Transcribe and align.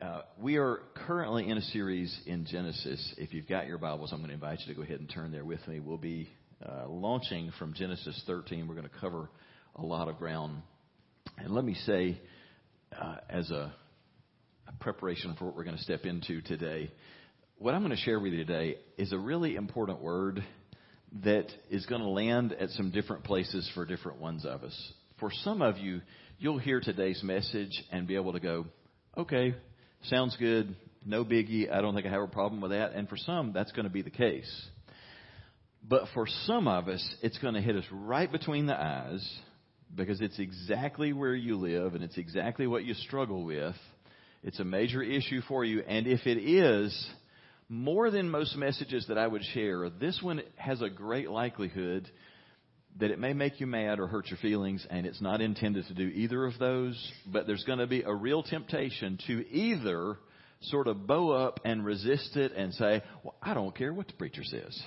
Uh, 0.00 0.20
we 0.40 0.58
are 0.58 0.82
currently 0.94 1.48
in 1.48 1.58
a 1.58 1.62
series 1.62 2.16
in 2.24 2.46
Genesis. 2.46 3.14
If 3.18 3.34
you've 3.34 3.48
got 3.48 3.66
your 3.66 3.78
Bibles, 3.78 4.12
I'm 4.12 4.18
going 4.18 4.28
to 4.28 4.34
invite 4.34 4.60
you 4.60 4.72
to 4.72 4.74
go 4.74 4.84
ahead 4.84 5.00
and 5.00 5.10
turn 5.10 5.32
there 5.32 5.44
with 5.44 5.66
me. 5.66 5.80
We'll 5.80 5.96
be 5.96 6.30
uh, 6.64 6.86
launching 6.88 7.50
from 7.58 7.74
Genesis 7.74 8.22
13. 8.24 8.68
We're 8.68 8.76
going 8.76 8.88
to 8.88 9.00
cover 9.00 9.28
a 9.74 9.82
lot 9.82 10.06
of 10.06 10.16
ground. 10.18 10.62
And 11.36 11.50
let 11.50 11.64
me 11.64 11.74
say, 11.84 12.20
uh, 12.96 13.16
as 13.28 13.50
a, 13.50 13.74
a 14.68 14.72
preparation 14.78 15.34
for 15.36 15.46
what 15.46 15.56
we're 15.56 15.64
going 15.64 15.76
to 15.76 15.82
step 15.82 16.04
into 16.04 16.42
today, 16.42 16.92
what 17.56 17.74
I'm 17.74 17.82
going 17.82 17.90
to 17.90 18.00
share 18.04 18.20
with 18.20 18.32
you 18.32 18.44
today 18.44 18.76
is 18.98 19.12
a 19.12 19.18
really 19.18 19.56
important 19.56 20.00
word 20.00 20.44
that 21.24 21.48
is 21.70 21.84
going 21.86 22.02
to 22.02 22.08
land 22.08 22.52
at 22.52 22.70
some 22.70 22.92
different 22.92 23.24
places 23.24 23.68
for 23.74 23.84
different 23.84 24.20
ones 24.20 24.46
of 24.46 24.62
us. 24.62 24.92
For 25.18 25.32
some 25.42 25.60
of 25.60 25.76
you, 25.76 26.02
you'll 26.38 26.58
hear 26.58 26.78
today's 26.80 27.20
message 27.24 27.82
and 27.90 28.06
be 28.06 28.14
able 28.14 28.34
to 28.34 28.40
go, 28.40 28.66
okay, 29.16 29.56
Sounds 30.04 30.36
good. 30.36 30.74
No 31.04 31.24
biggie. 31.24 31.72
I 31.72 31.80
don't 31.80 31.94
think 31.94 32.06
I 32.06 32.10
have 32.10 32.22
a 32.22 32.28
problem 32.28 32.60
with 32.60 32.70
that. 32.70 32.92
And 32.92 33.08
for 33.08 33.16
some, 33.16 33.52
that's 33.52 33.72
going 33.72 33.84
to 33.84 33.90
be 33.90 34.02
the 34.02 34.10
case. 34.10 34.50
But 35.86 36.04
for 36.14 36.26
some 36.46 36.68
of 36.68 36.88
us, 36.88 37.16
it's 37.22 37.38
going 37.38 37.54
to 37.54 37.60
hit 37.60 37.76
us 37.76 37.84
right 37.90 38.30
between 38.30 38.66
the 38.66 38.78
eyes 38.78 39.26
because 39.94 40.20
it's 40.20 40.38
exactly 40.38 41.12
where 41.12 41.34
you 41.34 41.56
live 41.56 41.94
and 41.94 42.04
it's 42.04 42.18
exactly 42.18 42.66
what 42.66 42.84
you 42.84 42.94
struggle 42.94 43.44
with. 43.44 43.74
It's 44.42 44.60
a 44.60 44.64
major 44.64 45.02
issue 45.02 45.40
for 45.48 45.64
you. 45.64 45.82
And 45.86 46.06
if 46.06 46.26
it 46.26 46.38
is, 46.38 47.08
more 47.68 48.10
than 48.10 48.30
most 48.30 48.56
messages 48.56 49.06
that 49.08 49.18
I 49.18 49.26
would 49.26 49.42
share, 49.54 49.88
this 49.90 50.20
one 50.22 50.42
has 50.56 50.80
a 50.82 50.88
great 50.88 51.30
likelihood 51.30 52.10
that 52.98 53.10
it 53.10 53.18
may 53.18 53.32
make 53.32 53.60
you 53.60 53.66
mad 53.66 54.00
or 54.00 54.06
hurt 54.06 54.28
your 54.28 54.38
feelings, 54.38 54.86
and 54.90 55.06
it's 55.06 55.20
not 55.20 55.40
intended 55.40 55.86
to 55.86 55.94
do 55.94 56.08
either 56.08 56.44
of 56.44 56.58
those, 56.58 57.12
but 57.26 57.46
there's 57.46 57.64
going 57.64 57.78
to 57.78 57.86
be 57.86 58.02
a 58.02 58.12
real 58.12 58.42
temptation 58.42 59.18
to 59.26 59.48
either 59.50 60.16
sort 60.62 60.88
of 60.88 61.06
bow 61.06 61.30
up 61.30 61.60
and 61.64 61.84
resist 61.84 62.36
it 62.36 62.52
and 62.56 62.74
say, 62.74 63.02
well, 63.22 63.36
I 63.40 63.54
don't 63.54 63.76
care 63.76 63.92
what 63.94 64.08
the 64.08 64.14
preacher 64.14 64.42
says. 64.42 64.82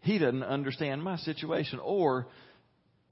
He 0.00 0.18
doesn't 0.18 0.42
understand 0.42 1.02
my 1.02 1.16
situation. 1.18 1.78
Or 1.78 2.26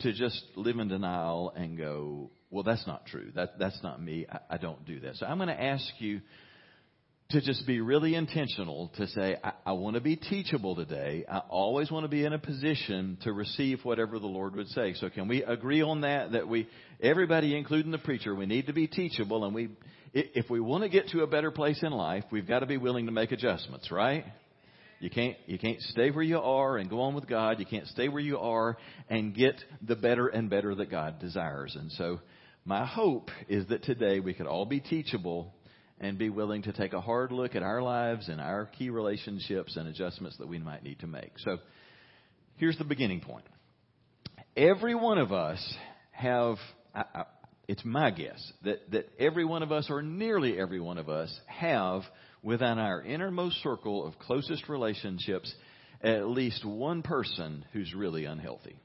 to 0.00 0.12
just 0.12 0.42
live 0.56 0.78
in 0.78 0.88
denial 0.88 1.52
and 1.54 1.78
go, 1.78 2.30
well, 2.50 2.64
that's 2.64 2.86
not 2.86 3.06
true. 3.06 3.30
That, 3.34 3.58
that's 3.58 3.80
not 3.82 4.02
me. 4.02 4.26
I, 4.30 4.54
I 4.54 4.58
don't 4.58 4.84
do 4.84 5.00
that. 5.00 5.16
So 5.16 5.26
I'm 5.26 5.38
going 5.38 5.48
to 5.48 5.62
ask 5.62 5.84
you 5.98 6.20
to 7.32 7.40
just 7.40 7.66
be 7.66 7.80
really 7.80 8.14
intentional 8.14 8.90
to 8.96 9.06
say, 9.08 9.36
I, 9.42 9.52
I 9.66 9.72
want 9.72 9.94
to 9.94 10.00
be 10.00 10.16
teachable 10.16 10.76
today. 10.76 11.24
I 11.30 11.38
always 11.38 11.90
want 11.90 12.04
to 12.04 12.08
be 12.08 12.24
in 12.24 12.32
a 12.32 12.38
position 12.38 13.18
to 13.22 13.32
receive 13.32 13.80
whatever 13.84 14.18
the 14.18 14.26
Lord 14.26 14.54
would 14.56 14.68
say. 14.68 14.94
So 14.94 15.08
can 15.08 15.28
we 15.28 15.42
agree 15.42 15.82
on 15.82 16.02
that? 16.02 16.32
That 16.32 16.46
we, 16.46 16.68
everybody, 17.02 17.56
including 17.56 17.90
the 17.90 17.98
preacher, 17.98 18.34
we 18.34 18.46
need 18.46 18.66
to 18.66 18.72
be 18.72 18.86
teachable 18.86 19.44
and 19.44 19.54
we, 19.54 19.70
if 20.12 20.50
we 20.50 20.60
want 20.60 20.84
to 20.84 20.90
get 20.90 21.08
to 21.08 21.22
a 21.22 21.26
better 21.26 21.50
place 21.50 21.82
in 21.82 21.90
life, 21.90 22.24
we've 22.30 22.46
got 22.46 22.60
to 22.60 22.66
be 22.66 22.76
willing 22.76 23.06
to 23.06 23.12
make 23.12 23.32
adjustments, 23.32 23.90
right? 23.90 24.24
You 25.00 25.08
can't, 25.08 25.36
you 25.46 25.58
can't 25.58 25.80
stay 25.80 26.10
where 26.10 26.22
you 26.22 26.38
are 26.38 26.76
and 26.76 26.88
go 26.88 27.00
on 27.00 27.14
with 27.14 27.26
God. 27.26 27.58
You 27.58 27.66
can't 27.66 27.86
stay 27.88 28.08
where 28.08 28.22
you 28.22 28.38
are 28.38 28.76
and 29.08 29.34
get 29.34 29.56
the 29.80 29.96
better 29.96 30.28
and 30.28 30.50
better 30.50 30.74
that 30.74 30.90
God 30.90 31.18
desires. 31.18 31.76
And 31.78 31.90
so 31.92 32.20
my 32.64 32.84
hope 32.84 33.30
is 33.48 33.66
that 33.68 33.82
today 33.82 34.20
we 34.20 34.34
could 34.34 34.46
all 34.46 34.66
be 34.66 34.80
teachable 34.80 35.54
and 36.02 36.18
be 36.18 36.28
willing 36.28 36.62
to 36.62 36.72
take 36.72 36.92
a 36.92 37.00
hard 37.00 37.30
look 37.30 37.54
at 37.54 37.62
our 37.62 37.80
lives 37.80 38.28
and 38.28 38.40
our 38.40 38.66
key 38.66 38.90
relationships 38.90 39.76
and 39.76 39.88
adjustments 39.88 40.36
that 40.38 40.48
we 40.48 40.58
might 40.58 40.82
need 40.82 40.98
to 40.98 41.06
make. 41.06 41.30
So 41.38 41.58
here's 42.56 42.76
the 42.76 42.84
beginning 42.84 43.20
point. 43.20 43.46
Every 44.56 44.96
one 44.96 45.18
of 45.18 45.32
us 45.32 45.74
have, 46.10 46.56
I, 46.94 47.04
I, 47.14 47.24
it's 47.68 47.84
my 47.84 48.10
guess, 48.10 48.52
that, 48.64 48.90
that 48.90 49.08
every 49.18 49.44
one 49.44 49.62
of 49.62 49.70
us, 49.70 49.86
or 49.88 50.02
nearly 50.02 50.58
every 50.58 50.80
one 50.80 50.98
of 50.98 51.08
us, 51.08 51.32
have 51.46 52.02
within 52.42 52.78
our 52.78 53.00
innermost 53.00 53.62
circle 53.62 54.04
of 54.04 54.18
closest 54.18 54.68
relationships 54.68 55.54
at 56.02 56.26
least 56.26 56.64
one 56.64 57.02
person 57.02 57.64
who's 57.72 57.94
really 57.94 58.24
unhealthy. 58.24 58.76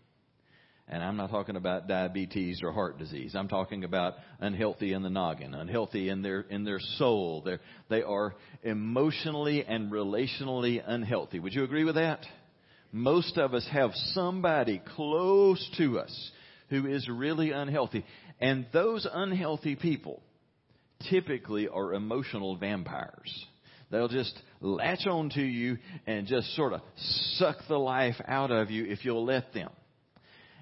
And 0.89 1.03
I'm 1.03 1.17
not 1.17 1.29
talking 1.29 1.57
about 1.57 1.89
diabetes 1.89 2.61
or 2.63 2.71
heart 2.71 2.97
disease. 2.97 3.35
I'm 3.35 3.49
talking 3.49 3.83
about 3.83 4.15
unhealthy 4.39 4.93
in 4.93 5.03
the 5.03 5.09
noggin, 5.09 5.53
unhealthy 5.53 6.07
in 6.07 6.21
their 6.21 6.41
in 6.41 6.63
their 6.63 6.79
soul. 6.79 7.41
They're, 7.43 7.59
they 7.89 8.03
are 8.03 8.35
emotionally 8.63 9.65
and 9.65 9.91
relationally 9.91 10.81
unhealthy. 10.85 11.39
Would 11.39 11.53
you 11.53 11.65
agree 11.65 11.83
with 11.83 11.95
that? 11.95 12.25
Most 12.93 13.37
of 13.37 13.53
us 13.53 13.67
have 13.71 13.91
somebody 14.13 14.81
close 14.95 15.69
to 15.77 15.99
us 15.99 16.31
who 16.69 16.87
is 16.87 17.07
really 17.09 17.51
unhealthy. 17.51 18.05
And 18.39 18.65
those 18.71 19.05
unhealthy 19.11 19.75
people 19.75 20.21
typically 21.09 21.67
are 21.67 21.93
emotional 21.93 22.55
vampires. 22.55 23.45
They'll 23.91 24.07
just 24.07 24.37
latch 24.61 25.05
on 25.05 25.29
to 25.31 25.41
you 25.41 25.77
and 26.05 26.27
just 26.27 26.55
sort 26.55 26.73
of 26.73 26.81
suck 27.35 27.57
the 27.67 27.77
life 27.77 28.15
out 28.25 28.51
of 28.51 28.69
you 28.69 28.85
if 28.85 29.05
you'll 29.05 29.25
let 29.25 29.53
them. 29.53 29.69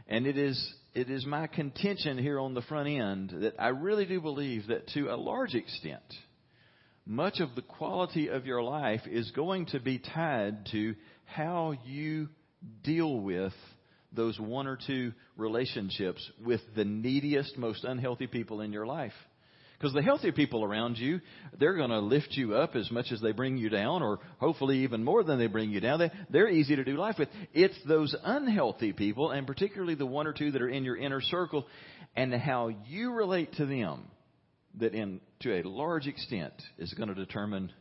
And 0.08 0.28
it 0.28 0.38
is, 0.38 0.74
it 0.94 1.10
is 1.10 1.26
my 1.26 1.48
contention 1.48 2.18
here 2.18 2.40
on 2.40 2.54
the 2.54 2.62
front 2.62 2.90
end 2.90 3.34
that 3.42 3.56
I 3.60 3.70
really 3.70 4.06
do 4.06 4.22
believe 4.22 4.68
that 4.68 4.88
to 4.90 5.14
a 5.14 5.18
large 5.18 5.56
extent, 5.56 6.04
much 7.06 7.40
of 7.40 7.56
the 7.56 7.62
quality 7.62 8.30
of 8.30 8.46
your 8.46 8.64
life 8.64 9.02
is 9.06 9.32
going 9.32 9.68
to 9.68 9.80
be 9.80 10.00
tied 10.00 10.68
to 10.72 10.96
how 11.26 11.74
you 11.86 12.30
deal 12.84 13.20
with 13.20 13.54
those 14.12 14.40
one 14.40 14.68
or 14.68 14.78
two 14.88 15.14
relationships 15.38 16.32
with 16.44 16.62
the 16.76 16.86
neediest, 16.86 17.58
most 17.58 17.84
unhealthy 17.84 18.28
people 18.28 18.62
in 18.62 18.72
your 18.72 18.86
life. 18.86 19.14
Because 19.78 19.94
the 19.94 20.02
healthy 20.02 20.32
people 20.32 20.64
around 20.64 20.98
you, 20.98 21.20
they're 21.60 21.76
going 21.76 21.90
to 21.90 22.00
lift 22.00 22.30
you 22.32 22.56
up 22.56 22.76
as 22.76 22.90
much 22.92 23.12
as 23.12 23.22
they 23.22 23.32
bring 23.32 23.58
you 23.58 23.70
down, 23.70 24.02
or 24.02 24.20
hopefully 24.40 24.80
even 24.80 25.04
more 25.04 25.24
than 25.24 25.38
they 25.38 25.48
bring 25.48 25.72
you 25.72 25.80
down. 25.80 26.00
They, 26.00 26.12
they're 26.30 26.50
easy 26.50 26.76
to 26.76 26.84
do 26.84 26.96
life 26.96 27.16
with. 27.20 27.30
It's 27.54 27.78
those 27.88 28.16
unhealthy 28.24 28.94
people, 28.94 29.32
and 29.32 29.46
particularly 29.46 29.96
the 29.96 30.06
one 30.06 30.28
or 30.28 30.34
two 30.34 30.52
that 30.52 30.62
are 30.62 30.70
in 30.70 30.86
your 30.86 30.98
inner 30.98 31.22
circle, 31.22 31.68
and 32.16 32.34
how 32.34 32.70
you 32.88 33.14
relate 33.14 33.54
to 33.54 33.66
them 33.66 34.06
that 34.80 34.94
in 34.94 35.22
to 35.42 35.62
a 35.62 35.68
large 35.68 36.08
extent 36.08 36.54
is 36.78 36.94
going 36.94 37.10
to 37.10 37.16
determine 37.16 37.72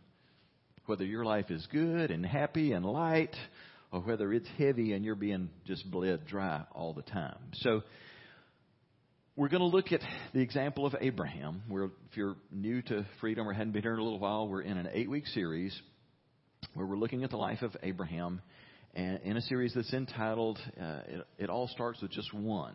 whether 0.87 1.05
your 1.05 1.25
life 1.25 1.51
is 1.51 1.67
good 1.73 2.11
and 2.11 2.25
happy 2.25 2.73
and 2.73 2.85
light 2.85 3.35
or 3.91 4.01
whether 4.01 4.33
it's 4.33 4.49
heavy 4.59 4.93
and 4.93 5.05
you're 5.05 5.15
being 5.15 5.49
just 5.67 5.89
bled 5.91 6.27
dry 6.27 6.63
all 6.73 6.93
the 6.93 7.03
time. 7.03 7.39
So 7.55 7.83
we're 9.37 9.49
going 9.49 9.61
to 9.61 9.67
look 9.67 9.91
at 9.91 10.01
the 10.33 10.41
example 10.41 10.87
of 10.87 10.95
Abraham. 11.01 11.63
We're, 11.69 11.87
if 11.87 12.17
you're 12.17 12.37
new 12.53 12.83
to 12.83 13.05
freedom 13.21 13.49
or 13.49 13.53
hadn't 13.53 13.73
been 13.73 13.83
here 13.83 13.95
in 13.95 13.99
a 13.99 14.03
little 14.03 14.21
while, 14.21 14.47
we're 14.47 14.63
in 14.63 14.77
an 14.77 14.89
eight 14.93 15.11
week 15.11 15.27
series 15.27 15.77
where 16.75 16.87
we're 16.87 16.97
looking 16.97 17.25
at 17.25 17.31
the 17.31 17.37
life 17.37 17.63
of 17.63 17.77
Abraham 17.83 18.41
and 18.95 19.21
in 19.25 19.37
a 19.37 19.41
series 19.43 19.75
that's 19.75 19.93
entitled 19.93 20.61
uh, 20.81 21.01
it, 21.09 21.27
it 21.39 21.51
All 21.51 21.67
Starts 21.67 22.01
with 22.01 22.13
Just 22.13 22.33
One. 22.33 22.75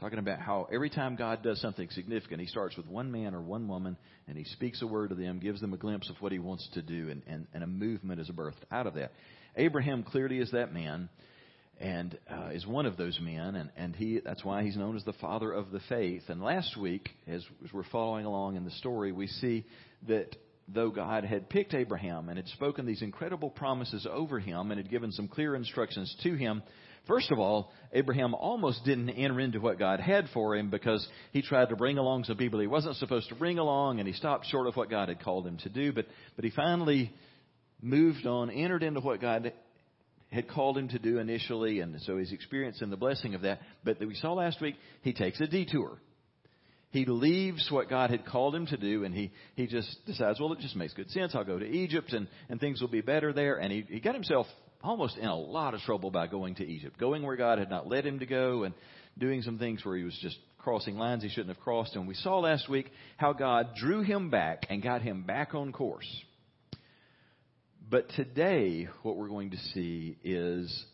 Talking 0.00 0.18
about 0.18 0.40
how 0.40 0.66
every 0.72 0.90
time 0.90 1.14
God 1.14 1.42
does 1.44 1.60
something 1.60 1.88
significant, 1.90 2.40
He 2.40 2.48
starts 2.48 2.76
with 2.76 2.86
one 2.86 3.12
man 3.12 3.32
or 3.32 3.40
one 3.40 3.68
woman 3.68 3.96
and 4.26 4.36
He 4.36 4.44
speaks 4.44 4.82
a 4.82 4.88
word 4.88 5.10
to 5.10 5.14
them, 5.14 5.38
gives 5.38 5.60
them 5.60 5.72
a 5.72 5.76
glimpse 5.76 6.10
of 6.10 6.16
what 6.20 6.32
He 6.32 6.40
wants 6.40 6.68
to 6.74 6.82
do, 6.82 7.10
and, 7.10 7.22
and, 7.28 7.46
and 7.54 7.62
a 7.62 7.68
movement 7.68 8.20
is 8.20 8.28
birthed 8.30 8.54
out 8.72 8.88
of 8.88 8.94
that. 8.94 9.12
Abraham 9.54 10.02
clearly 10.02 10.38
is 10.38 10.50
that 10.50 10.74
man 10.74 11.08
and 11.80 12.18
uh, 12.30 12.50
is 12.52 12.66
one 12.66 12.84
of 12.84 12.96
those 12.96 13.18
men, 13.20 13.56
and, 13.56 13.70
and 13.76 13.96
he 13.96 14.20
that's 14.22 14.44
why 14.44 14.62
he's 14.62 14.76
known 14.76 14.96
as 14.96 15.04
the 15.04 15.14
father 15.14 15.50
of 15.50 15.70
the 15.70 15.80
faith. 15.88 16.22
And 16.28 16.42
last 16.42 16.76
week, 16.76 17.08
as, 17.26 17.42
as 17.64 17.72
we're 17.72 17.84
following 17.84 18.26
along 18.26 18.56
in 18.56 18.64
the 18.64 18.70
story, 18.72 19.12
we 19.12 19.26
see 19.26 19.64
that 20.06 20.36
though 20.68 20.90
God 20.90 21.24
had 21.24 21.48
picked 21.48 21.74
Abraham 21.74 22.28
and 22.28 22.36
had 22.36 22.48
spoken 22.48 22.86
these 22.86 23.02
incredible 23.02 23.50
promises 23.50 24.06
over 24.08 24.38
him 24.38 24.70
and 24.70 24.78
had 24.78 24.90
given 24.90 25.10
some 25.10 25.26
clear 25.26 25.56
instructions 25.56 26.14
to 26.22 26.34
him, 26.34 26.62
First 27.06 27.32
of 27.32 27.38
all, 27.38 27.72
Abraham 27.92 28.34
almost 28.34 28.84
didn't 28.84 29.10
enter 29.10 29.40
into 29.40 29.58
what 29.58 29.78
God 29.78 30.00
had 30.00 30.28
for 30.34 30.54
him 30.54 30.70
because 30.70 31.06
he 31.32 31.42
tried 31.42 31.70
to 31.70 31.76
bring 31.76 31.98
along 31.98 32.24
some 32.24 32.36
people 32.36 32.60
he 32.60 32.66
wasn't 32.66 32.96
supposed 32.96 33.28
to 33.30 33.34
bring 33.34 33.58
along 33.58 33.98
and 33.98 34.06
he 34.06 34.14
stopped 34.14 34.46
short 34.46 34.66
of 34.66 34.76
what 34.76 34.90
God 34.90 35.08
had 35.08 35.20
called 35.20 35.46
him 35.46 35.56
to 35.58 35.68
do. 35.68 35.92
But, 35.92 36.06
but 36.36 36.44
he 36.44 36.50
finally 36.50 37.12
moved 37.80 38.26
on, 38.26 38.50
entered 38.50 38.82
into 38.82 39.00
what 39.00 39.20
God 39.20 39.52
had 40.30 40.48
called 40.48 40.78
him 40.78 40.88
to 40.88 40.98
do 40.98 41.18
initially, 41.18 41.80
and 41.80 42.00
so 42.02 42.16
he's 42.18 42.32
experiencing 42.32 42.90
the 42.90 42.96
blessing 42.96 43.34
of 43.34 43.42
that. 43.42 43.60
But 43.84 43.98
we 44.00 44.14
saw 44.14 44.32
last 44.32 44.60
week, 44.60 44.76
he 45.02 45.12
takes 45.12 45.40
a 45.40 45.46
detour. 45.46 45.98
He 46.90 47.04
leaves 47.04 47.68
what 47.70 47.88
God 47.88 48.10
had 48.10 48.26
called 48.26 48.54
him 48.54 48.66
to 48.66 48.76
do, 48.76 49.04
and 49.04 49.14
he, 49.14 49.30
he 49.54 49.66
just 49.66 49.88
decides, 50.06 50.40
well, 50.40 50.52
it 50.52 50.58
just 50.60 50.76
makes 50.76 50.92
good 50.92 51.10
sense. 51.10 51.34
I'll 51.34 51.44
go 51.44 51.58
to 51.58 51.66
Egypt, 51.66 52.12
and, 52.12 52.26
and 52.48 52.60
things 52.60 52.80
will 52.80 52.88
be 52.88 53.00
better 53.00 53.32
there. 53.32 53.56
And 53.56 53.72
he, 53.72 53.84
he 53.88 54.00
got 54.00 54.14
himself 54.14 54.46
almost 54.82 55.16
in 55.16 55.26
a 55.26 55.36
lot 55.36 55.74
of 55.74 55.80
trouble 55.80 56.10
by 56.10 56.26
going 56.26 56.56
to 56.56 56.66
Egypt, 56.66 56.98
going 56.98 57.22
where 57.22 57.36
God 57.36 57.58
had 57.58 57.70
not 57.70 57.86
led 57.86 58.06
him 58.06 58.18
to 58.20 58.26
go, 58.26 58.64
and 58.64 58.74
doing 59.18 59.42
some 59.42 59.58
things 59.58 59.84
where 59.84 59.96
he 59.96 60.04
was 60.04 60.18
just 60.20 60.36
crossing 60.58 60.96
lines 60.96 61.22
he 61.22 61.28
shouldn't 61.28 61.54
have 61.54 61.62
crossed. 61.62 61.94
And 61.94 62.08
we 62.08 62.14
saw 62.14 62.38
last 62.38 62.68
week 62.68 62.90
how 63.16 63.32
God 63.32 63.74
drew 63.76 64.02
him 64.02 64.30
back 64.30 64.66
and 64.68 64.82
got 64.82 65.02
him 65.02 65.22
back 65.22 65.54
on 65.54 65.72
course. 65.72 66.08
But 67.90 68.08
today, 68.10 68.86
what 69.02 69.16
we're 69.16 69.28
going 69.28 69.50
to 69.50 69.58
see 69.74 70.16
is 70.22 70.84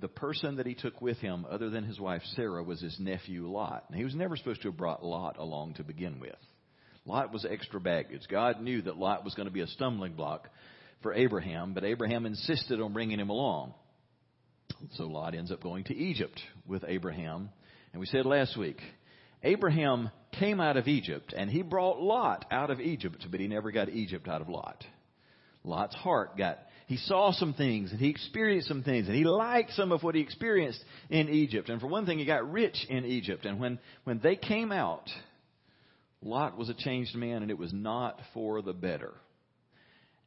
the 0.00 0.06
person 0.06 0.56
that 0.56 0.66
he 0.66 0.74
took 0.74 1.02
with 1.02 1.16
him, 1.16 1.44
other 1.50 1.68
than 1.68 1.82
his 1.82 1.98
wife 1.98 2.22
Sarah, 2.36 2.62
was 2.62 2.80
his 2.80 2.96
nephew 3.00 3.48
Lot. 3.48 3.86
And 3.88 3.98
he 3.98 4.04
was 4.04 4.14
never 4.14 4.36
supposed 4.36 4.62
to 4.62 4.68
have 4.68 4.76
brought 4.76 5.04
Lot 5.04 5.36
along 5.38 5.74
to 5.74 5.82
begin 5.82 6.20
with. 6.20 6.36
Lot 7.04 7.32
was 7.32 7.44
extra 7.44 7.80
baggage. 7.80 8.22
God 8.30 8.60
knew 8.60 8.82
that 8.82 8.96
Lot 8.96 9.24
was 9.24 9.34
going 9.34 9.48
to 9.48 9.52
be 9.52 9.62
a 9.62 9.66
stumbling 9.66 10.12
block 10.12 10.48
for 11.02 11.12
Abraham, 11.12 11.74
but 11.74 11.82
Abraham 11.82 12.24
insisted 12.24 12.80
on 12.80 12.92
bringing 12.92 13.18
him 13.18 13.30
along. 13.30 13.74
So 14.92 15.08
Lot 15.08 15.34
ends 15.34 15.50
up 15.50 15.60
going 15.60 15.84
to 15.84 15.96
Egypt 15.96 16.40
with 16.68 16.84
Abraham. 16.86 17.48
And 17.92 17.98
we 17.98 18.06
said 18.06 18.26
last 18.26 18.56
week, 18.56 18.78
Abraham 19.42 20.10
came 20.38 20.60
out 20.60 20.76
of 20.76 20.86
Egypt 20.86 21.34
and 21.36 21.50
he 21.50 21.62
brought 21.62 22.00
Lot 22.00 22.44
out 22.52 22.70
of 22.70 22.80
Egypt, 22.80 23.26
but 23.28 23.40
he 23.40 23.48
never 23.48 23.72
got 23.72 23.88
Egypt 23.88 24.28
out 24.28 24.40
of 24.40 24.48
Lot. 24.48 24.84
Lot's 25.68 25.94
heart 25.94 26.36
got, 26.36 26.58
he 26.86 26.96
saw 26.96 27.32
some 27.32 27.54
things 27.54 27.90
and 27.90 28.00
he 28.00 28.08
experienced 28.08 28.68
some 28.68 28.82
things 28.82 29.06
and 29.06 29.16
he 29.16 29.24
liked 29.24 29.72
some 29.72 29.92
of 29.92 30.02
what 30.02 30.14
he 30.14 30.20
experienced 30.20 30.82
in 31.10 31.28
Egypt. 31.28 31.68
And 31.68 31.80
for 31.80 31.86
one 31.86 32.06
thing, 32.06 32.18
he 32.18 32.24
got 32.24 32.50
rich 32.50 32.76
in 32.88 33.04
Egypt. 33.04 33.44
And 33.44 33.60
when, 33.60 33.78
when 34.04 34.20
they 34.22 34.36
came 34.36 34.72
out, 34.72 35.08
Lot 36.22 36.58
was 36.58 36.68
a 36.68 36.74
changed 36.74 37.14
man 37.14 37.42
and 37.42 37.50
it 37.50 37.58
was 37.58 37.72
not 37.72 38.18
for 38.34 38.62
the 38.62 38.72
better. 38.72 39.12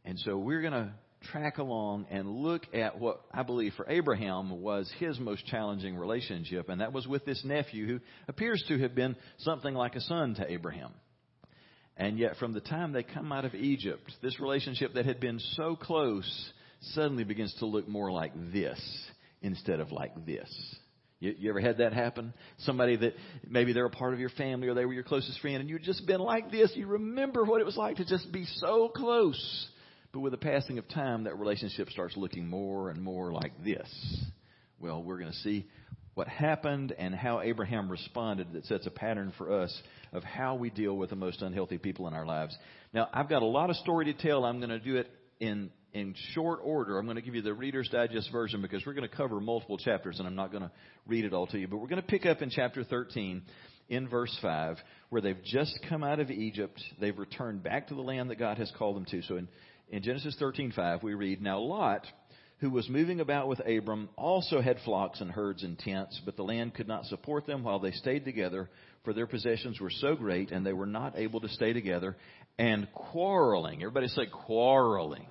And 0.06 0.18
so 0.20 0.38
we're 0.38 0.62
going 0.62 0.74
to 0.74 0.92
track 1.32 1.58
along 1.58 2.08
and 2.10 2.28
look 2.28 2.64
at 2.74 3.00
what 3.00 3.22
I 3.32 3.44
believe 3.44 3.74
for 3.76 3.90
Abraham 3.90 4.62
was 4.62 4.92
his 5.00 5.20
most 5.20 5.46
challenging 5.46 5.96
relationship, 5.96 6.70
and 6.70 6.82
that 6.82 6.94
was 6.94 7.08
with 7.08 7.26
this 7.26 7.44
nephew 7.46 7.86
who 7.88 8.00
appears 8.28 8.64
to 8.68 8.80
have 8.80 8.96
been 8.96 9.16
something 9.40 9.74
like 9.74 9.96
a 9.96 10.02
son 10.02 10.36
to 10.36 10.52
Abraham. 10.52 10.92
And 11.98 12.18
yet, 12.18 12.38
from 12.38 12.54
the 12.54 12.62
time 12.62 12.94
they 12.94 13.04
come 13.04 13.32
out 13.32 13.46
of 13.46 13.54
Egypt, 13.54 14.12
this 14.22 14.40
relationship 14.40 14.94
that 14.94 15.06
had 15.06 15.20
been 15.20 15.40
so 15.56 15.76
close 15.76 16.52
suddenly 16.94 17.24
begins 17.24 17.54
to 17.60 17.66
look 17.66 17.88
more 17.88 18.12
like 18.12 18.32
this 18.52 18.80
instead 19.42 19.80
of 19.80 19.92
like 19.92 20.26
this. 20.26 20.50
You, 21.20 21.36
you, 21.38 21.50
ever 21.52 21.60
had 21.60 21.78
that 21.78 21.94
happen? 21.94 22.34
Somebody 22.60 22.96
that 22.96 23.14
maybe 23.48 23.74
they're 23.74 23.86
a 23.86 23.92
part 23.92 24.14
of 24.14 24.20
your 24.20 24.30
family 24.32 24.68
or 24.68 24.74
they 24.74 24.86
were 24.86 24.94
your 24.94 25.04
closest 25.04 25.40
friend 25.40 25.58
and 25.58 25.70
you've 25.70 25.84
just 25.84 26.08
been 26.08 26.20
like 26.20 26.52
this. 26.52 26.72
You 26.76 26.88
remember 26.88 27.44
what 27.44 27.62
it 27.62 27.66
was 27.66 27.78
like 27.78 27.98
to 27.98 28.06
just 28.06 28.32
be 28.32 28.46
so 28.56 28.90
close. 28.90 29.68
But 30.12 30.22
with 30.22 30.32
the 30.32 30.38
passing 30.38 30.80
of 30.80 30.90
time, 30.90 31.26
that 31.26 31.38
relationship 31.38 31.90
starts 31.90 32.18
looking 32.18 32.48
more 32.48 32.90
and 32.90 33.02
more 33.02 33.32
like 33.32 33.54
this. 33.64 33.88
Well, 34.80 35.04
we're 35.04 35.20
going 35.20 35.32
to 35.32 35.38
see 35.38 35.68
what 36.14 36.28
happened 36.28 36.94
and 36.98 37.16
how 37.16 37.42
Abraham 37.42 37.90
responded 37.90 38.54
that 38.54 38.66
sets 38.66 38.86
a 38.86 38.92
pattern 38.92 39.34
for 39.38 39.62
us 39.62 39.82
of 40.12 40.24
how 40.24 40.56
we 40.56 40.70
deal 40.70 40.96
with 40.98 41.10
the 41.10 41.16
most 41.16 41.42
unhealthy 41.42 41.78
people 41.78 42.08
in 42.08 42.14
our 42.14 42.26
lives. 42.26 42.58
Now, 42.94 43.08
I've 43.14 43.30
got 43.30 43.42
a 43.42 43.46
lot 43.46 43.70
of 43.70 43.78
story 43.78 44.06
to 44.06 44.14
tell. 44.14 44.44
I'm 44.44 44.60
going 44.60 44.70
to 44.70 44.80
do 44.80 44.98
it 44.98 45.10
in 45.40 45.72
in 45.94 46.16
short 46.34 46.60
order. 46.64 46.98
I'm 46.98 47.06
going 47.06 47.18
to 47.18 47.22
give 47.22 47.36
you 47.36 47.42
the 47.42 47.54
Reader's 47.54 47.90
Digest 47.90 48.32
version 48.32 48.62
because 48.62 48.86
we're 48.86 48.94
going 48.94 49.10
to 49.10 49.14
cover 49.14 49.42
multiple 49.42 49.78
chapters 49.78 50.20
and 50.20 50.28
I'm 50.28 50.36
not 50.36 50.50
going 50.50 50.64
to 50.64 50.72
read 51.06 51.26
it 51.26 51.34
all 51.34 51.48
to 51.48 51.58
you. 51.58 51.68
But 51.68 51.78
we're 51.78 51.90
going 51.90 52.02
to 52.02 52.08
pick 52.08 52.26
up 52.26 52.42
in 52.42 52.50
chapter 52.50 52.86
13 52.86 53.42
in 53.90 54.08
verse 54.08 54.34
5 54.42 54.78
where 55.10 55.22
they've 55.22 55.44
just 55.44 55.78
come 55.90 56.02
out 56.02 56.22
of 56.22 56.32
Egypt. 56.32 56.82
They've 57.02 57.18
returned 57.18 57.64
back 57.64 57.90
to 57.90 57.96
the 57.96 58.02
land 58.02 58.30
that 58.30 58.40
God 58.40 58.58
has 58.58 58.72
called 58.78 58.96
them 58.96 59.06
to. 59.12 59.22
So 59.24 59.36
in 59.36 59.50
in 59.92 60.04
Genesis 60.04 60.36
13:5 60.40 61.04
we 61.04 61.14
read, 61.14 61.42
"Now 61.42 61.60
Lot, 61.60 62.08
who 62.62 62.70
was 62.70 62.88
moving 62.88 63.20
about 63.20 63.48
with 63.48 63.60
Abram, 63.68 64.08
also 64.16 64.62
had 64.62 64.78
flocks 64.86 65.20
and 65.20 65.32
herds 65.32 65.64
and 65.64 65.78
tents, 65.78 66.22
but 66.24 66.38
the 66.38 66.44
land 66.44 66.76
could 66.76 66.88
not 66.88 67.06
support 67.06 67.48
them 67.48 67.64
while 67.64 67.80
they 67.80 67.92
stayed 67.92 68.24
together, 68.24 68.70
for 69.04 69.14
their 69.14 69.26
possessions 69.26 69.80
were 69.80 69.90
so 69.90 70.16
great 70.16 70.52
and 70.52 70.64
they 70.64 70.72
were 70.72 70.86
not 70.86 71.18
able 71.18 71.42
to 71.42 71.50
stay 71.50 71.74
together, 71.74 72.16
and 72.60 72.88
quarreling, 72.94 73.82
everybody 73.82 74.08
say 74.08 74.28
quarreling." 74.28 75.26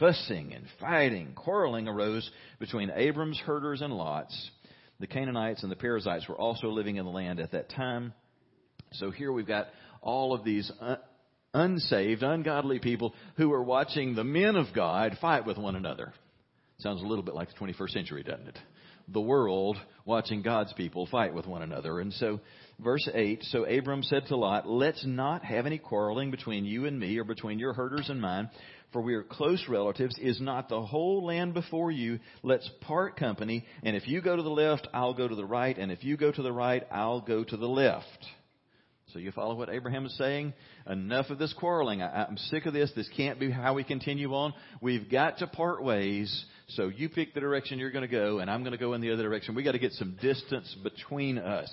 Fussing 0.00 0.52
and 0.52 0.64
fighting, 0.80 1.34
quarreling 1.36 1.86
arose 1.86 2.28
between 2.58 2.90
Abram's 2.90 3.38
herders 3.38 3.80
and 3.80 3.92
Lot's. 3.94 4.50
The 4.98 5.06
Canaanites 5.06 5.62
and 5.62 5.70
the 5.70 5.76
Perizzites 5.76 6.28
were 6.28 6.34
also 6.34 6.68
living 6.68 6.96
in 6.96 7.04
the 7.04 7.12
land 7.12 7.38
at 7.38 7.52
that 7.52 7.70
time. 7.70 8.12
So 8.94 9.12
here 9.12 9.30
we've 9.30 9.46
got 9.46 9.68
all 10.02 10.34
of 10.34 10.42
these 10.42 10.70
uh, 10.80 10.96
unsaved, 11.54 12.22
ungodly 12.22 12.80
people 12.80 13.14
who 13.36 13.52
are 13.52 13.62
watching 13.62 14.14
the 14.14 14.24
men 14.24 14.56
of 14.56 14.66
God 14.74 15.16
fight 15.20 15.46
with 15.46 15.56
one 15.56 15.76
another. 15.76 16.12
Sounds 16.78 17.02
a 17.02 17.06
little 17.06 17.24
bit 17.24 17.34
like 17.34 17.48
the 17.48 17.54
21st 17.54 17.90
century, 17.90 18.22
doesn't 18.22 18.48
it? 18.48 18.58
The 19.08 19.20
world 19.20 19.76
watching 20.06 20.42
God's 20.42 20.72
people 20.72 21.06
fight 21.06 21.34
with 21.34 21.46
one 21.46 21.62
another. 21.62 22.00
And 22.00 22.12
so, 22.14 22.40
verse 22.82 23.08
8 23.12 23.42
So 23.44 23.64
Abram 23.64 24.02
said 24.02 24.26
to 24.28 24.36
Lot, 24.36 24.66
Let's 24.68 25.04
not 25.04 25.44
have 25.44 25.66
any 25.66 25.78
quarreling 25.78 26.30
between 26.30 26.64
you 26.64 26.86
and 26.86 26.98
me, 26.98 27.18
or 27.18 27.24
between 27.24 27.58
your 27.58 27.74
herders 27.74 28.08
and 28.08 28.20
mine, 28.20 28.48
for 28.92 29.02
we 29.02 29.14
are 29.14 29.22
close 29.22 29.64
relatives. 29.68 30.18
Is 30.18 30.40
not 30.40 30.68
the 30.68 30.80
whole 30.80 31.24
land 31.24 31.52
before 31.52 31.90
you? 31.90 32.18
Let's 32.42 32.68
part 32.80 33.16
company, 33.16 33.66
and 33.82 33.94
if 33.94 34.08
you 34.08 34.22
go 34.22 34.36
to 34.36 34.42
the 34.42 34.48
left, 34.48 34.88
I'll 34.94 35.14
go 35.14 35.28
to 35.28 35.34
the 35.34 35.44
right, 35.44 35.76
and 35.76 35.92
if 35.92 36.02
you 36.02 36.16
go 36.16 36.32
to 36.32 36.42
the 36.42 36.52
right, 36.52 36.84
I'll 36.90 37.20
go 37.20 37.44
to 37.44 37.56
the 37.56 37.68
left. 37.68 38.26
So 39.14 39.20
you 39.20 39.30
follow 39.30 39.54
what 39.54 39.68
Abraham 39.68 40.06
is 40.06 40.18
saying? 40.18 40.54
Enough 40.90 41.30
of 41.30 41.38
this 41.38 41.52
quarreling. 41.52 42.02
I, 42.02 42.26
am 42.26 42.36
sick 42.36 42.66
of 42.66 42.72
this. 42.72 42.90
This 42.96 43.08
can't 43.16 43.38
be 43.38 43.48
how 43.48 43.74
we 43.74 43.84
continue 43.84 44.34
on. 44.34 44.52
We've 44.80 45.08
got 45.08 45.38
to 45.38 45.46
part 45.46 45.84
ways. 45.84 46.44
So 46.70 46.88
you 46.88 47.08
pick 47.08 47.32
the 47.32 47.38
direction 47.38 47.78
you're 47.78 47.92
going 47.92 48.02
to 48.02 48.08
go, 48.08 48.40
and 48.40 48.50
I'm 48.50 48.64
going 48.64 48.72
to 48.72 48.78
go 48.78 48.92
in 48.94 49.00
the 49.00 49.12
other 49.12 49.22
direction. 49.22 49.54
We've 49.54 49.64
got 49.64 49.72
to 49.72 49.78
get 49.78 49.92
some 49.92 50.18
distance 50.20 50.76
between 50.82 51.38
us. 51.38 51.70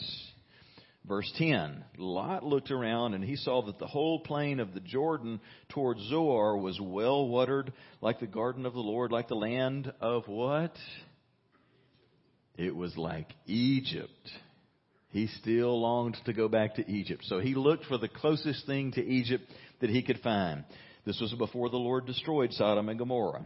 Verse 1.08 1.34
10 1.40 1.84
Lot 1.98 2.44
looked 2.44 2.70
around 2.70 3.16
and 3.16 3.24
he 3.24 3.36
saw 3.36 3.66
that 3.66 3.80
the 3.80 3.88
whole 3.88 4.20
plain 4.20 4.60
of 4.60 4.76
the 4.76 4.80
Jordan 4.80 5.42
toward 5.70 5.98
Zoar 6.10 6.58
was 6.58 6.80
well 6.80 7.28
watered, 7.28 7.74
like 8.02 8.20
the 8.20 8.28
garden 8.28 8.68
of 8.68 8.74
the 8.74 8.82
Lord, 8.82 9.12
like 9.12 9.30
the 9.30 9.34
land 9.34 9.92
of 10.00 10.28
what? 10.28 10.76
It 12.56 12.76
was 12.76 12.96
like 12.98 13.30
Egypt. 13.48 14.30
He 15.12 15.28
still 15.28 15.80
longed 15.80 16.18
to 16.26 16.34
go 16.34 16.48
back 16.48 16.76
to 16.76 16.90
Egypt. 16.90 17.24
So 17.26 17.40
he 17.40 17.54
looked 17.54 17.86
for 17.86 17.98
the 17.98 18.08
closest 18.08 18.66
thing 18.66 18.94
to 18.94 19.06
Egypt 19.06 19.44
that 19.82 19.90
he 19.90 20.02
could 20.02 20.20
find. 20.20 20.64
This 21.06 21.20
was 21.20 21.34
before 21.34 21.70
the 21.70 21.78
Lord 21.78 22.06
destroyed 22.06 22.54
Sodom 22.54 22.88
and 22.88 22.98
Gomorrah. 22.98 23.46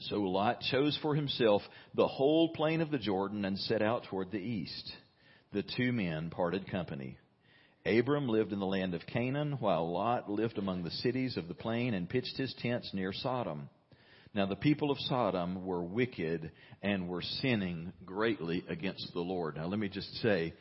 So 0.00 0.16
Lot 0.16 0.60
chose 0.60 0.98
for 1.00 1.14
himself 1.14 1.62
the 1.94 2.08
whole 2.08 2.48
plain 2.48 2.80
of 2.80 2.90
the 2.90 2.98
Jordan 2.98 3.44
and 3.44 3.58
set 3.58 3.82
out 3.82 4.04
toward 4.04 4.32
the 4.32 4.38
east. 4.38 4.92
The 5.52 5.62
two 5.62 5.92
men 5.92 6.30
parted 6.30 6.68
company. 6.68 7.18
Abram 7.84 8.28
lived 8.28 8.52
in 8.52 8.58
the 8.58 8.66
land 8.66 8.94
of 8.94 9.06
Canaan, 9.06 9.56
while 9.60 9.92
Lot 9.92 10.30
lived 10.30 10.58
among 10.58 10.82
the 10.82 10.90
cities 10.90 11.36
of 11.36 11.48
the 11.48 11.54
plain 11.54 11.94
and 11.94 12.08
pitched 12.08 12.36
his 12.36 12.54
tents 12.60 12.90
near 12.94 13.12
Sodom. 13.12 13.68
Now 14.34 14.46
the 14.46 14.56
people 14.56 14.90
of 14.90 14.98
Sodom 15.00 15.66
were 15.66 15.82
wicked 15.82 16.52
and 16.80 17.08
were 17.08 17.22
sinning 17.22 17.92
greatly 18.06 18.64
against 18.68 19.12
the 19.12 19.20
Lord. 19.20 19.56
Now 19.56 19.66
let 19.66 19.78
me 19.78 19.88
just 19.88 20.14
say, 20.22 20.54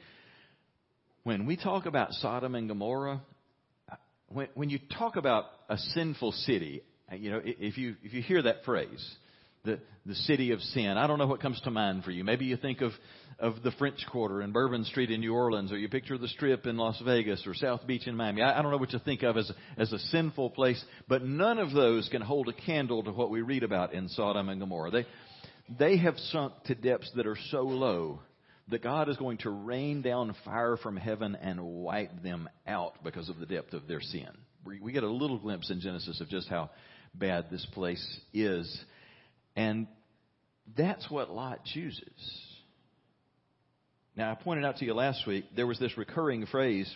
when 1.24 1.46
we 1.46 1.58
talk 1.58 1.86
about 1.86 2.14
Sodom 2.14 2.56
and 2.56 2.68
Gomorrah, 2.68 3.22
when, 4.28 4.48
when 4.54 4.70
you 4.70 4.80
talk 4.98 5.16
about 5.16 5.46
a 5.70 5.78
sinful 5.78 6.32
city, 6.32 6.84
you 7.12 7.32
know, 7.32 7.42
if 7.44 7.78
you, 7.78 7.96
if 8.04 8.14
you 8.14 8.22
hear 8.22 8.42
that 8.42 8.64
phrase, 8.66 9.16
the, 9.64 9.80
the 10.06 10.16
city 10.16 10.52
of 10.52 10.62
sin. 10.62 10.98
I 10.98 11.06
don't 11.06 11.20
know 11.20 11.28
what 11.28 11.42
comes 11.42 11.62
to 11.62 11.72
mind 11.72 12.04
for 12.04 12.12
you. 12.12 12.24
Maybe 12.24 12.46
you 12.46 12.58
think 12.58 12.82
of, 12.82 12.92
of 13.40 13.62
the 13.62 13.72
French 13.72 14.04
Quarter 14.12 14.42
and 14.42 14.52
Bourbon 14.54 14.86
Street 14.86 15.12
in 15.12 15.20
New 15.20 15.34
Orleans, 15.36 15.72
or 15.72 15.78
you 15.78 15.88
picture 15.88 16.18
the 16.18 16.28
Strip 16.30 16.66
in 16.66 16.78
Las 16.78 17.00
Vegas 17.06 17.46
or 17.46 17.54
South 17.54 17.86
Beach 17.86 18.08
in 18.08 18.16
Miami. 18.16 18.42
I, 18.42 18.58
I 18.58 18.62
don't 18.62 18.72
know 18.72 18.78
what 18.78 18.94
you 18.94 19.00
think 19.00 19.22
of 19.22 19.38
as, 19.38 19.52
as 19.78 19.94
a 19.94 20.00
sinful 20.00 20.52
place, 20.52 20.84
but 21.08 21.24
none 21.24 21.60
of 21.60 21.74
those 21.74 22.10
can 22.10 22.22
hold 22.22 22.48
a 22.50 22.54
candle 22.54 23.04
to 23.04 23.12
what 23.12 23.30
we 23.30 23.42
read 23.42 23.64
about 23.64 23.94
in 23.94 24.10
Sodom 24.10 24.50
and 24.50 24.60
Gomorrah. 24.60 24.92
They, 24.92 25.06
they 25.78 25.98
have 25.98 26.18
sunk 26.18 26.54
to 26.66 26.76
depths 26.76 27.12
that 27.16 27.28
are 27.28 27.38
so 27.52 27.62
low 27.62 28.22
that 28.70 28.84
God 28.84 29.10
is 29.10 29.18
going 29.18 29.38
to 29.40 29.50
rain 29.50 30.02
down 30.02 30.36
fire 30.46 30.78
from 30.78 30.96
heaven 30.98 31.36
and 31.36 31.62
wipe 31.64 32.24
them 32.24 32.50
out 32.68 33.04
because 33.04 33.30
of 33.30 33.40
the 33.40 33.46
depth 33.46 33.74
of 33.74 33.88
their 33.88 34.02
sin. 34.02 34.30
We, 34.64 34.92
get 34.92 35.04
a 35.04 35.10
little 35.10 35.40
glimpse 35.40 35.72
in 35.72 35.82
Genesis 35.82 36.22
of 36.22 36.30
just 36.30 36.48
how 36.48 36.70
bad 37.16 37.48
this 37.50 37.66
place 37.74 38.20
is. 38.34 38.80
And 39.56 39.88
that's 40.78 41.10
what 41.10 41.32
Lot 41.32 41.66
chooses. 41.66 42.04
Now, 44.16 44.32
I 44.32 44.36
pointed 44.36 44.66
out 44.66 44.78
to 44.78 44.86
you 44.86 44.94
last 44.94 45.26
week, 45.26 45.46
there 45.56 45.66
was 45.66 45.80
this 45.80 45.98
recurring 45.98 46.46
phrase 46.46 46.94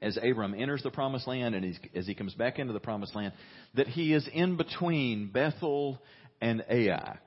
as 0.00 0.18
Abram 0.22 0.54
enters 0.54 0.82
the 0.82 0.90
promised 0.90 1.26
land 1.26 1.54
and 1.54 1.78
as 1.94 2.06
he 2.06 2.14
comes 2.14 2.34
back 2.34 2.58
into 2.58 2.72
the 2.72 2.80
promised 2.80 3.14
land 3.14 3.32
that 3.74 3.86
he 3.86 4.12
is 4.12 4.28
in 4.32 4.56
between 4.56 5.30
Bethel 5.32 6.02
and 6.40 6.64
Ai. 6.68 7.18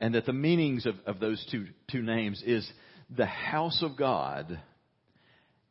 And 0.00 0.14
that 0.14 0.26
the 0.26 0.32
meanings 0.32 0.86
of, 0.86 0.94
of 1.06 1.20
those 1.20 1.44
two, 1.50 1.66
two 1.90 2.02
names 2.02 2.42
is 2.46 2.68
the 3.16 3.26
house 3.26 3.82
of 3.82 3.96
God 3.96 4.60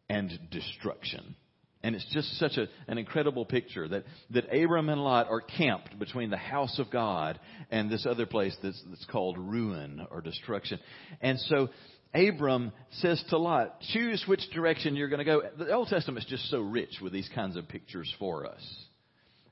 and 0.09 0.37
destruction. 0.51 1.35
And 1.83 1.95
it's 1.95 2.07
just 2.11 2.37
such 2.39 2.57
a, 2.57 2.67
an 2.87 2.97
incredible 2.97 3.45
picture 3.45 3.87
that, 3.87 4.03
that 4.31 4.45
Abram 4.53 4.89
and 4.89 5.01
Lot 5.01 5.29
are 5.29 5.41
camped 5.41 5.97
between 5.97 6.29
the 6.29 6.37
house 6.37 6.79
of 6.79 6.89
God 6.89 7.39
and 7.69 7.89
this 7.89 8.05
other 8.05 8.25
place 8.25 8.55
that's, 8.61 8.81
that's 8.89 9.05
called 9.05 9.37
ruin 9.37 10.05
or 10.11 10.21
destruction. 10.21 10.79
And 11.21 11.39
so 11.39 11.69
Abram 12.13 12.71
says 12.93 13.23
to 13.29 13.37
Lot, 13.37 13.79
choose 13.93 14.23
which 14.27 14.49
direction 14.53 14.95
you're 14.95 15.09
going 15.09 15.19
to 15.19 15.25
go. 15.25 15.41
The 15.57 15.71
Old 15.71 15.87
Testament 15.87 16.25
is 16.25 16.29
just 16.29 16.49
so 16.49 16.61
rich 16.61 16.99
with 17.01 17.13
these 17.13 17.29
kinds 17.33 17.55
of 17.55 17.67
pictures 17.67 18.11
for 18.17 18.45
us. 18.45 18.86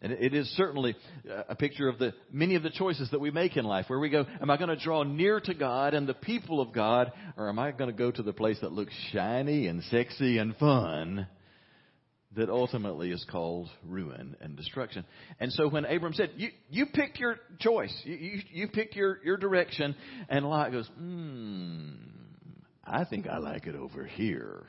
And 0.05 0.13
it 0.13 0.35
is 0.35 0.47
certainly 0.55 0.95
a 1.49 1.55
picture 1.55 1.89
of 1.89 1.97
the 1.97 2.13
many 2.31 2.53
of 2.53 2.61
the 2.61 2.69
choices 2.69 3.09
that 3.09 3.19
we 3.19 3.31
make 3.31 3.57
in 3.57 3.65
life 3.65 3.85
where 3.87 3.97
we 3.97 4.11
go, 4.11 4.23
am 4.39 4.51
I 4.51 4.57
going 4.57 4.69
to 4.69 4.75
draw 4.75 5.01
near 5.01 5.39
to 5.39 5.53
God 5.55 5.95
and 5.95 6.05
the 6.05 6.13
people 6.13 6.61
of 6.61 6.71
God, 6.71 7.11
or 7.35 7.49
am 7.49 7.57
I 7.57 7.71
going 7.71 7.89
to 7.89 7.97
go 7.97 8.11
to 8.11 8.21
the 8.21 8.31
place 8.31 8.59
that 8.61 8.71
looks 8.71 8.93
shiny 9.11 9.65
and 9.65 9.81
sexy 9.85 10.37
and 10.37 10.55
fun 10.57 11.25
that 12.35 12.51
ultimately 12.51 13.09
is 13.09 13.25
called 13.31 13.67
ruin 13.83 14.35
and 14.41 14.55
destruction. 14.55 15.05
And 15.39 15.51
so 15.51 15.67
when 15.69 15.85
Abram 15.85 16.13
said, 16.13 16.33
"You 16.37 16.49
you 16.69 16.85
pick 16.85 17.19
your 17.19 17.39
choice, 17.57 17.99
you 18.03 18.13
you, 18.13 18.41
you 18.51 18.67
pick 18.67 18.95
your 18.95 19.17
your 19.25 19.37
direction," 19.37 19.95
and 20.29 20.45
Lot 20.47 20.71
goes, 20.71 20.87
"Hmm, 20.99 21.93
I 22.83 23.05
think 23.05 23.25
I 23.25 23.39
like 23.39 23.65
it 23.65 23.73
over 23.75 24.05
here." 24.05 24.67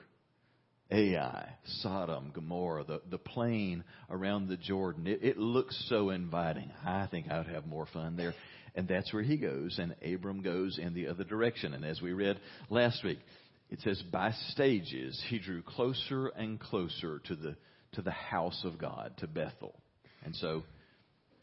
Ai, 0.90 1.49
Sodom, 1.81 2.31
Gomorrah, 2.33 2.85
the, 2.85 3.02
the 3.11 3.19
plain 3.19 3.83
around 4.09 4.49
the 4.49 4.57
Jordan. 4.57 5.07
It, 5.07 5.21
it 5.23 5.38
looks 5.38 5.76
so 5.88 6.11
inviting. 6.11 6.71
I 6.85 7.07
think 7.09 7.28
I 7.28 7.38
would 7.38 7.49
have 7.49 7.66
more 7.66 7.87
fun 7.93 8.16
there. 8.16 8.35
And 8.76 8.87
that's 8.87 9.12
where 9.12 9.23
he 9.23 9.37
goes, 9.37 9.78
and 9.78 9.97
Abram 10.05 10.43
goes 10.43 10.78
in 10.78 10.95
the 10.95 11.09
other 11.09 11.25
direction. 11.25 11.75
And 11.75 11.85
as 11.85 12.00
we 12.00 12.12
read 12.12 12.38
last 12.69 13.02
week, 13.02 13.19
it 13.71 13.81
says 13.81 14.00
by 14.12 14.33
stages 14.50 15.21
he 15.28 15.38
drew 15.38 15.62
closer 15.62 16.28
and 16.28 16.61
closer 16.61 17.21
to 17.26 17.35
the 17.35 17.57
to 17.93 18.02
the 18.02 18.11
house 18.11 18.61
of 18.64 18.78
God, 18.78 19.14
to 19.19 19.26
Bethel. 19.26 19.75
And 20.23 20.37
so 20.37 20.62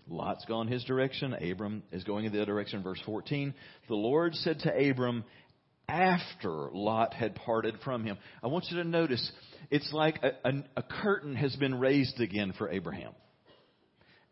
Lot's 0.07 0.45
gone 0.45 0.67
his 0.67 0.83
direction, 0.83 1.33
Abram 1.33 1.83
is 1.91 2.03
going 2.03 2.25
in 2.25 2.31
the 2.31 2.39
other 2.39 2.51
direction. 2.51 2.83
Verse 2.83 3.01
14, 3.05 3.53
the 3.87 3.95
Lord 3.95 4.35
said 4.35 4.59
to 4.59 4.89
Abram 4.89 5.23
after 5.87 6.69
Lot 6.71 7.13
had 7.13 7.35
parted 7.35 7.75
from 7.83 8.03
him. 8.03 8.17
I 8.43 8.47
want 8.47 8.65
you 8.69 8.77
to 8.77 8.83
notice 8.83 9.31
it's 9.69 9.91
like 9.93 10.23
a, 10.23 10.49
a, 10.49 10.53
a 10.77 10.83
curtain 10.83 11.35
has 11.35 11.55
been 11.55 11.79
raised 11.79 12.19
again 12.19 12.53
for 12.57 12.69
Abraham 12.69 13.13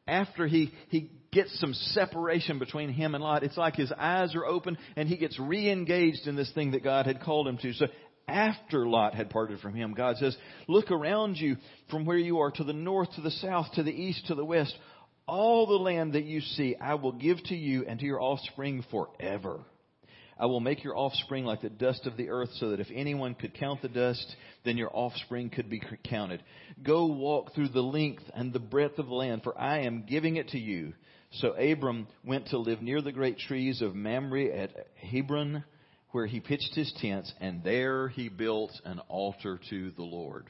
after 0.08 0.48
he, 0.48 0.72
he 0.90 1.10
gets 1.32 1.58
some 1.60 1.74
separation 1.74 2.60
between 2.60 2.90
him 2.90 3.16
and 3.16 3.24
Lot, 3.24 3.44
it's 3.44 3.58
like 3.58 3.76
his 3.76 3.92
eyes 3.92 4.36
are 4.36 4.46
open 4.46 4.78
and 4.96 5.08
he 5.08 5.18
gets 5.18 5.40
re-engaged 5.40 6.28
in 6.28 6.36
this 6.36 6.52
thing 6.54 6.72
that 6.72 6.84
God 6.84 7.06
had 7.06 7.22
called 7.22 7.48
him 7.48 7.58
to. 7.60 7.74
So 7.74 7.88
after 8.28 8.88
Lot 8.88 9.16
had 9.16 9.30
parted 9.30 9.60
from 9.60 9.74
him, 9.74 9.94
God 9.94 10.18
says, 10.18 10.36
look 10.68 10.92
around 10.92 11.38
you 11.38 11.56
from 11.90 12.06
where 12.06 12.18
you 12.18 12.40
are 12.40 12.52
to 12.52 12.64
the 12.64 12.74
north, 12.74 13.14
to 13.16 13.22
the 13.22 13.32
south, 13.32 13.68
to 13.76 13.84
the 13.84 13.92
east, 13.92 14.28
to 14.28 14.36
the 14.36 14.46
west. 14.46 14.76
All 15.28 15.66
the 15.66 15.76
land 15.76 16.14
that 16.14 16.26
you 16.26 16.42
see, 16.42 16.76
I 16.76 16.96
will 16.96 17.14
give 17.14 17.42
to 17.46 17.56
you 17.56 17.86
and 17.88 18.00
to 18.00 18.06
your 18.06 18.22
offspring 18.22 18.84
forever. 18.92 19.62
I 20.42 20.48
will 20.48 20.60
make 20.60 20.84
your 20.84 20.98
offspring 20.98 21.46
like 21.46 21.62
the 21.62 21.70
dust 21.70 22.08
of 22.08 22.18
the 22.18 22.30
earth, 22.30 22.50
so 22.56 22.72
that 22.72 22.80
if 22.80 22.88
anyone 22.92 23.36
could 23.36 23.54
count 23.54 23.84
the 23.84 23.88
dust, 23.88 24.36
then 24.66 24.76
your 24.76 24.90
offspring 24.92 25.52
could 25.52 25.70
be 25.70 25.80
counted. 26.10 26.42
Go 26.82 27.06
walk 27.06 27.54
through 27.54 27.70
the 27.70 27.84
length 27.84 28.24
and 28.34 28.52
the 28.52 28.58
breadth 28.58 28.98
of 28.98 29.06
the 29.06 29.14
land, 29.14 29.44
for 29.44 29.56
I 29.56 29.82
am 29.82 30.04
giving 30.10 30.38
it 30.38 30.48
to 30.50 30.58
you. 30.58 30.94
So 31.34 31.50
Abram 31.50 32.08
went 32.26 32.48
to 32.48 32.58
live 32.58 32.82
near 32.82 33.04
the 33.04 33.12
great 33.12 33.38
trees 33.38 33.84
of 33.84 33.94
Mamre 33.94 34.52
at 34.52 34.72
Hebron, 34.96 35.64
where 36.10 36.26
he 36.26 36.40
pitched 36.40 36.74
his 36.74 36.92
tents, 37.00 37.32
and 37.40 37.64
there 37.64 38.08
he 38.08 38.28
built 38.28 38.72
an 38.84 38.98
altar 39.10 39.60
to 39.70 39.92
the 39.92 40.02
Lord. 40.02 40.50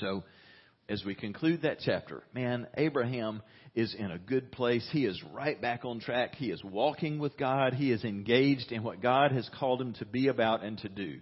So, 0.00 0.24
as 0.88 1.04
we 1.04 1.14
conclude 1.14 1.62
that 1.62 1.78
chapter, 1.84 2.22
man, 2.34 2.66
Abraham 2.76 3.42
is 3.74 3.94
in 3.98 4.10
a 4.10 4.18
good 4.18 4.52
place. 4.52 4.86
He 4.92 5.04
is 5.06 5.20
right 5.32 5.60
back 5.60 5.84
on 5.84 6.00
track. 6.00 6.34
He 6.34 6.50
is 6.50 6.62
walking 6.62 7.18
with 7.18 7.36
God. 7.36 7.74
He 7.74 7.90
is 7.90 8.04
engaged 8.04 8.70
in 8.70 8.82
what 8.82 9.02
God 9.02 9.32
has 9.32 9.48
called 9.58 9.80
him 9.80 9.94
to 9.94 10.04
be 10.04 10.28
about 10.28 10.62
and 10.62 10.78
to 10.78 10.88
do. 10.88 11.20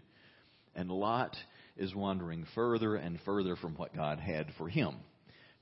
And 0.74 0.90
Lot 0.90 1.36
is 1.76 1.94
wandering 1.94 2.46
further 2.54 2.96
and 2.96 3.18
further 3.24 3.56
from 3.56 3.74
what 3.76 3.94
God 3.94 4.18
had 4.18 4.48
for 4.58 4.68
him. 4.68 4.96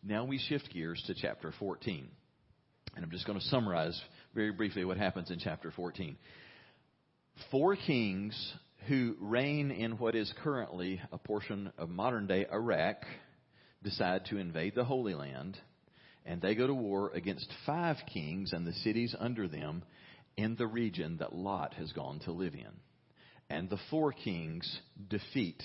Now 0.02 0.25
we 0.25 0.38
shift 0.38 0.73
gears 0.73 1.02
to 1.07 1.14
chapter 1.14 1.52
14. 1.59 2.09
And 2.97 3.04
I'm 3.04 3.11
just 3.11 3.26
going 3.26 3.38
to 3.38 3.45
summarize 3.47 4.00
very 4.35 4.50
briefly 4.50 4.85
what 4.85 4.97
happens 4.97 5.30
in 5.30 5.38
chapter 5.38 5.71
14. 5.71 6.16
Four 7.50 7.76
kings 7.76 8.52
who 8.88 9.14
reign 9.21 9.71
in 9.71 9.99
what 9.99 10.14
is 10.14 10.33
currently 10.42 11.00
a 11.12 11.19
portion 11.19 11.71
of 11.78 11.90
modern 11.90 12.26
day 12.26 12.47
Iraq 12.50 12.97
decide 13.83 14.27
to 14.27 14.39
invade 14.39 14.75
the 14.75 14.85
Holy 14.85 15.15
Land, 15.15 15.59
and 16.27 16.41
they 16.41 16.55
go 16.55 16.67
to 16.67 16.75
war 16.75 17.11
against 17.15 17.53
five 17.67 17.97
kings 18.13 18.53
and 18.53 18.67
the 18.67 18.73
cities 18.73 19.15
under 19.19 19.49
them 19.49 19.83
in 20.37 20.57
the 20.57 20.67
region 20.67 21.17
that 21.19 21.35
Lot 21.35 21.75
has 21.75 21.93
gone 21.93 22.21
to 22.21 22.33
live 22.33 22.55
in. 22.55 22.71
And 23.49 23.69
the 23.69 23.81
four 23.91 24.13
kings 24.13 24.81
defeat 25.09 25.63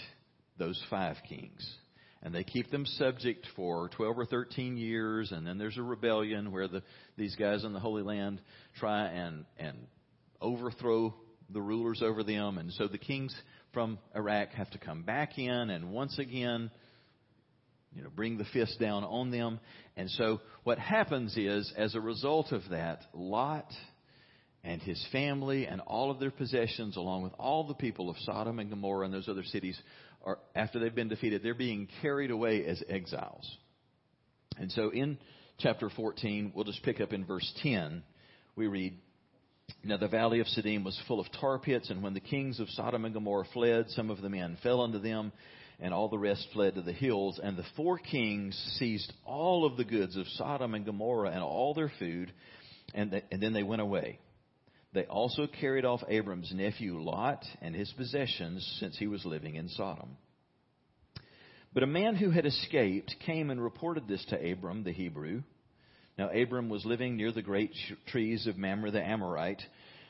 those 0.57 0.81
five 0.89 1.17
kings 1.27 1.77
and 2.25 2.33
they 2.33 2.43
keep 2.43 2.71
them 2.71 2.87
subject 2.87 3.45
for 3.55 3.87
12 3.89 4.17
or 4.17 4.25
13 4.25 4.77
years, 4.77 5.31
and 5.31 5.45
then 5.45 5.59
there's 5.59 5.77
a 5.77 5.83
rebellion 5.83 6.51
where 6.51 6.67
the, 6.67 6.81
these 7.15 7.35
guys 7.35 7.63
in 7.63 7.71
the 7.71 7.79
Holy 7.79 8.01
Land 8.01 8.41
try 8.79 9.05
and, 9.05 9.45
and 9.59 9.77
overthrow 10.41 11.13
the 11.51 11.61
rulers 11.61 12.01
over 12.01 12.23
them, 12.23 12.57
and 12.57 12.73
so 12.73 12.87
the 12.87 12.97
kings 12.97 13.33
from 13.73 13.99
Iraq 14.15 14.49
have 14.53 14.71
to 14.71 14.79
come 14.79 15.03
back 15.03 15.37
in 15.37 15.69
and 15.69 15.91
once 15.91 16.17
again, 16.17 16.71
you 17.95 18.03
know, 18.03 18.09
bring 18.13 18.37
the 18.37 18.45
fist 18.45 18.79
down 18.79 19.03
on 19.03 19.31
them. 19.31 19.59
And 19.95 20.09
so 20.11 20.41
what 20.63 20.77
happens 20.77 21.35
is, 21.37 21.71
as 21.77 21.95
a 21.95 22.01
result 22.01 22.51
of 22.51 22.61
that, 22.69 23.01
Lot 23.13 23.71
and 24.63 24.81
his 24.81 25.03
family 25.11 25.65
and 25.67 25.79
all 25.81 26.11
of 26.11 26.19
their 26.19 26.31
possessions, 26.31 26.97
along 26.97 27.23
with 27.23 27.33
all 27.39 27.65
the 27.65 27.73
people 27.73 28.09
of 28.09 28.17
Sodom 28.19 28.59
and 28.59 28.69
Gomorrah 28.69 29.05
and 29.05 29.13
those 29.13 29.29
other 29.29 29.43
cities, 29.43 29.79
are, 30.25 30.39
after 30.55 30.79
they've 30.79 30.93
been 30.93 31.07
defeated, 31.07 31.41
they're 31.41 31.53
being 31.53 31.87
carried 32.01 32.31
away 32.31 32.65
as 32.65 32.83
exiles. 32.89 33.49
And 34.57 34.71
so 34.71 34.89
in 34.89 35.17
chapter 35.59 35.89
14, 35.89 36.51
we'll 36.53 36.65
just 36.65 36.83
pick 36.83 36.99
up 36.99 37.13
in 37.13 37.25
verse 37.25 37.49
10. 37.61 38.03
We 38.55 38.67
read, 38.67 38.97
Now 39.83 39.97
the 39.97 40.07
valley 40.07 40.39
of 40.39 40.47
Siddim 40.47 40.83
was 40.83 40.99
full 41.07 41.19
of 41.19 41.27
tar 41.39 41.59
pits, 41.59 41.89
and 41.89 42.01
when 42.01 42.13
the 42.13 42.19
kings 42.19 42.59
of 42.59 42.69
Sodom 42.71 43.05
and 43.05 43.13
Gomorrah 43.13 43.45
fled, 43.53 43.85
some 43.89 44.09
of 44.09 44.21
the 44.21 44.29
men 44.29 44.57
fell 44.63 44.81
unto 44.81 44.99
them, 44.99 45.31
and 45.79 45.93
all 45.93 46.09
the 46.09 46.17
rest 46.17 46.47
fled 46.53 46.75
to 46.75 46.81
the 46.81 46.93
hills. 46.93 47.39
And 47.41 47.57
the 47.57 47.65
four 47.75 47.97
kings 47.97 48.55
seized 48.77 49.11
all 49.25 49.65
of 49.65 49.77
the 49.77 49.83
goods 49.83 50.15
of 50.15 50.27
Sodom 50.29 50.73
and 50.73 50.85
Gomorrah 50.85 51.31
and 51.31 51.43
all 51.43 51.73
their 51.73 51.91
food, 51.99 52.31
and, 52.93 53.11
the, 53.11 53.23
and 53.31 53.41
then 53.41 53.53
they 53.53 53.63
went 53.63 53.81
away. 53.81 54.19
They 54.93 55.03
also 55.03 55.47
carried 55.47 55.83
off 55.83 56.03
Abram's 56.07 56.53
nephew 56.53 56.97
Lot 56.99 57.43
and 57.61 57.75
his 57.75 57.91
possessions 57.97 58.77
since 58.79 58.97
he 58.97 59.07
was 59.07 59.25
living 59.25 59.55
in 59.55 59.67
Sodom. 59.67 60.17
But 61.73 61.83
a 61.83 61.87
man 61.87 62.15
who 62.15 62.29
had 62.29 62.45
escaped 62.45 63.13
came 63.25 63.49
and 63.49 63.61
reported 63.61 64.07
this 64.07 64.23
to 64.29 64.51
Abram 64.51 64.85
the 64.85 64.93
Hebrew. 64.93 65.43
Now 66.17 66.29
Abram 66.29 66.69
was 66.69 66.85
living 66.85 67.17
near 67.17 67.33
the 67.33 67.41
great 67.41 67.73
trees 68.07 68.47
of 68.47 68.57
Mamre 68.57 68.91
the 68.91 69.03
Amorite, 69.03 69.61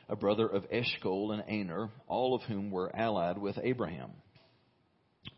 a 0.08 0.16
brother 0.16 0.48
of 0.48 0.68
Eshcol 0.72 1.32
and 1.32 1.44
Aner, 1.48 1.90
all 2.08 2.36
of 2.36 2.44
whom 2.44 2.70
were 2.70 2.96
allied 2.96 3.40
with 3.40 3.58
Abraham. 3.64 4.12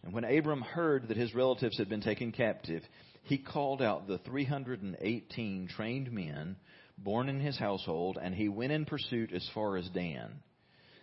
And 0.03 0.13
when 0.13 0.23
Abram 0.23 0.61
heard 0.61 1.07
that 1.07 1.17
his 1.17 1.35
relatives 1.35 1.77
had 1.77 1.89
been 1.89 2.01
taken 2.01 2.31
captive, 2.31 2.83
he 3.23 3.37
called 3.37 3.81
out 3.81 4.07
the 4.07 4.19
318 4.19 5.67
trained 5.67 6.11
men 6.11 6.55
born 6.97 7.29
in 7.29 7.39
his 7.39 7.57
household, 7.57 8.17
and 8.21 8.33
he 8.33 8.49
went 8.49 8.71
in 8.71 8.85
pursuit 8.85 9.31
as 9.33 9.47
far 9.53 9.77
as 9.77 9.87
Dan. 9.89 10.31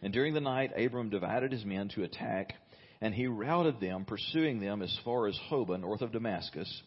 And 0.02 0.12
during 0.12 0.34
the 0.34 0.40
night, 0.40 0.72
Abram 0.76 1.10
divided 1.10 1.52
his 1.52 1.64
men 1.64 1.88
to 1.90 2.02
attack, 2.02 2.54
and 3.00 3.14
he 3.14 3.26
routed 3.26 3.80
them, 3.80 4.04
pursuing 4.04 4.60
them 4.60 4.82
as 4.82 4.98
far 5.04 5.28
as 5.28 5.38
Hobah, 5.50 5.80
north 5.80 6.02
of 6.02 6.12
Damascus. 6.12 6.82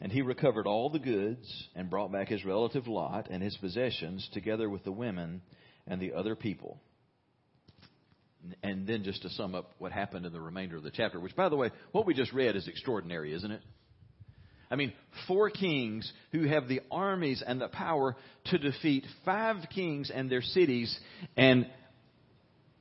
And 0.00 0.10
he 0.10 0.22
recovered 0.22 0.66
all 0.66 0.90
the 0.90 0.98
goods 0.98 1.68
and 1.74 1.90
brought 1.90 2.10
back 2.10 2.28
his 2.28 2.44
relative 2.44 2.88
Lot 2.88 3.28
and 3.30 3.42
his 3.42 3.56
possessions, 3.58 4.28
together 4.32 4.68
with 4.68 4.84
the 4.84 4.92
women 4.92 5.42
and 5.86 6.00
the 6.00 6.14
other 6.14 6.34
people. 6.34 6.80
And 8.62 8.86
then 8.86 9.04
just 9.04 9.22
to 9.22 9.30
sum 9.30 9.54
up 9.54 9.72
what 9.78 9.92
happened 9.92 10.26
in 10.26 10.32
the 10.32 10.40
remainder 10.40 10.76
of 10.76 10.82
the 10.82 10.90
chapter, 10.90 11.20
which, 11.20 11.36
by 11.36 11.48
the 11.48 11.56
way, 11.56 11.70
what 11.92 12.06
we 12.06 12.14
just 12.14 12.32
read 12.32 12.56
is 12.56 12.66
extraordinary, 12.66 13.32
isn't 13.34 13.50
it? 13.50 13.60
I 14.70 14.76
mean, 14.76 14.94
four 15.28 15.50
kings 15.50 16.10
who 16.32 16.44
have 16.48 16.66
the 16.66 16.80
armies 16.90 17.42
and 17.46 17.60
the 17.60 17.68
power 17.68 18.16
to 18.46 18.58
defeat 18.58 19.04
five 19.24 19.56
kings 19.74 20.10
and 20.12 20.30
their 20.30 20.40
cities. 20.40 20.98
And 21.36 21.66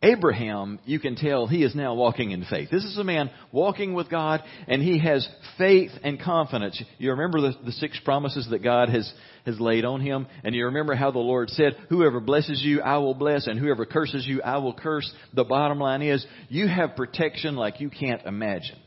Abraham, 0.03 0.79
you 0.83 0.99
can 0.99 1.15
tell 1.15 1.45
he 1.45 1.63
is 1.63 1.75
now 1.75 1.93
walking 1.93 2.31
in 2.31 2.43
faith. 2.45 2.69
This 2.71 2.83
is 2.83 2.97
a 2.97 3.03
man 3.03 3.29
walking 3.51 3.93
with 3.93 4.09
God 4.09 4.41
and 4.67 4.81
he 4.81 4.97
has 4.97 5.27
faith 5.59 5.91
and 6.03 6.19
confidence. 6.19 6.81
You 6.97 7.11
remember 7.11 7.39
the, 7.41 7.53
the 7.65 7.71
six 7.73 7.99
promises 8.03 8.47
that 8.49 8.63
God 8.63 8.89
has, 8.89 9.11
has 9.45 9.59
laid 9.59 9.85
on 9.85 10.01
him? 10.01 10.25
And 10.43 10.55
you 10.55 10.65
remember 10.65 10.95
how 10.95 11.11
the 11.11 11.19
Lord 11.19 11.51
said, 11.51 11.73
whoever 11.89 12.19
blesses 12.19 12.63
you, 12.63 12.81
I 12.81 12.97
will 12.97 13.13
bless 13.13 13.45
and 13.45 13.59
whoever 13.59 13.85
curses 13.85 14.25
you, 14.25 14.41
I 14.41 14.57
will 14.57 14.73
curse. 14.73 15.11
The 15.35 15.43
bottom 15.43 15.77
line 15.77 16.01
is, 16.01 16.25
you 16.49 16.67
have 16.67 16.95
protection 16.95 17.55
like 17.55 17.79
you 17.79 17.91
can't 17.91 18.25
imagine. 18.25 18.79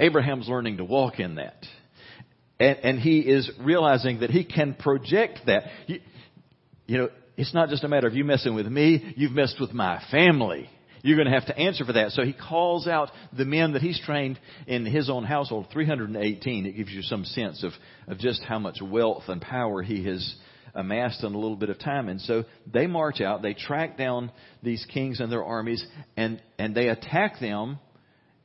Abraham's 0.00 0.48
learning 0.48 0.78
to 0.78 0.84
walk 0.84 1.20
in 1.20 1.36
that. 1.36 1.64
And, 2.58 2.78
and 2.82 2.98
he 2.98 3.20
is 3.20 3.48
realizing 3.60 4.20
that 4.20 4.30
he 4.30 4.44
can 4.44 4.74
project 4.74 5.40
that. 5.46 5.64
You, 5.86 6.00
you 6.86 6.98
know, 6.98 7.08
it's 7.36 7.54
not 7.54 7.68
just 7.68 7.84
a 7.84 7.88
matter 7.88 8.06
of 8.06 8.14
you 8.14 8.24
messing 8.24 8.54
with 8.54 8.66
me, 8.66 9.14
you've 9.16 9.32
messed 9.32 9.60
with 9.60 9.72
my 9.72 10.02
family. 10.10 10.68
You're 11.02 11.16
going 11.16 11.28
to 11.28 11.34
have 11.34 11.46
to 11.46 11.58
answer 11.58 11.84
for 11.84 11.94
that. 11.94 12.12
So 12.12 12.22
he 12.22 12.32
calls 12.32 12.86
out 12.86 13.10
the 13.36 13.44
men 13.44 13.72
that 13.72 13.82
he's 13.82 14.00
trained 14.00 14.38
in 14.66 14.86
his 14.86 15.10
own 15.10 15.24
household, 15.24 15.66
318. 15.72 16.66
It 16.66 16.72
gives 16.76 16.90
you 16.90 17.02
some 17.02 17.24
sense 17.24 17.64
of, 17.64 17.72
of 18.06 18.18
just 18.18 18.42
how 18.42 18.60
much 18.60 18.78
wealth 18.80 19.24
and 19.26 19.40
power 19.40 19.82
he 19.82 20.04
has 20.04 20.34
amassed 20.74 21.24
in 21.24 21.34
a 21.34 21.38
little 21.38 21.56
bit 21.56 21.70
of 21.70 21.78
time. 21.78 22.08
And 22.08 22.20
so 22.20 22.44
they 22.72 22.86
march 22.86 23.20
out, 23.20 23.42
they 23.42 23.54
track 23.54 23.98
down 23.98 24.30
these 24.62 24.86
kings 24.92 25.20
and 25.20 25.30
their 25.30 25.44
armies, 25.44 25.84
and, 26.16 26.40
and 26.58 26.74
they 26.74 26.88
attack 26.88 27.40
them 27.40 27.78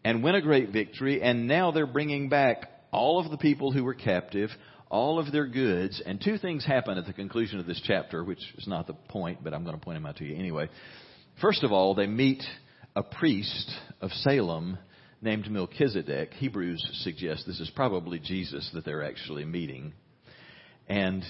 and 0.03 0.23
win 0.23 0.35
a 0.35 0.41
great 0.41 0.71
victory. 0.71 1.21
And 1.21 1.47
now 1.47 1.71
they're 1.71 1.85
bringing 1.85 2.27
back 2.27 2.71
all 2.91 3.19
of 3.19 3.29
the 3.29 3.37
people 3.37 3.71
who 3.71 3.83
were 3.83 3.93
captive, 3.93 4.49
all 4.89 5.19
of 5.19 5.31
their 5.31 5.47
goods. 5.47 6.01
And 6.05 6.21
two 6.21 6.37
things 6.37 6.65
happen 6.65 6.97
at 6.97 7.05
the 7.05 7.13
conclusion 7.13 7.59
of 7.59 7.65
this 7.65 7.81
chapter, 7.83 8.23
which 8.23 8.41
is 8.57 8.67
not 8.67 8.87
the 8.87 8.93
point, 8.93 9.43
but 9.43 9.53
I'm 9.53 9.63
going 9.63 9.77
to 9.77 9.83
point 9.83 9.97
them 9.97 10.05
out 10.05 10.17
to 10.17 10.25
you 10.25 10.35
anyway. 10.35 10.69
First 11.41 11.63
of 11.63 11.71
all, 11.71 11.93
they 11.95 12.07
meet 12.07 12.43
a 12.95 13.03
priest 13.03 13.71
of 14.01 14.11
Salem 14.11 14.77
named 15.21 15.49
Melchizedek. 15.49 16.33
Hebrews 16.33 16.85
suggest 17.03 17.45
this 17.45 17.59
is 17.59 17.71
probably 17.75 18.19
Jesus 18.19 18.69
that 18.73 18.85
they're 18.85 19.03
actually 19.03 19.45
meeting. 19.45 19.93
And 20.87 21.23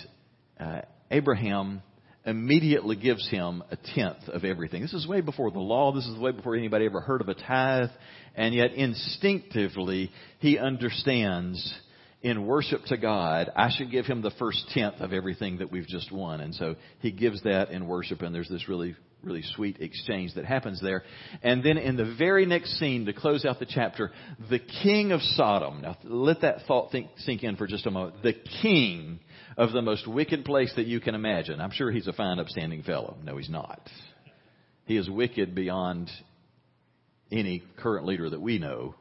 uh, 0.60 0.82
Abraham 1.12 1.82
immediately 2.26 2.98
gives 2.98 3.28
him 3.30 3.64
a 3.72 3.78
tenth 3.96 4.28
of 4.28 4.44
everything. 4.44 4.82
This 4.82 4.94
is 4.94 5.08
way 5.08 5.22
before 5.22 5.50
the 5.50 5.60
law. 5.60 5.94
This 5.94 6.06
is 6.06 6.20
way 6.20 6.32
before 6.32 6.56
anybody 6.56 6.86
ever 6.86 7.00
heard 7.00 7.22
of 7.22 7.30
a 7.30 7.34
tithe. 7.34 7.90
And 8.36 8.54
yet 8.54 8.74
instinctively, 8.74 10.12
he 10.40 10.58
understands 10.58 11.74
in 12.22 12.46
worship 12.46 12.84
to 12.86 12.98
God, 12.98 13.52
I 13.56 13.70
should 13.70 13.92
give 13.92 14.06
him 14.06 14.22
the 14.22 14.32
first 14.32 14.70
tenth 14.74 15.02
of 15.02 15.14
everything 15.14 15.60
that 15.60 15.72
we've 15.72 15.88
just 15.88 16.12
won. 16.12 16.42
And 16.42 16.54
so 16.56 16.76
he 17.00 17.12
gives 17.12 17.44
that 17.44 17.70
in 17.70 17.88
worship 17.88 18.22
and 18.22 18.34
there's 18.34 18.50
this 18.50 18.68
really, 18.68 18.96
really 19.24 19.44
sweet 19.56 19.78
exchange 19.80 20.34
that 20.36 20.46
happens 20.46 20.82
there. 20.82 21.04
And 21.44 21.64
then 21.64 21.78
in 21.78 21.96
the 21.96 22.16
very 22.18 22.46
next 22.46 22.80
scene 22.80 23.06
to 23.06 23.14
close 23.14 23.46
out 23.46 23.60
the 23.60 23.68
chapter, 23.68 24.12
the 24.50 24.60
king 24.60 25.12
of 25.12 25.22
Sodom. 25.22 25.82
Now 25.82 25.98
let 26.04 26.42
that 26.42 26.66
thought 26.68 26.92
think, 26.92 27.10
sink 27.18 27.44
in 27.44 27.56
for 27.56 27.68
just 27.68 27.86
a 27.86 27.92
moment. 27.92 28.24
The 28.24 28.36
king 28.62 29.20
of 29.56 29.72
the 29.72 29.82
most 29.82 30.08
wicked 30.08 30.44
place 30.44 30.74
that 30.76 30.88
you 30.88 31.00
can 31.00 31.14
imagine. 31.14 31.62
I'm 31.62 31.72
sure 31.72 31.92
he's 31.92 32.08
a 32.08 32.14
fine, 32.14 32.40
upstanding 32.40 32.84
fellow. 32.84 33.18
No, 33.24 33.38
he's 33.38 33.50
not. 33.50 33.82
He 34.86 34.98
is 34.98 35.10
wicked 35.10 35.54
beyond 35.54 36.10
any 37.32 37.64
current 37.78 38.06
leader 38.06 38.30
that 38.30 38.42
we 38.42 38.58
know. 38.58 38.96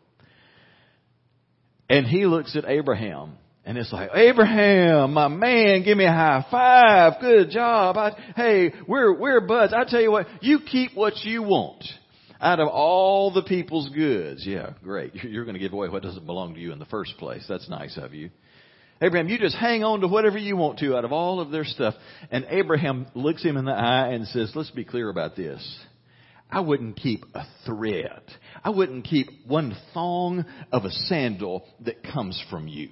And 1.89 2.07
he 2.07 2.27
looks 2.27 2.57
at 2.57 2.65
Abraham 2.67 3.39
and 3.67 3.77
it's 3.77 3.93
like, 3.93 4.11
Abraham, 4.15 5.13
my 5.13 5.27
man, 5.27 5.83
give 5.83 5.99
me 5.99 6.05
a 6.05 6.13
high 6.13 6.47
five. 6.53 7.21
Good 7.21 7.51
job. 7.51 7.97
I, 7.97 8.13
hey, 8.37 8.73
we're, 8.87 9.13
we're 9.13 9.41
buds. 9.41 9.73
I 9.73 9.83
tell 9.85 10.01
you 10.01 10.13
what, 10.13 10.29
you 10.41 10.61
keep 10.61 10.95
what 10.95 11.17
you 11.25 11.43
want 11.43 11.85
out 12.41 12.61
of 12.61 12.69
all 12.69 13.33
the 13.33 13.43
people's 13.43 13.89
goods. 13.89 14.47
Yeah, 14.47 14.71
great. 14.85 15.15
You're 15.25 15.45
going 15.45 15.55
to 15.55 15.61
give 15.61 15.73
away 15.73 15.89
what 15.89 16.05
doesn't 16.05 16.27
belong 16.27 16.55
to 16.55 16.61
you 16.61 16.73
in 16.73 16.79
the 16.79 16.87
first 16.87 17.17
place. 17.19 17.45
That's 17.49 17.69
nice 17.69 17.99
of 18.01 18.15
you. 18.15 18.31
Abraham, 19.03 19.29
you 19.29 19.37
just 19.37 19.57
hang 19.57 19.83
on 19.83 20.01
to 20.01 20.09
whatever 20.09 20.39
you 20.39 20.57
want 20.57 20.79
to 20.79 20.97
out 20.97 21.05
of 21.05 21.13
all 21.13 21.41
of 21.41 21.51
their 21.51 21.65
stuff. 21.65 21.95
And 22.31 22.47
Abraham 22.49 23.09
looks 23.15 23.43
him 23.43 23.57
in 23.57 23.65
the 23.65 23.73
eye 23.73 24.13
and 24.13 24.29
says, 24.29 24.53
let's 24.55 24.71
be 24.71 24.85
clear 24.85 25.11
about 25.11 25.35
this. 25.35 25.79
I 26.51 26.61
wouldn't 26.61 26.97
keep 26.97 27.25
a 27.35 27.45
thread. 27.65 28.23
I 28.63 28.71
wouldn't 28.71 29.05
keep 29.05 29.29
one 29.47 29.77
thong 29.93 30.45
of 30.73 30.85
a 30.85 30.91
sandal 30.91 31.65
that 31.85 32.03
comes 32.03 32.43
from 32.51 32.69
you. 32.69 32.91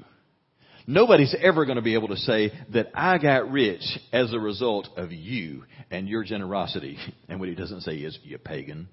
Nobody's 0.87 1.35
ever 1.41 1.65
going 1.65 1.77
to 1.77 1.83
be 1.83 1.95
able 1.95 2.09
to 2.09 2.17
say 2.17 2.53
that 2.73 2.89
I 2.95 3.17
got 3.19 3.51
rich 3.51 3.83
as 4.13 4.33
a 4.35 4.39
result 4.39 4.89
of 4.97 5.13
you 5.13 5.65
and 5.91 6.09
your 6.09 6.25
generosity. 6.25 6.99
And 7.29 7.41
what 7.41 7.49
he 7.49 7.55
doesn't 7.55 7.83
say 7.83 7.97
is, 7.97 8.19
you 8.23 8.37
pagan. 8.39 8.89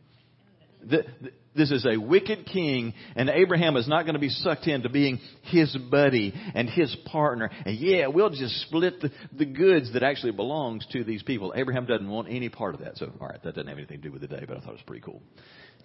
This 1.53 1.69
is 1.69 1.85
a 1.85 1.97
wicked 1.99 2.45
king, 2.45 2.93
and 3.15 3.29
Abraham 3.29 3.75
is 3.75 3.87
not 3.87 4.03
going 4.03 4.13
to 4.13 4.19
be 4.19 4.29
sucked 4.29 4.67
into 4.67 4.89
being 4.89 5.19
his 5.43 5.75
buddy 5.89 6.33
and 6.55 6.69
his 6.69 6.95
partner. 7.07 7.49
And 7.65 7.77
yeah, 7.77 8.07
we'll 8.07 8.29
just 8.29 8.61
split 8.61 9.01
the, 9.01 9.11
the 9.37 9.45
goods 9.45 9.91
that 9.93 10.03
actually 10.03 10.31
belongs 10.31 10.85
to 10.93 11.03
these 11.03 11.23
people. 11.23 11.53
Abraham 11.55 11.85
doesn't 11.85 12.09
want 12.09 12.29
any 12.29 12.49
part 12.49 12.73
of 12.73 12.81
that. 12.81 12.97
So, 12.97 13.11
all 13.19 13.27
right, 13.27 13.41
that 13.43 13.55
doesn't 13.55 13.67
have 13.67 13.77
anything 13.77 14.01
to 14.01 14.07
do 14.07 14.11
with 14.11 14.21
the 14.21 14.27
day, 14.27 14.43
but 14.47 14.57
I 14.57 14.59
thought 14.61 14.69
it 14.69 14.73
was 14.73 14.81
pretty 14.87 15.01
cool. 15.01 15.21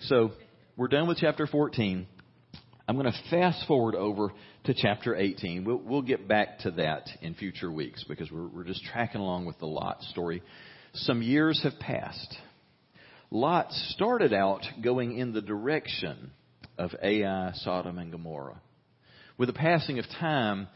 So, 0.02 0.32
we're 0.76 0.88
done 0.88 1.08
with 1.08 1.18
chapter 1.18 1.46
14. 1.46 2.06
I'm 2.88 2.96
going 2.96 3.10
to 3.10 3.30
fast 3.30 3.66
forward 3.66 3.96
over 3.96 4.32
to 4.64 4.74
chapter 4.74 5.16
18. 5.16 5.64
We'll, 5.64 5.78
we'll 5.78 6.02
get 6.02 6.28
back 6.28 6.60
to 6.60 6.70
that 6.72 7.08
in 7.22 7.34
future 7.34 7.72
weeks 7.72 8.04
because 8.04 8.30
we're, 8.30 8.46
we're 8.46 8.64
just 8.64 8.84
tracking 8.84 9.20
along 9.20 9.46
with 9.46 9.58
the 9.58 9.66
Lot 9.66 10.02
story. 10.02 10.42
Some 10.94 11.22
years 11.22 11.60
have 11.64 11.78
passed. 11.80 12.36
Lot 13.36 13.70
started 13.70 14.32
out 14.32 14.62
going 14.82 15.18
in 15.18 15.34
the 15.34 15.42
direction 15.42 16.30
of 16.78 16.92
Ai, 17.02 17.52
Sodom, 17.56 17.98
and 17.98 18.10
Gomorrah. 18.10 18.62
With 19.36 19.48
the 19.50 19.52
passing 19.52 19.98
of 19.98 20.06
time, 20.18 20.68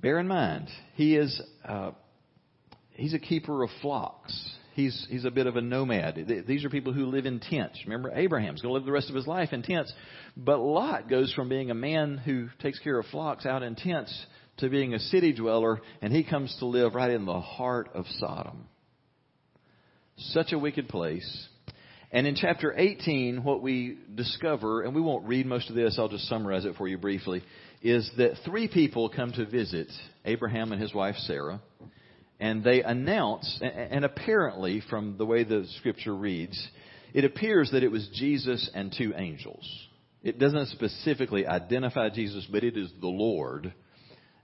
bear 0.00 0.20
in 0.20 0.28
mind, 0.28 0.68
he 0.94 1.16
is 1.16 1.42
uh, 1.64 1.90
he's 2.92 3.12
a 3.12 3.18
keeper 3.18 3.64
of 3.64 3.70
flocks. 3.82 4.50
He's 4.74 5.04
he's 5.10 5.24
a 5.24 5.32
bit 5.32 5.48
of 5.48 5.56
a 5.56 5.60
nomad. 5.60 6.44
These 6.46 6.64
are 6.64 6.70
people 6.70 6.92
who 6.92 7.06
live 7.06 7.26
in 7.26 7.40
tents. 7.40 7.80
Remember, 7.86 8.12
Abraham's 8.14 8.62
going 8.62 8.70
to 8.70 8.74
live 8.74 8.86
the 8.86 8.92
rest 8.92 9.08
of 9.08 9.16
his 9.16 9.26
life 9.26 9.52
in 9.52 9.62
tents, 9.62 9.92
but 10.36 10.60
Lot 10.60 11.10
goes 11.10 11.32
from 11.34 11.48
being 11.48 11.72
a 11.72 11.74
man 11.74 12.18
who 12.18 12.50
takes 12.62 12.78
care 12.78 13.00
of 13.00 13.06
flocks 13.06 13.46
out 13.46 13.64
in 13.64 13.74
tents 13.74 14.26
to 14.58 14.68
being 14.68 14.94
a 14.94 15.00
city 15.00 15.32
dweller, 15.32 15.80
and 16.02 16.12
he 16.12 16.22
comes 16.22 16.54
to 16.60 16.66
live 16.66 16.94
right 16.94 17.10
in 17.10 17.24
the 17.24 17.40
heart 17.40 17.90
of 17.94 18.06
Sodom. 18.20 18.68
Such 20.18 20.52
a 20.52 20.58
wicked 20.58 20.88
place. 20.88 21.48
And 22.10 22.26
in 22.26 22.34
chapter 22.34 22.74
18, 22.76 23.44
what 23.44 23.62
we 23.62 23.98
discover, 24.16 24.82
and 24.82 24.92
we 24.92 25.00
won't 25.00 25.28
read 25.28 25.46
most 25.46 25.68
of 25.70 25.76
this, 25.76 25.96
I'll 25.96 26.08
just 26.08 26.26
summarize 26.26 26.64
it 26.64 26.74
for 26.76 26.88
you 26.88 26.98
briefly, 26.98 27.42
is 27.82 28.10
that 28.16 28.32
three 28.44 28.66
people 28.66 29.10
come 29.10 29.30
to 29.32 29.46
visit 29.46 29.86
Abraham 30.24 30.72
and 30.72 30.82
his 30.82 30.92
wife 30.92 31.14
Sarah, 31.18 31.60
and 32.40 32.64
they 32.64 32.82
announce, 32.82 33.60
and 33.62 34.04
apparently 34.04 34.82
from 34.90 35.18
the 35.18 35.26
way 35.26 35.44
the 35.44 35.66
scripture 35.78 36.16
reads, 36.16 36.68
it 37.14 37.24
appears 37.24 37.70
that 37.70 37.84
it 37.84 37.92
was 37.92 38.08
Jesus 38.14 38.68
and 38.74 38.92
two 38.96 39.12
angels. 39.16 39.68
It 40.24 40.40
doesn't 40.40 40.66
specifically 40.68 41.46
identify 41.46 42.08
Jesus, 42.08 42.44
but 42.50 42.64
it 42.64 42.76
is 42.76 42.90
the 43.00 43.06
Lord 43.06 43.72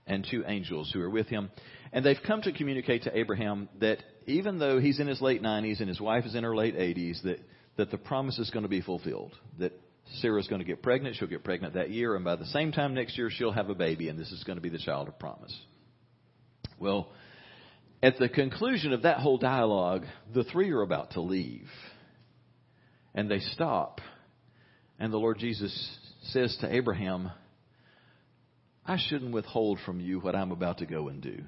and 0.07 0.25
two 0.29 0.45
angels 0.47 0.89
who 0.93 1.01
are 1.01 1.09
with 1.09 1.27
him. 1.27 1.51
And 1.91 2.05
they've 2.05 2.15
come 2.25 2.41
to 2.43 2.53
communicate 2.53 3.03
to 3.03 3.17
Abraham 3.17 3.67
that 3.81 3.99
even 4.25 4.59
though 4.59 4.79
he's 4.79 4.99
in 4.99 5.07
his 5.07 5.21
late 5.21 5.41
90s 5.41 5.79
and 5.79 5.89
his 5.89 6.01
wife 6.01 6.25
is 6.25 6.35
in 6.35 6.43
her 6.43 6.55
late 6.55 6.75
80s, 6.75 7.21
that, 7.23 7.39
that 7.77 7.91
the 7.91 7.97
promise 7.97 8.39
is 8.39 8.49
going 8.49 8.63
to 8.63 8.69
be 8.69 8.81
fulfilled. 8.81 9.33
That 9.59 9.73
Sarah's 10.19 10.47
going 10.47 10.59
to 10.59 10.65
get 10.65 10.81
pregnant. 10.81 11.15
She'll 11.15 11.27
get 11.27 11.43
pregnant 11.43 11.75
that 11.75 11.89
year. 11.89 12.15
And 12.15 12.25
by 12.25 12.35
the 12.35 12.45
same 12.47 12.71
time 12.71 12.93
next 12.93 13.17
year, 13.17 13.29
she'll 13.29 13.51
have 13.51 13.69
a 13.69 13.75
baby. 13.75 14.09
And 14.09 14.17
this 14.19 14.31
is 14.31 14.43
going 14.43 14.57
to 14.57 14.61
be 14.61 14.69
the 14.69 14.79
child 14.79 15.07
of 15.07 15.19
promise. 15.19 15.55
Well, 16.79 17.09
at 18.01 18.17
the 18.17 18.29
conclusion 18.29 18.93
of 18.93 19.03
that 19.03 19.17
whole 19.17 19.37
dialogue, 19.37 20.05
the 20.33 20.43
three 20.43 20.71
are 20.71 20.81
about 20.81 21.11
to 21.11 21.21
leave. 21.21 21.67
And 23.13 23.29
they 23.29 23.39
stop. 23.39 24.01
And 24.99 25.11
the 25.11 25.17
Lord 25.17 25.39
Jesus 25.39 25.97
says 26.29 26.55
to 26.61 26.73
Abraham, 26.73 27.31
I 28.85 28.97
shouldn't 28.97 29.33
withhold 29.33 29.79
from 29.85 29.99
you 29.99 30.19
what 30.19 30.35
I'm 30.35 30.51
about 30.51 30.79
to 30.79 30.85
go 30.85 31.07
and 31.07 31.21
do. 31.21 31.39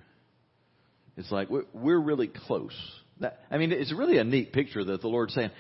It's 1.17 1.32
like 1.32 1.49
we're 1.49 1.99
really 1.99 2.27
close. 2.27 2.75
That, 3.19 3.39
I 3.49 3.58
mean, 3.58 3.71
it's 3.71 3.91
really 3.93 4.19
a 4.19 4.23
neat 4.23 4.53
picture 4.53 4.84
that 4.84 5.01
the 5.01 5.08
Lord's 5.08 5.34
saying, 5.34 5.51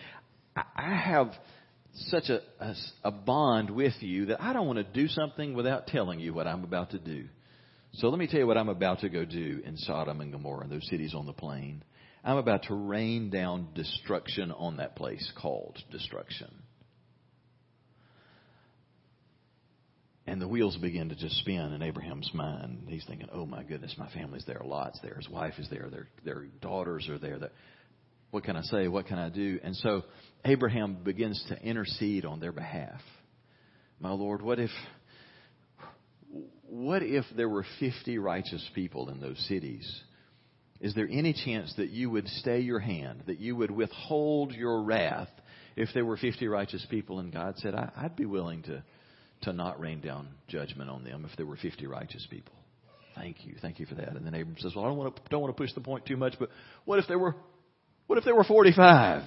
I 0.55 0.95
have 0.95 1.31
such 1.93 2.29
a, 2.29 2.41
a, 2.59 2.75
a 3.05 3.11
bond 3.11 3.71
with 3.71 3.95
you 3.99 4.27
that 4.27 4.41
I 4.41 4.53
don't 4.53 4.67
want 4.67 4.77
to 4.77 4.83
do 4.83 5.07
something 5.07 5.55
without 5.55 5.87
telling 5.87 6.19
you 6.19 6.33
what 6.33 6.47
I'm 6.47 6.63
about 6.63 6.91
to 6.91 6.99
do. 6.99 7.25
So 7.93 8.09
let 8.09 8.19
me 8.19 8.27
tell 8.27 8.39
you 8.39 8.47
what 8.47 8.57
I'm 8.57 8.69
about 8.69 8.99
to 8.99 9.09
go 9.09 9.25
do 9.25 9.61
in 9.65 9.77
Sodom 9.77 10.21
and 10.21 10.31
Gomorrah 10.31 10.63
and 10.63 10.71
those 10.71 10.87
cities 10.87 11.15
on 11.15 11.25
the 11.25 11.33
plain. 11.33 11.83
I'm 12.23 12.37
about 12.37 12.63
to 12.63 12.75
rain 12.75 13.29
down 13.29 13.69
destruction 13.73 14.51
on 14.51 14.77
that 14.77 14.95
place 14.95 15.31
called 15.39 15.81
destruction. 15.91 16.51
And 20.27 20.41
the 20.41 20.47
wheels 20.47 20.75
begin 20.75 21.07
to 21.07 21.15
just 21.15 21.37
spin 21.37 21.71
in 21.73 21.81
Abraham's 21.81 22.29
mind. 22.33 22.87
He's 22.89 23.05
thinking, 23.05 23.29
"Oh 23.31 23.45
my 23.45 23.63
goodness, 23.63 23.95
my 23.97 24.09
family's 24.09 24.43
there. 24.45 24.61
Lot's 24.63 24.99
there. 24.99 25.15
His 25.15 25.29
wife 25.29 25.57
is 25.57 25.69
there. 25.69 25.89
Their 25.89 26.07
their 26.25 26.45
daughters 26.61 27.07
are 27.07 27.17
there. 27.17 27.39
What 28.31 28.43
can 28.43 28.57
I 28.57 28.61
say? 28.63 28.89
What 28.89 29.05
can 29.05 29.17
I 29.17 29.29
do?" 29.29 29.59
And 29.63 29.73
so 29.77 30.03
Abraham 30.43 30.95
begins 31.01 31.41
to 31.47 31.61
intercede 31.63 32.25
on 32.25 32.41
their 32.41 32.51
behalf. 32.51 33.01
My 34.01 34.11
Lord, 34.11 34.41
what 34.41 34.59
if 34.59 34.71
what 36.63 37.01
if 37.03 37.23
there 37.35 37.47
were 37.47 37.65
50 37.79 38.17
righteous 38.17 38.69
people 38.75 39.09
in 39.09 39.21
those 39.21 39.39
cities? 39.47 40.03
Is 40.81 40.93
there 40.93 41.07
any 41.09 41.33
chance 41.33 41.73
that 41.77 41.89
you 41.89 42.09
would 42.09 42.27
stay 42.27 42.59
your 42.59 42.79
hand, 42.79 43.23
that 43.27 43.39
you 43.39 43.55
would 43.55 43.71
withhold 43.71 44.51
your 44.51 44.83
wrath 44.83 45.29
if 45.77 45.89
there 45.93 46.05
were 46.05 46.17
50 46.17 46.47
righteous 46.47 46.85
people? 46.89 47.19
And 47.19 47.31
God 47.31 47.57
said, 47.57 47.73
I'd 47.73 48.15
be 48.17 48.25
willing 48.25 48.63
to 48.63 48.83
to 49.41 49.53
not 49.53 49.79
rain 49.79 50.01
down 50.01 50.27
judgment 50.47 50.89
on 50.89 51.03
them 51.03 51.25
if 51.29 51.35
there 51.37 51.45
were 51.45 51.57
50 51.57 51.85
righteous 51.87 52.25
people. 52.29 52.53
Thank 53.15 53.45
you. 53.45 53.55
Thank 53.61 53.79
you 53.79 53.85
for 53.85 53.95
that. 53.95 54.09
And 54.09 54.25
then 54.25 54.33
Abram 54.33 54.57
says, 54.59 54.73
well, 54.75 54.85
I 54.85 54.89
don't 54.89 54.97
want 54.97 55.15
to, 55.15 55.21
don't 55.29 55.41
want 55.41 55.55
to 55.55 55.61
push 55.61 55.73
the 55.73 55.81
point 55.81 56.05
too 56.05 56.17
much, 56.17 56.35
but 56.39 56.49
what 56.85 56.99
if 56.99 57.07
there 57.07 57.17
were, 57.17 57.35
what 58.05 58.17
if 58.17 58.25
there 58.25 58.35
were 58.35 58.43
45? 58.43 59.23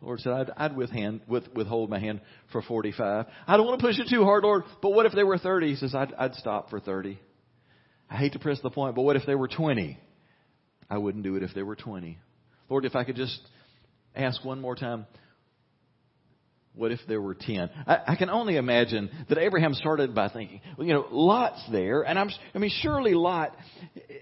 The 0.00 0.06
Lord 0.06 0.20
said, 0.20 0.32
I'd, 0.32 0.50
I'd 0.56 0.76
withhand, 0.76 1.22
with, 1.26 1.44
withhold 1.54 1.90
my 1.90 1.98
hand 1.98 2.20
for 2.52 2.62
45. 2.62 3.26
I 3.46 3.56
don't 3.56 3.66
want 3.66 3.80
to 3.80 3.86
push 3.86 3.98
it 3.98 4.08
too 4.08 4.24
hard, 4.24 4.44
Lord, 4.44 4.64
but 4.82 4.90
what 4.90 5.06
if 5.06 5.12
there 5.12 5.26
were 5.26 5.38
30? 5.38 5.70
He 5.70 5.76
says, 5.76 5.94
I'd, 5.94 6.12
I'd 6.14 6.34
stop 6.34 6.70
for 6.70 6.78
30. 6.78 7.18
I 8.10 8.16
hate 8.16 8.34
to 8.34 8.38
press 8.38 8.60
the 8.62 8.70
point, 8.70 8.94
but 8.94 9.02
what 9.02 9.16
if 9.16 9.26
there 9.26 9.38
were 9.38 9.48
20? 9.48 9.98
I 10.90 10.98
wouldn't 10.98 11.24
do 11.24 11.36
it 11.36 11.42
if 11.42 11.54
there 11.54 11.64
were 11.64 11.76
20. 11.76 12.18
Lord, 12.68 12.84
if 12.84 12.94
I 12.94 13.04
could 13.04 13.16
just 13.16 13.40
ask 14.14 14.44
one 14.44 14.60
more 14.60 14.76
time, 14.76 15.06
What 16.76 16.90
if 16.90 16.98
there 17.06 17.22
were 17.22 17.36
ten? 17.36 17.70
I, 17.86 17.98
I 18.08 18.16
can 18.16 18.28
only 18.28 18.56
imagine 18.56 19.08
that 19.28 19.38
Abraham 19.38 19.74
started 19.74 20.12
by 20.12 20.28
thinking, 20.28 20.60
well, 20.76 20.84
you 20.84 20.92
know, 20.92 21.06
Lot's 21.08 21.62
there, 21.70 22.02
and 22.02 22.18
I'm, 22.18 22.28
I 22.52 22.58
mean, 22.58 22.72
surely 22.82 23.14
Lot 23.14 23.54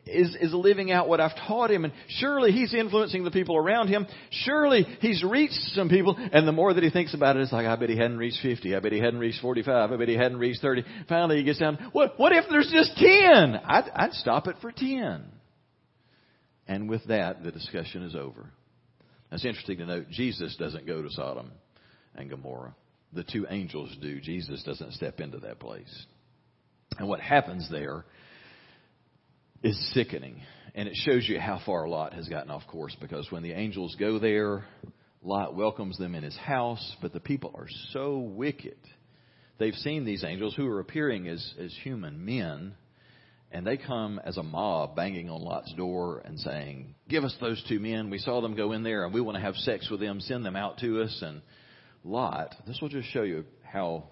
is 0.05 0.37
is 0.39 0.53
living 0.53 0.93
out 0.93 1.09
what 1.09 1.19
I've 1.19 1.35
taught 1.49 1.71
him, 1.71 1.85
and 1.85 1.95
surely 2.21 2.53
he's 2.53 2.75
influencing 2.75 3.25
the 3.25 3.31
people 3.31 3.57
around 3.57 3.89
him. 3.89 4.07
Surely 4.45 4.83
he's 5.01 5.25
reached 5.25 5.55
some 5.75 5.89
people, 5.89 6.15
and 6.19 6.47
the 6.47 6.53
more 6.53 6.75
that 6.75 6.85
he 6.85 6.91
thinks 6.91 7.15
about 7.15 7.37
it, 7.37 7.43
it's 7.43 7.53
like, 7.53 7.65
I 7.65 7.75
bet 7.77 7.89
he 7.89 7.97
hadn't 7.97 8.19
reached 8.19 8.43
fifty. 8.43 8.77
I 8.77 8.81
bet 8.81 8.93
he 8.93 9.01
hadn't 9.01 9.21
reached 9.21 9.41
forty-five. 9.41 9.91
I 9.91 9.97
bet 9.97 10.09
he 10.09 10.17
hadn't 10.17 10.39
reached 10.39 10.61
thirty. 10.61 10.85
Finally, 11.09 11.39
he 11.39 11.45
gets 11.45 11.59
down. 11.59 11.79
What? 11.93 12.19
What 12.19 12.33
if 12.33 12.45
there's 12.51 12.71
just 12.71 12.95
ten? 12.99 13.57
I'd, 13.65 13.91
I'd 13.95 14.13
stop 14.13 14.47
it 14.47 14.57
for 14.61 14.73
ten. 14.73 15.25
And 16.69 16.91
with 16.91 17.07
that, 17.07 17.43
the 17.43 17.51
discussion 17.51 18.03
is 18.03 18.15
over. 18.15 18.51
That's 19.31 19.47
interesting 19.47 19.79
to 19.79 19.87
note. 19.87 20.11
Jesus 20.11 20.55
doesn't 20.59 20.87
go 20.87 21.01
to 21.01 21.09
Sodom 21.11 21.51
and 22.15 22.31
Gomorrah. 22.31 22.75
The 23.13 23.25
two 23.25 23.47
angels 23.49 23.95
do. 24.01 24.21
Jesus 24.21 24.63
doesn't 24.63 24.95
step 24.95 25.21
into 25.21 25.39
that 25.39 25.61
place. 25.61 26.07
And 26.99 27.09
what 27.09 27.21
happens 27.21 27.69
there 27.71 28.05
is 29.63 29.93
sickening. 29.95 30.41
And 30.75 30.89
it 30.89 30.97
shows 30.97 31.29
you 31.29 31.39
how 31.39 31.61
far 31.65 31.87
Lot 31.89 32.15
has 32.15 32.29
gotten 32.29 32.51
off 32.51 32.67
course 32.67 32.97
because 33.01 33.31
when 33.31 33.43
the 33.43 33.53
angels 33.53 33.95
go 33.99 34.19
there, 34.19 34.65
Lot 35.23 35.55
welcomes 35.55 35.99
them 35.99 36.15
in 36.15 36.25
his 36.25 36.37
house, 36.37 36.97
but 37.01 37.13
the 37.13 37.21
people 37.21 37.53
are 37.55 37.69
so 37.93 38.19
wicked. 38.19 38.79
They've 39.59 39.75
seen 39.75 40.05
these 40.05 40.25
angels 40.25 40.55
who 40.57 40.67
are 40.67 40.81
appearing 40.81 41.29
as, 41.29 41.55
as 41.61 41.73
human 41.85 42.25
men, 42.25 42.75
and 43.53 43.67
they 43.67 43.77
come 43.77 44.21
as 44.25 44.37
a 44.37 44.43
mob 44.43 44.97
banging 44.97 45.31
on 45.31 45.43
Lot's 45.43 45.73
door 45.75 46.23
and 46.25 46.41
saying, 46.41 46.95
Give 47.09 47.23
us 47.23 47.37
those 47.41 47.63
two 47.69 47.79
men. 47.79 48.11
We 48.11 48.19
saw 48.19 48.41
them 48.41 48.57
go 48.57 48.73
in 48.73 48.83
there 48.83 49.05
and 49.05 49.15
we 49.15 49.21
want 49.21 49.37
to 49.37 49.43
have 49.43 49.55
sex 49.57 49.91
with 49.91 50.01
them. 50.01 50.21
Send 50.21 50.45
them 50.45 50.57
out 50.57 50.79
to 50.79 51.03
us. 51.03 51.23
And 51.25 51.43
Lot, 52.05 52.55
this 52.67 52.79
will 52.81 52.89
just 52.89 53.09
show 53.09 53.23
you 53.23 53.45
how 53.63 54.05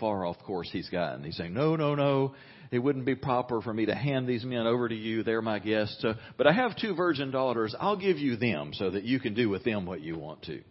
far 0.00 0.24
off 0.24 0.38
course 0.44 0.68
he's 0.72 0.88
gotten. 0.88 1.24
He's 1.24 1.36
saying, 1.36 1.54
no, 1.54 1.76
no, 1.76 1.94
no, 1.94 2.34
it 2.70 2.78
wouldn't 2.78 3.04
be 3.04 3.14
proper 3.14 3.60
for 3.60 3.72
me 3.72 3.86
to 3.86 3.94
hand 3.94 4.26
these 4.26 4.44
men 4.44 4.66
over 4.66 4.88
to 4.88 4.94
you. 4.94 5.22
They're 5.22 5.42
my 5.42 5.58
guests. 5.58 6.04
But 6.36 6.46
I 6.46 6.52
have 6.52 6.76
two 6.76 6.94
virgin 6.94 7.30
daughters. 7.30 7.74
I'll 7.78 7.96
give 7.96 8.18
you 8.18 8.36
them 8.36 8.72
so 8.74 8.90
that 8.90 9.04
you 9.04 9.20
can 9.20 9.34
do 9.34 9.48
with 9.48 9.62
them 9.64 9.86
what 9.86 10.00
you 10.00 10.18
want 10.18 10.42
to. 10.44 10.62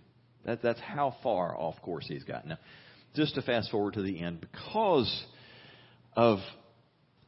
That, 0.45 0.61
that's 0.61 0.79
how 0.79 1.15
far 1.23 1.57
off 1.57 1.81
course 1.81 2.05
he's 2.07 2.23
gotten. 2.23 2.49
Now, 2.49 2.57
just 3.15 3.35
to 3.35 3.41
fast 3.41 3.71
forward 3.71 3.93
to 3.93 4.01
the 4.01 4.21
end, 4.21 4.41
because 4.41 5.25
of 6.15 6.39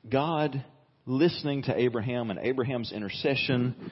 God 0.10 0.64
listening 1.06 1.64
to 1.64 1.80
Abraham 1.80 2.32
and 2.32 2.40
Abraham's 2.40 2.92
intercession, 2.92 3.92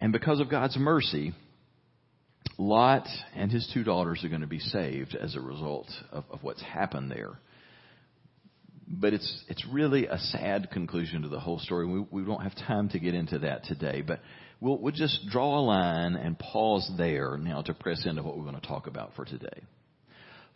and 0.00 0.12
because 0.12 0.40
of 0.40 0.50
God's 0.50 0.76
mercy, 0.76 1.34
Lot 2.58 3.06
and 3.34 3.50
his 3.50 3.68
two 3.74 3.82
daughters 3.82 4.22
are 4.24 4.28
going 4.28 4.40
to 4.42 4.46
be 4.46 4.60
saved 4.60 5.14
as 5.14 5.34
a 5.34 5.40
result 5.40 5.88
of, 6.12 6.24
of 6.30 6.42
what's 6.42 6.62
happened 6.62 7.10
there. 7.10 7.38
But 8.86 9.14
it's, 9.14 9.44
it's 9.48 9.64
really 9.66 10.06
a 10.06 10.18
sad 10.18 10.70
conclusion 10.70 11.22
to 11.22 11.28
the 11.28 11.40
whole 11.40 11.58
story. 11.58 11.86
We, 11.86 12.06
we 12.10 12.24
don't 12.24 12.42
have 12.42 12.54
time 12.54 12.90
to 12.90 12.98
get 12.98 13.14
into 13.14 13.40
that 13.40 13.64
today, 13.64 14.02
but 14.06 14.20
we'll, 14.60 14.78
we'll 14.78 14.92
just 14.92 15.26
draw 15.30 15.58
a 15.58 15.62
line 15.62 16.14
and 16.14 16.38
pause 16.38 16.90
there 16.96 17.36
now 17.38 17.62
to 17.62 17.74
press 17.74 18.04
into 18.06 18.22
what 18.22 18.36
we're 18.36 18.44
going 18.44 18.60
to 18.60 18.66
talk 18.66 18.86
about 18.86 19.12
for 19.16 19.24
today. 19.24 19.62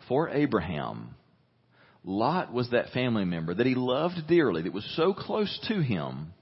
For 0.09 0.29
Abraham, 0.29 1.15
Lot 2.05 2.53
was 2.53 2.71
that 2.71 2.91
family 2.91 3.25
member 3.25 3.55
that 3.55 3.67
he 3.67 3.75
loved 3.75 4.29
dearly, 4.29 4.63
that 4.63 4.73
was 4.73 4.89
so 4.97 5.13
close 5.13 5.59
to 5.69 5.81
him, 5.81 6.33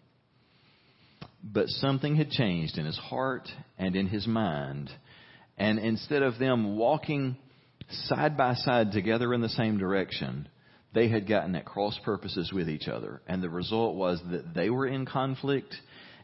but 1.42 1.68
something 1.68 2.16
had 2.16 2.30
changed 2.30 2.76
in 2.78 2.84
his 2.84 2.98
heart 2.98 3.48
and 3.78 3.96
in 3.96 4.08
his 4.08 4.26
mind 4.26 4.90
and 5.58 5.78
instead 5.78 6.22
of 6.22 6.38
them 6.38 6.76
walking 6.76 7.36
side 8.08 8.36
by 8.36 8.54
side 8.54 8.92
together 8.92 9.32
in 9.32 9.40
the 9.40 9.48
same 9.48 9.78
direction, 9.78 10.48
they 10.94 11.08
had 11.08 11.28
gotten 11.28 11.54
at 11.56 11.64
cross 11.64 11.98
purposes 12.04 12.52
with 12.52 12.68
each 12.68 12.88
other. 12.88 13.20
And 13.26 13.42
the 13.42 13.50
result 13.50 13.96
was 13.96 14.20
that 14.30 14.54
they 14.54 14.70
were 14.70 14.86
in 14.86 15.06
conflict 15.06 15.74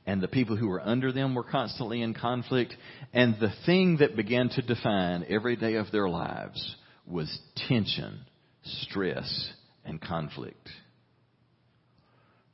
and 0.06 0.20
the 0.20 0.28
people 0.28 0.56
who 0.56 0.68
were 0.68 0.80
under 0.80 1.12
them 1.12 1.34
were 1.34 1.44
constantly 1.44 2.02
in 2.02 2.14
conflict. 2.14 2.74
And 3.12 3.36
the 3.38 3.52
thing 3.66 3.98
that 4.00 4.16
began 4.16 4.48
to 4.50 4.62
define 4.62 5.24
every 5.28 5.56
day 5.56 5.74
of 5.74 5.92
their 5.92 6.08
lives 6.08 6.76
was 7.06 7.38
tension, 7.68 8.20
stress, 8.64 9.52
and 9.84 10.00
conflict. 10.00 10.68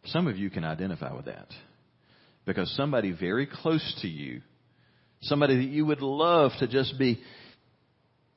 Some 0.05 0.27
of 0.27 0.37
you 0.37 0.51
can 0.51 0.64
identify 0.64 1.14
with 1.14 1.27
that 1.27 1.49
because 2.45 2.75
somebody 2.77 3.12
very 3.12 3.47
close 3.47 3.99
to 4.03 4.09
you 4.09 4.41
Somebody 5.22 5.57
that 5.57 5.68
you 5.70 5.85
would 5.87 6.00
love 6.00 6.52
to 6.61 6.68
just 6.68 6.98
be 6.98 7.20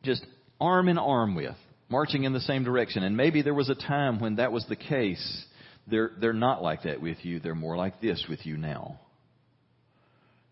just 0.03 0.25
arm 0.59 0.89
in 0.89 0.97
arm 0.97 1.35
with, 1.35 1.55
marching 1.89 2.23
in 2.23 2.33
the 2.33 2.39
same 2.41 2.63
direction. 2.63 3.03
And 3.03 3.15
maybe 3.15 3.41
there 3.41 3.53
was 3.53 3.69
a 3.69 3.75
time 3.75 4.19
when 4.19 4.35
that 4.35 4.51
was 4.51 4.65
the 4.67 4.75
case. 4.75 5.45
They're, 5.87 6.11
they're 6.19 6.33
not 6.33 6.63
like 6.63 6.83
that 6.83 7.01
with 7.01 7.17
you. 7.23 7.39
They're 7.39 7.55
more 7.55 7.77
like 7.77 8.01
this 8.01 8.25
with 8.29 8.45
you 8.45 8.57
now. 8.57 8.99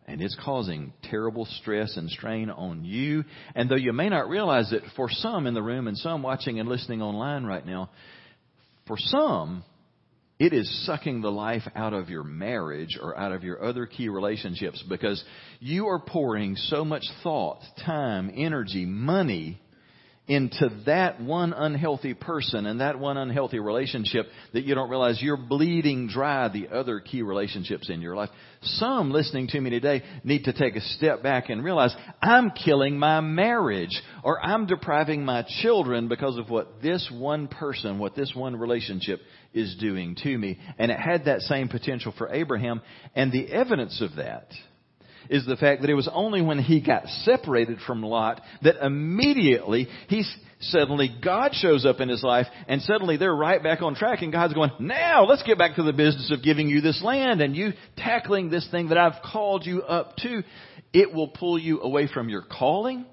And 0.05 0.21
it's 0.21 0.37
causing 0.43 0.91
terrible 1.03 1.45
stress 1.45 1.95
and 1.95 2.09
strain 2.09 2.49
on 2.49 2.83
you. 2.83 3.23
And 3.53 3.69
though 3.69 3.75
you 3.75 3.93
may 3.93 4.09
not 4.09 4.27
realize 4.27 4.73
it, 4.73 4.81
for 4.95 5.07
some 5.09 5.45
in 5.45 5.53
the 5.53 5.61
room 5.61 5.87
and 5.87 5.95
some 5.97 6.23
watching 6.23 6.59
and 6.59 6.67
listening 6.67 7.03
online 7.03 7.43
right 7.43 7.65
now, 7.65 7.91
for 8.87 8.97
some, 8.97 9.63
it 10.39 10.54
is 10.54 10.86
sucking 10.86 11.21
the 11.21 11.32
life 11.32 11.63
out 11.75 11.93
of 11.93 12.10
your 12.10 12.23
marriage 12.23 12.97
or 13.02 13.17
out 13.17 13.34
of 13.34 13.43
your 13.43 13.62
other 13.62 13.86
key 13.86 14.08
relationships 14.08 14.82
because 14.88 15.21
you 15.60 15.88
are 15.88 15.99
pouring 15.99 16.56
so 16.56 16.86
much 16.86 17.04
thought, 17.21 17.60
time, 17.86 18.32
energy, 18.36 18.86
money 18.86 19.60
into 20.29 20.69
that 20.85 21.19
one 21.19 21.53
unhealthy 21.53 22.13
person 22.13 22.67
and 22.67 22.81
that 22.81 22.99
one 22.99 23.17
unhealthy 23.17 23.57
relationship 23.57 24.27
that 24.53 24.63
you 24.63 24.75
don't 24.75 24.91
realize 24.91 25.19
you're 25.19 25.35
bleeding 25.35 26.07
dry 26.07 26.47
the 26.47 26.67
other 26.69 26.99
key 26.99 27.23
relationships 27.23 27.89
in 27.89 27.99
your 27.99 28.15
life. 28.15 28.29
Some 28.61 29.09
listening 29.09 29.47
to 29.47 29.59
me 29.59 29.71
today 29.71 30.03
need 30.23 30.43
to 30.43 30.53
take 30.53 30.75
a 30.75 30.81
step 30.81 31.23
back 31.23 31.49
and 31.49 31.63
realize 31.63 31.95
I'm 32.21 32.51
killing 32.51 32.99
my 32.99 33.21
marriage 33.21 33.99
or 34.23 34.39
I'm 34.39 34.67
depriving 34.67 35.25
my 35.25 35.43
children 35.61 36.07
because 36.07 36.37
of 36.37 36.51
what 36.51 36.79
this 36.83 37.09
one 37.11 37.47
person, 37.47 37.97
what 37.97 38.15
this 38.15 38.31
one 38.35 38.55
relationship 38.55 39.21
is 39.51 39.75
doing 39.79 40.15
to 40.21 40.37
me. 40.37 40.59
And 40.77 40.91
it 40.91 40.99
had 40.99 41.25
that 41.25 41.41
same 41.41 41.69
potential 41.69 42.13
for 42.15 42.31
Abraham. 42.31 42.81
And 43.15 43.31
the 43.31 43.51
evidence 43.51 43.99
of 43.99 44.17
that 44.17 44.51
is 45.29 45.45
the 45.45 45.55
fact 45.55 45.81
that 45.81 45.89
it 45.89 45.95
was 45.95 46.09
only 46.11 46.41
when 46.41 46.59
he 46.59 46.81
got 46.81 47.07
separated 47.23 47.79
from 47.85 48.01
Lot 48.01 48.41
that 48.63 48.83
immediately 48.83 49.87
he 50.07 50.23
suddenly 50.59 51.15
God 51.23 51.53
shows 51.53 51.85
up 51.85 51.99
in 51.99 52.09
his 52.09 52.23
life 52.23 52.47
and 52.67 52.81
suddenly 52.81 53.17
they're 53.17 53.35
right 53.35 53.61
back 53.61 53.81
on 53.81 53.95
track 53.95 54.21
and 54.21 54.31
God's 54.31 54.53
going, 54.53 54.71
now 54.79 55.25
let's 55.25 55.43
get 55.43 55.57
back 55.57 55.75
to 55.75 55.83
the 55.83 55.93
business 55.93 56.31
of 56.31 56.43
giving 56.43 56.67
you 56.67 56.81
this 56.81 57.01
land 57.03 57.41
and 57.41 57.55
you 57.55 57.71
tackling 57.95 58.49
this 58.49 58.67
thing 58.71 58.89
that 58.89 58.97
I've 58.97 59.21
called 59.23 59.65
you 59.65 59.83
up 59.83 60.17
to. 60.17 60.43
It 60.91 61.13
will 61.13 61.27
pull 61.27 61.59
you 61.59 61.81
away 61.81 62.07
from 62.11 62.29
your 62.29 62.41
calling. 62.41 63.05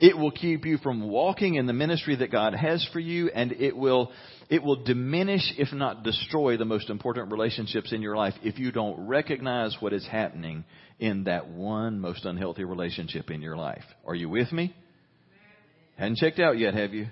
It 0.00 0.18
will 0.18 0.32
keep 0.32 0.66
you 0.66 0.76
from 0.78 1.08
walking 1.08 1.54
in 1.54 1.66
the 1.66 1.72
ministry 1.72 2.16
that 2.16 2.30
God 2.30 2.54
has 2.54 2.86
for 2.92 3.00
you 3.00 3.30
and 3.30 3.52
it 3.52 3.76
will 3.76 4.12
it 4.50 4.62
will 4.62 4.84
diminish, 4.84 5.54
if 5.56 5.72
not 5.72 6.02
destroy, 6.02 6.58
the 6.58 6.66
most 6.66 6.90
important 6.90 7.32
relationships 7.32 7.92
in 7.92 8.02
your 8.02 8.14
life 8.14 8.34
if 8.42 8.58
you 8.58 8.72
don't 8.72 9.06
recognize 9.08 9.74
what 9.80 9.94
is 9.94 10.06
happening 10.06 10.64
in 10.98 11.24
that 11.24 11.48
one 11.48 12.00
most 12.00 12.24
unhealthy 12.24 12.64
relationship 12.64 13.30
in 13.30 13.42
your 13.42 13.56
life. 13.56 13.84
Are 14.06 14.14
you 14.14 14.28
with 14.28 14.52
me? 14.52 14.74
Hadn't 15.96 16.16
checked 16.16 16.40
out 16.40 16.58
yet, 16.58 16.74
have 16.74 16.92
you? 16.92 17.06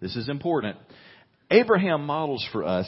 This 0.00 0.16
is 0.16 0.28
important. 0.28 0.76
Abraham 1.50 2.06
models 2.06 2.46
for 2.52 2.64
us 2.64 2.86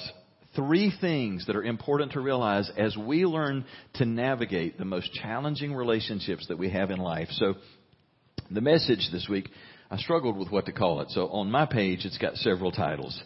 three 0.56 0.92
things 1.00 1.46
that 1.46 1.56
are 1.56 1.62
important 1.62 2.12
to 2.12 2.20
realize 2.20 2.70
as 2.76 2.96
we 2.96 3.26
learn 3.26 3.64
to 3.94 4.04
navigate 4.04 4.78
the 4.78 4.84
most 4.84 5.12
challenging 5.12 5.74
relationships 5.74 6.46
that 6.48 6.58
we 6.58 6.70
have 6.70 6.90
in 6.90 6.98
life. 6.98 7.28
So, 7.32 7.54
the 8.50 8.60
message 8.60 9.08
this 9.12 9.26
week, 9.28 9.48
I 9.90 9.96
struggled 9.96 10.36
with 10.36 10.50
what 10.50 10.66
to 10.66 10.72
call 10.72 11.00
it. 11.00 11.10
So, 11.10 11.28
on 11.28 11.50
my 11.50 11.66
page, 11.66 12.04
it's 12.04 12.18
got 12.18 12.36
several 12.36 12.72
titles. 12.72 13.20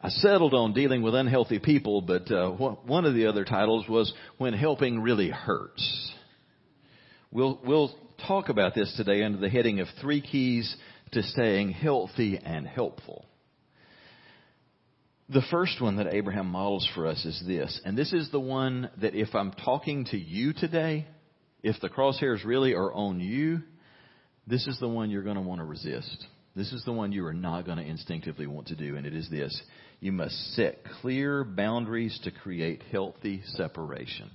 I 0.00 0.10
settled 0.10 0.54
on 0.54 0.74
dealing 0.74 1.02
with 1.02 1.16
unhealthy 1.16 1.58
people, 1.58 2.02
but 2.02 2.30
uh, 2.30 2.50
one 2.50 3.04
of 3.04 3.14
the 3.14 3.26
other 3.26 3.44
titles 3.44 3.88
was 3.88 4.12
When 4.36 4.54
Helping 4.54 5.00
Really 5.00 5.28
Hurts. 5.28 6.12
We'll, 7.32 7.60
we'll 7.64 7.92
talk 8.28 8.48
about 8.48 8.76
this 8.76 8.94
today 8.96 9.24
under 9.24 9.38
the 9.38 9.48
heading 9.48 9.80
of 9.80 9.88
Three 10.00 10.20
Keys 10.20 10.72
to 11.12 11.22
Staying 11.24 11.70
Healthy 11.70 12.38
and 12.38 12.64
Helpful. 12.64 13.26
The 15.30 15.42
first 15.50 15.80
one 15.80 15.96
that 15.96 16.14
Abraham 16.14 16.46
models 16.46 16.88
for 16.94 17.08
us 17.08 17.24
is 17.24 17.42
this, 17.44 17.80
and 17.84 17.98
this 17.98 18.12
is 18.12 18.30
the 18.30 18.38
one 18.40 18.90
that 19.00 19.16
if 19.16 19.34
I'm 19.34 19.50
talking 19.50 20.04
to 20.06 20.16
you 20.16 20.52
today, 20.52 21.08
if 21.64 21.74
the 21.80 21.88
crosshairs 21.88 22.44
really 22.44 22.72
are 22.72 22.92
on 22.92 23.18
you, 23.18 23.62
this 24.46 24.68
is 24.68 24.78
the 24.78 24.88
one 24.88 25.10
you're 25.10 25.24
going 25.24 25.34
to 25.34 25.42
want 25.42 25.60
to 25.60 25.64
resist. 25.64 26.24
This 26.54 26.72
is 26.72 26.84
the 26.84 26.92
one 26.92 27.12
you 27.12 27.26
are 27.26 27.34
not 27.34 27.66
going 27.66 27.78
to 27.78 27.84
instinctively 27.84 28.46
want 28.46 28.68
to 28.68 28.74
do, 28.74 28.96
and 28.96 29.06
it 29.06 29.14
is 29.14 29.28
this. 29.30 29.60
You 30.00 30.12
must 30.12 30.54
set 30.54 30.84
clear 31.00 31.44
boundaries 31.44 32.18
to 32.24 32.30
create 32.30 32.82
healthy 32.92 33.42
separation 33.46 34.30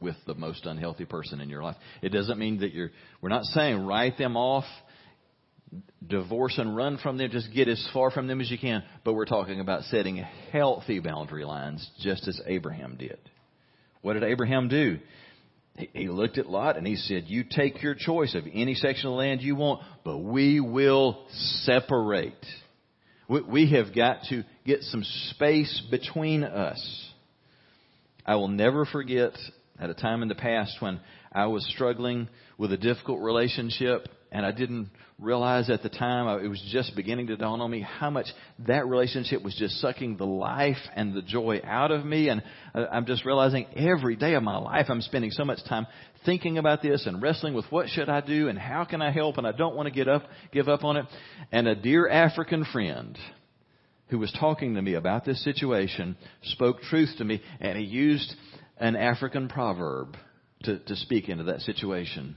with 0.00 0.16
the 0.26 0.34
most 0.34 0.66
unhealthy 0.66 1.04
person 1.04 1.40
in 1.40 1.48
your 1.48 1.62
life. 1.62 1.76
It 2.02 2.10
doesn't 2.10 2.38
mean 2.38 2.60
that 2.60 2.72
you're, 2.72 2.90
we're 3.20 3.28
not 3.28 3.44
saying 3.44 3.84
write 3.84 4.18
them 4.18 4.36
off. 4.36 4.64
divorce 6.06 6.58
and 6.58 6.76
run 6.76 6.98
from 6.98 7.18
them, 7.18 7.30
just 7.30 7.52
get 7.54 7.68
as 7.68 7.88
far 7.92 8.10
from 8.10 8.26
them 8.26 8.40
as 8.40 8.50
you 8.50 8.58
can. 8.58 8.82
But 9.04 9.14
we're 9.14 9.26
talking 9.26 9.60
about 9.60 9.84
setting 9.84 10.16
healthy 10.50 10.98
boundary 10.98 11.44
lines, 11.44 11.88
just 12.00 12.26
as 12.26 12.40
Abraham 12.46 12.96
did. 12.98 13.18
What 14.00 14.14
did 14.14 14.24
Abraham 14.24 14.68
do? 14.68 14.98
He 15.76 16.08
looked 16.08 16.36
at 16.36 16.46
Lot 16.46 16.76
and 16.76 16.86
he 16.86 16.96
said, 16.96 17.24
You 17.26 17.44
take 17.48 17.82
your 17.82 17.94
choice 17.94 18.34
of 18.34 18.44
any 18.52 18.74
section 18.74 19.08
of 19.08 19.14
land 19.14 19.40
you 19.40 19.56
want, 19.56 19.82
but 20.04 20.18
we 20.18 20.60
will 20.60 21.26
separate. 21.64 22.34
We 23.40 23.70
have 23.70 23.94
got 23.94 24.24
to 24.28 24.44
get 24.66 24.82
some 24.82 25.02
space 25.30 25.82
between 25.90 26.44
us. 26.44 27.10
I 28.26 28.36
will 28.36 28.48
never 28.48 28.84
forget 28.84 29.32
at 29.78 29.88
a 29.88 29.94
time 29.94 30.22
in 30.22 30.28
the 30.28 30.34
past 30.34 30.76
when 30.80 31.00
I 31.32 31.46
was 31.46 31.66
struggling 31.74 32.28
with 32.58 32.72
a 32.72 32.76
difficult 32.76 33.20
relationship 33.20 34.06
and 34.30 34.46
I 34.46 34.52
didn't 34.52 34.90
realize 35.18 35.68
at 35.68 35.82
the 35.82 35.90
time, 35.90 36.26
uh, 36.26 36.38
it 36.38 36.48
was 36.48 36.62
just 36.72 36.96
beginning 36.96 37.26
to 37.28 37.36
dawn 37.36 37.60
on 37.60 37.70
me 37.70 37.80
how 37.80 38.08
much 38.08 38.26
that 38.60 38.86
relationship 38.86 39.42
was 39.42 39.54
just 39.54 39.78
sucking 39.80 40.16
the 40.16 40.26
life 40.26 40.78
and 40.96 41.14
the 41.14 41.20
joy 41.22 41.60
out 41.64 41.90
of 41.90 42.04
me. 42.04 42.28
And 42.28 42.42
uh, 42.74 42.86
I'm 42.90 43.04
just 43.04 43.24
realizing 43.26 43.66
every 43.76 44.16
day 44.16 44.34
of 44.34 44.42
my 44.42 44.56
life 44.56 44.86
I'm 44.88 45.02
spending 45.02 45.30
so 45.30 45.44
much 45.44 45.58
time 45.68 45.86
thinking 46.24 46.56
about 46.56 46.82
this 46.82 47.06
and 47.06 47.20
wrestling 47.20 47.52
with 47.52 47.66
what 47.70 47.88
should 47.88 48.08
I 48.08 48.22
do 48.22 48.48
and 48.48 48.58
how 48.58 48.84
can 48.84 49.02
I 49.02 49.10
help 49.10 49.36
and 49.36 49.46
I 49.46 49.52
don't 49.52 49.76
want 49.76 49.86
to 49.86 49.94
get 49.94 50.08
up, 50.08 50.22
give 50.50 50.68
up 50.68 50.82
on 50.82 50.96
it. 50.96 51.06
And 51.50 51.68
a 51.68 51.74
dear 51.74 52.08
African 52.08 52.64
friend 52.64 53.18
who 54.08 54.18
was 54.18 54.34
talking 54.38 54.74
to 54.74 54.82
me 54.82 54.94
about 54.94 55.24
this 55.24 55.42
situation 55.44 56.16
spoke 56.42 56.80
truth 56.82 57.10
to 57.18 57.24
me 57.24 57.42
and 57.60 57.78
he 57.78 57.84
used 57.84 58.34
an 58.78 58.96
African 58.96 59.48
proverb 59.48 60.16
to, 60.62 60.78
to 60.78 60.96
speak 60.96 61.28
into 61.28 61.44
that 61.44 61.60
situation. 61.60 62.36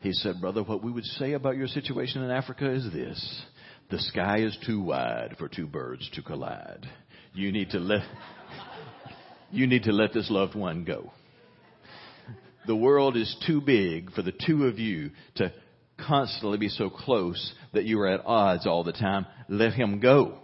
He 0.00 0.12
said, 0.12 0.40
Brother, 0.40 0.62
what 0.62 0.82
we 0.82 0.90
would 0.90 1.04
say 1.04 1.32
about 1.32 1.56
your 1.56 1.68
situation 1.68 2.22
in 2.22 2.30
Africa 2.30 2.70
is 2.70 2.90
this. 2.92 3.42
The 3.90 3.98
sky 3.98 4.38
is 4.38 4.56
too 4.64 4.80
wide 4.80 5.36
for 5.38 5.48
two 5.48 5.66
birds 5.66 6.08
to 6.14 6.22
collide. 6.22 6.86
You 7.34 7.52
need 7.52 7.70
to 7.70 7.78
let, 7.78 8.02
you 9.50 9.66
need 9.66 9.84
to 9.84 9.92
let 9.92 10.12
this 10.12 10.30
loved 10.30 10.54
one 10.54 10.84
go. 10.84 11.12
The 12.66 12.76
world 12.76 13.16
is 13.16 13.34
too 13.46 13.60
big 13.60 14.12
for 14.12 14.22
the 14.22 14.32
two 14.32 14.66
of 14.66 14.78
you 14.78 15.10
to 15.36 15.52
constantly 15.98 16.58
be 16.58 16.68
so 16.68 16.88
close 16.88 17.52
that 17.72 17.84
you 17.84 18.00
are 18.00 18.08
at 18.08 18.24
odds 18.24 18.66
all 18.66 18.84
the 18.84 18.92
time. 18.92 19.26
Let 19.48 19.72
him 19.72 20.00
go. 20.00 20.38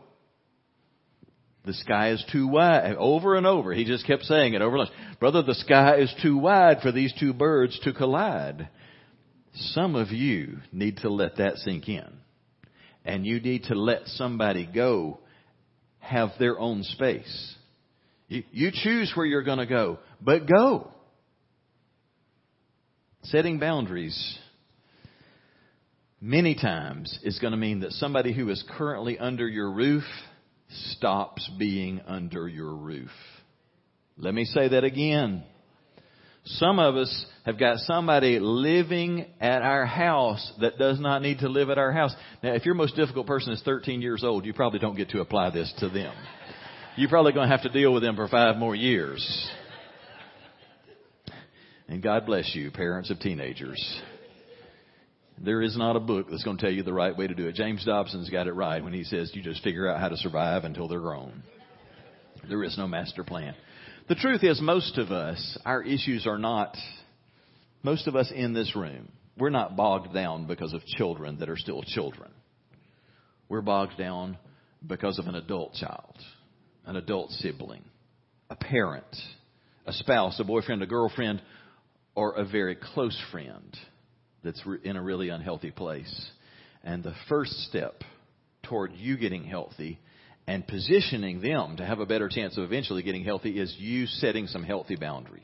The 1.67 1.75
sky 1.75 2.13
is 2.13 2.25
too 2.31 2.47
wide. 2.47 2.95
Over 2.97 3.35
and 3.35 3.45
over. 3.45 3.75
He 3.75 3.85
just 3.85 4.07
kept 4.07 4.23
saying 4.23 4.55
it 4.55 4.63
over 4.63 4.77
and 4.77 4.89
over. 4.89 5.17
Brother, 5.19 5.43
the 5.43 5.55
sky 5.55 5.97
is 5.97 6.15
too 6.23 6.39
wide 6.39 6.79
for 6.81 6.93
these 6.93 7.13
two 7.19 7.35
birds 7.35 7.79
to 7.81 7.93
collide. 7.93 8.69
Some 9.53 9.97
of 9.97 10.11
you 10.11 10.59
need 10.73 10.99
to 10.99 11.11
let 11.11 11.39
that 11.39 11.57
sink 11.57 11.89
in. 11.89 12.07
And 13.05 13.27
you 13.27 13.41
need 13.41 13.65
to 13.65 13.75
let 13.75 14.07
somebody 14.07 14.65
go 14.73 15.19
have 15.99 16.31
their 16.39 16.57
own 16.59 16.85
space. 16.85 17.57
You, 18.29 18.45
you 18.53 18.71
choose 18.73 19.13
where 19.17 19.27
you're 19.27 19.43
going 19.43 19.59
to 19.59 19.67
go, 19.67 19.99
but 20.21 20.47
go. 20.47 20.93
Setting 23.25 23.59
boundaries 23.59 24.39
many 26.21 26.55
times 26.55 27.19
is 27.25 27.41
going 27.41 27.53
to 27.53 27.57
mean 27.57 27.81
that 27.81 27.91
somebody 27.93 28.33
who 28.33 28.51
is 28.51 28.65
currently 28.77 29.19
under 29.19 29.49
your 29.49 29.73
roof 29.73 30.05
stops 30.69 31.49
being 31.59 32.01
under 32.07 32.49
your 32.49 32.75
roof. 32.75 33.11
Let 34.19 34.35
me 34.35 34.45
say 34.45 34.69
that 34.69 34.85
again. 34.85 35.45
Some 36.45 36.79
of 36.79 36.95
us 36.95 37.27
have 37.45 37.59
got 37.59 37.79
somebody 37.81 38.39
living 38.39 39.27
at 39.41 39.63
our 39.63 39.85
house 39.85 40.53
that 40.61 40.79
does 40.79 41.01
not 41.01 41.21
need 41.21 41.41
to 41.41 41.49
live 41.49 41.71
at 41.71 41.79
our 41.79 41.93
house. 41.93 42.15
Now, 42.43 42.55
if 42.55 42.65
your 42.65 42.77
most 42.77 42.95
difficult 42.95 43.27
person 43.27 43.53
is 43.53 43.61
13 43.65 44.01
years 44.01 44.23
old, 44.23 44.47
you 44.47 44.55
probably 44.55 44.79
don't 44.79 44.97
get 44.97 45.11
to 45.11 45.21
apply 45.21 45.51
this 45.51 45.73
to 45.81 45.89
them. 45.89 46.15
You're 46.97 47.09
probably 47.09 47.33
going 47.33 47.49
to 47.49 47.57
have 47.57 47.65
to 47.65 47.69
deal 47.69 47.93
with 47.93 48.03
them 48.03 48.15
for 48.15 48.29
five 48.29 48.57
more 48.57 48.77
years. 48.77 49.51
And 51.89 52.01
God 52.03 52.27
bless 52.27 52.55
you, 52.55 52.71
parents 52.71 53.11
of 53.11 53.19
teenagers. 53.19 54.01
There 55.39 55.61
is 55.61 55.77
not 55.77 55.97
a 55.97 56.01
book 56.01 56.29
that's 56.31 56.45
going 56.45 56.57
to 56.57 56.63
tell 56.63 56.73
you 56.73 56.83
the 56.83 56.95
right 56.95 57.17
way 57.17 57.27
to 57.27 57.35
do 57.35 57.47
it. 57.47 57.55
James 57.55 57.85
Dobson's 57.85 58.31
got 58.31 58.47
it 58.47 58.53
right 58.53 58.83
when 58.83 58.95
he 58.95 59.05
says 59.05 59.31
you 59.35 59.43
just 59.43 59.63
figure 59.63 59.89
out 59.89 60.01
how 60.01 60.09
to 60.09 60.17
survive 60.17 60.65
until 60.65 60.89
they're 60.89 61.01
grown. 61.01 61.43
There 62.49 62.65
is 62.65 62.79
no 62.79 62.87
master 62.87 63.23
plan. 63.23 63.55
The 64.09 64.15
truth 64.15 64.43
is, 64.45 64.61
most 64.63 64.99
of 64.99 65.11
us, 65.11 65.59
our 65.67 65.83
issues 65.83 66.27
are 66.27 66.39
not, 66.39 66.77
most 67.83 68.07
of 68.07 68.17
us 68.17 68.33
in 68.35 68.55
this 68.55 68.75
room, 68.75 69.09
we're 69.37 69.51
not 69.51 69.77
bogged 69.77 70.15
down 70.15 70.47
because 70.47 70.73
of 70.73 70.85
children 70.87 71.39
that 71.41 71.51
are 71.51 71.57
still 71.57 71.83
children. 71.83 72.31
We're 73.49 73.63
bogged 73.63 73.99
down 73.99 74.39
because 74.87 75.19
of 75.19 75.27
an 75.27 75.35
adult 75.35 75.75
child, 75.75 76.17
an 76.87 76.97
adult 76.97 77.31
sibling, 77.33 77.85
a 78.49 78.57
parent, 78.57 79.05
a 79.85 79.93
spouse, 79.93 80.41
a 80.41 80.45
boyfriend, 80.45 80.83
a 80.83 80.87
girlfriend, 80.87 81.43
or 82.15 82.33
a 82.33 82.45
very 82.45 82.77
close 82.77 83.21
friend 83.31 83.77
that's 84.47 84.63
in 84.85 84.97
a 84.97 85.03
really 85.03 85.29
unhealthy 85.29 85.71
place. 85.71 86.31
And 86.83 87.03
the 87.03 87.15
first 87.29 87.53
step 87.69 88.03
toward 88.63 88.93
you 88.95 89.17
getting 89.17 89.45
healthy 89.45 89.99
and 90.47 90.67
positioning 90.67 91.43
them 91.43 91.77
to 91.77 91.85
have 91.85 91.99
a 91.99 92.07
better 92.07 92.29
chance 92.29 92.57
of 92.57 92.65
eventually 92.65 93.03
getting 93.03 93.25
healthy 93.25 93.59
is 93.59 93.75
you 93.79 94.07
setting 94.07 94.47
some 94.47 94.63
healthy 94.63 94.97
boundaries. 94.97 95.43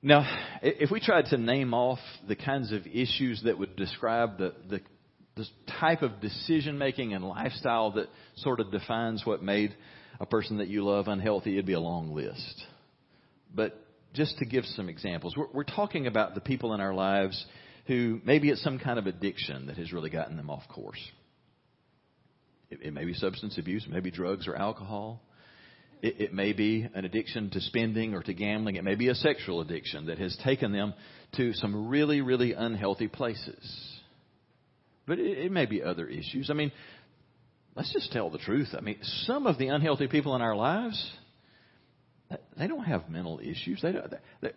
Now, 0.00 0.26
if 0.62 0.90
we 0.90 1.00
tried 1.00 1.26
to 1.26 1.38
name 1.38 1.74
off 1.74 1.98
the 2.26 2.36
kinds 2.36 2.72
of 2.72 2.86
issues 2.86 3.42
that 3.44 3.58
would 3.58 3.76
describe 3.76 4.38
the, 4.38 4.54
the, 4.68 4.80
the 5.36 5.46
type 5.80 6.02
of 6.02 6.20
decision 6.20 6.78
making 6.78 7.14
and 7.14 7.24
lifestyle 7.24 7.92
that 7.92 8.08
sort 8.36 8.60
of 8.60 8.70
defines 8.70 9.24
what 9.24 9.42
made 9.42 9.74
a 10.20 10.26
person 10.26 10.58
that 10.58 10.68
you 10.68 10.84
love 10.84 11.08
unhealthy, 11.08 11.52
it'd 11.52 11.66
be 11.66 11.72
a 11.72 11.80
long 11.80 12.14
list. 12.14 12.64
But 13.54 13.81
just 14.12 14.38
to 14.38 14.44
give 14.44 14.64
some 14.64 14.88
examples, 14.88 15.36
we're, 15.36 15.48
we're 15.52 15.64
talking 15.64 16.06
about 16.06 16.34
the 16.34 16.40
people 16.40 16.74
in 16.74 16.80
our 16.80 16.94
lives 16.94 17.44
who 17.86 18.20
maybe 18.24 18.50
it's 18.50 18.62
some 18.62 18.78
kind 18.78 18.98
of 18.98 19.06
addiction 19.06 19.66
that 19.66 19.76
has 19.76 19.92
really 19.92 20.10
gotten 20.10 20.36
them 20.36 20.50
off 20.50 20.62
course. 20.68 21.00
It, 22.70 22.80
it 22.82 22.92
may 22.92 23.04
be 23.04 23.14
substance 23.14 23.58
abuse, 23.58 23.84
it 23.84 23.90
may 23.92 24.00
be 24.00 24.10
drugs 24.10 24.46
or 24.46 24.56
alcohol. 24.56 25.20
It, 26.00 26.20
it 26.20 26.34
may 26.34 26.52
be 26.52 26.88
an 26.94 27.04
addiction 27.04 27.50
to 27.50 27.60
spending 27.60 28.14
or 28.14 28.22
to 28.22 28.34
gambling. 28.34 28.76
It 28.76 28.84
may 28.84 28.96
be 28.96 29.08
a 29.08 29.14
sexual 29.14 29.60
addiction 29.60 30.06
that 30.06 30.18
has 30.18 30.36
taken 30.42 30.72
them 30.72 30.94
to 31.36 31.52
some 31.54 31.88
really, 31.88 32.20
really 32.20 32.52
unhealthy 32.52 33.08
places. 33.08 34.00
But 35.06 35.18
it, 35.18 35.38
it 35.38 35.52
may 35.52 35.66
be 35.66 35.82
other 35.82 36.06
issues. 36.06 36.50
I 36.50 36.54
mean, 36.54 36.72
let's 37.76 37.92
just 37.92 38.12
tell 38.12 38.30
the 38.30 38.38
truth. 38.38 38.68
I 38.76 38.80
mean, 38.80 38.98
some 39.26 39.46
of 39.46 39.58
the 39.58 39.68
unhealthy 39.68 40.08
people 40.08 40.34
in 40.34 40.42
our 40.42 40.56
lives, 40.56 41.12
they 42.58 42.66
don't 42.66 42.84
have 42.84 43.08
mental 43.08 43.40
issues. 43.40 43.80
They 43.82 43.92
don't, 43.92 44.12
they, 44.40 44.50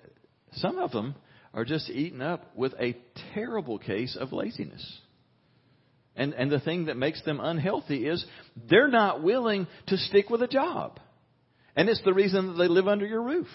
some 0.54 0.78
of 0.78 0.92
them 0.92 1.16
are 1.54 1.66
just 1.66 1.90
eaten 1.90 2.22
up 2.22 2.56
with 2.56 2.74
a 2.80 2.98
terrible 3.34 3.80
case 3.80 4.18
of 4.20 4.34
laziness. 4.34 5.00
And, 6.16 6.34
and 6.34 6.52
the 6.52 6.60
thing 6.60 6.86
that 6.86 6.98
makes 6.98 7.22
them 7.24 7.40
unhealthy 7.42 8.08
is 8.08 8.26
they're 8.70 8.88
not 8.88 9.22
willing 9.22 9.68
to 9.88 9.98
stick 9.98 10.30
with 10.30 10.42
a 10.42 10.48
job. 10.48 11.00
And 11.76 11.90
it's 11.90 12.02
the 12.04 12.14
reason 12.14 12.48
that 12.48 12.54
they 12.54 12.68
live 12.68 12.88
under 12.88 13.06
your 13.06 13.22
roof. 13.22 13.48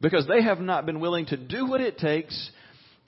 Because 0.00 0.26
they 0.26 0.42
have 0.42 0.60
not 0.60 0.86
been 0.86 1.00
willing 1.00 1.26
to 1.26 1.36
do 1.36 1.66
what 1.66 1.80
it 1.80 1.98
takes 1.98 2.50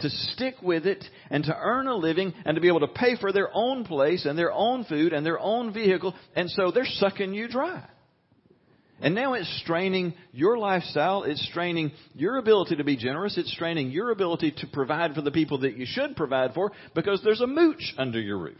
to 0.00 0.10
stick 0.10 0.56
with 0.62 0.86
it 0.86 1.02
and 1.30 1.44
to 1.44 1.56
earn 1.56 1.86
a 1.86 1.94
living 1.94 2.34
and 2.44 2.54
to 2.54 2.60
be 2.60 2.68
able 2.68 2.80
to 2.80 2.88
pay 2.88 3.16
for 3.16 3.32
their 3.32 3.48
own 3.52 3.84
place 3.84 4.26
and 4.26 4.38
their 4.38 4.52
own 4.52 4.84
food 4.84 5.12
and 5.12 5.24
their 5.24 5.40
own 5.40 5.72
vehicle. 5.72 6.14
And 6.34 6.50
so 6.50 6.70
they're 6.70 6.84
sucking 6.84 7.32
you 7.32 7.48
dry. 7.48 7.82
And 9.00 9.14
now 9.14 9.34
it's 9.34 9.60
straining 9.62 10.14
your 10.32 10.56
lifestyle. 10.56 11.24
It's 11.24 11.44
straining 11.48 11.92
your 12.14 12.38
ability 12.38 12.76
to 12.76 12.84
be 12.84 12.96
generous. 12.96 13.36
It's 13.36 13.52
straining 13.52 13.90
your 13.90 14.10
ability 14.10 14.52
to 14.58 14.66
provide 14.66 15.14
for 15.14 15.20
the 15.20 15.30
people 15.30 15.58
that 15.58 15.76
you 15.76 15.84
should 15.86 16.16
provide 16.16 16.54
for 16.54 16.72
because 16.94 17.20
there's 17.22 17.42
a 17.42 17.46
mooch 17.46 17.94
under 17.98 18.20
your 18.20 18.38
roof. 18.38 18.56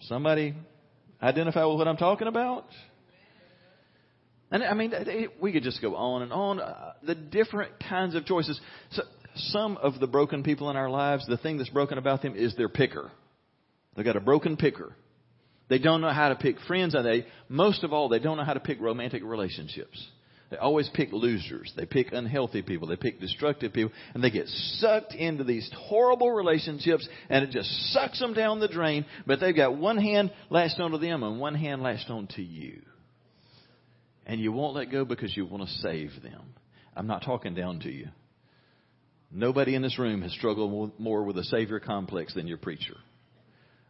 Somebody 0.00 0.54
identify 1.22 1.64
with 1.64 1.78
what 1.78 1.88
I'm 1.88 1.96
talking 1.96 2.28
about? 2.28 2.66
And 4.50 4.62
I 4.62 4.74
mean, 4.74 4.92
we 5.40 5.52
could 5.52 5.62
just 5.62 5.80
go 5.82 5.94
on 5.96 6.22
and 6.22 6.32
on. 6.32 6.60
Uh, 6.60 6.92
the 7.02 7.14
different 7.14 7.72
kinds 7.88 8.14
of 8.14 8.24
choices. 8.24 8.58
So 8.92 9.02
some 9.34 9.76
of 9.76 10.00
the 10.00 10.06
broken 10.06 10.42
people 10.42 10.70
in 10.70 10.76
our 10.76 10.88
lives, 10.88 11.26
the 11.26 11.36
thing 11.36 11.58
that's 11.58 11.68
broken 11.70 11.98
about 11.98 12.22
them 12.22 12.34
is 12.34 12.54
their 12.56 12.68
picker. 12.68 13.10
They've 13.94 14.04
got 14.04 14.16
a 14.16 14.20
broken 14.20 14.56
picker. 14.56 14.94
They 15.68 15.78
don't 15.78 16.00
know 16.00 16.10
how 16.10 16.30
to 16.30 16.34
pick 16.34 16.60
friends, 16.60 16.94
and 16.94 17.04
they, 17.04 17.26
most 17.48 17.84
of 17.84 17.92
all, 17.92 18.08
they 18.08 18.18
don't 18.18 18.36
know 18.36 18.44
how 18.44 18.54
to 18.54 18.60
pick 18.60 18.80
romantic 18.80 19.22
relationships. 19.22 20.02
They 20.50 20.56
always 20.56 20.88
pick 20.94 21.12
losers. 21.12 21.72
They 21.76 21.84
pick 21.84 22.12
unhealthy 22.12 22.62
people. 22.62 22.88
They 22.88 22.96
pick 22.96 23.20
destructive 23.20 23.72
people. 23.72 23.92
And 24.14 24.24
they 24.24 24.30
get 24.30 24.48
sucked 24.48 25.14
into 25.14 25.44
these 25.44 25.70
horrible 25.76 26.30
relationships 26.30 27.06
and 27.28 27.44
it 27.44 27.50
just 27.50 27.68
sucks 27.92 28.18
them 28.18 28.32
down 28.32 28.60
the 28.60 28.68
drain. 28.68 29.04
But 29.26 29.40
they've 29.40 29.54
got 29.54 29.76
one 29.76 29.98
hand 29.98 30.32
lashed 30.48 30.80
onto 30.80 30.96
them 30.96 31.22
and 31.22 31.38
one 31.38 31.54
hand 31.54 31.82
lashed 31.82 32.08
onto 32.08 32.40
you. 32.40 32.80
And 34.24 34.40
you 34.40 34.52
won't 34.52 34.74
let 34.74 34.90
go 34.90 35.04
because 35.04 35.36
you 35.36 35.44
want 35.44 35.68
to 35.68 35.74
save 35.80 36.12
them. 36.22 36.54
I'm 36.96 37.06
not 37.06 37.24
talking 37.24 37.54
down 37.54 37.80
to 37.80 37.90
you. 37.90 38.08
Nobody 39.30 39.74
in 39.74 39.82
this 39.82 39.98
room 39.98 40.22
has 40.22 40.32
struggled 40.32 40.98
more 40.98 41.24
with 41.24 41.36
a 41.36 41.44
savior 41.44 41.80
complex 41.80 42.34
than 42.34 42.46
your 42.46 42.56
preacher. 42.56 42.96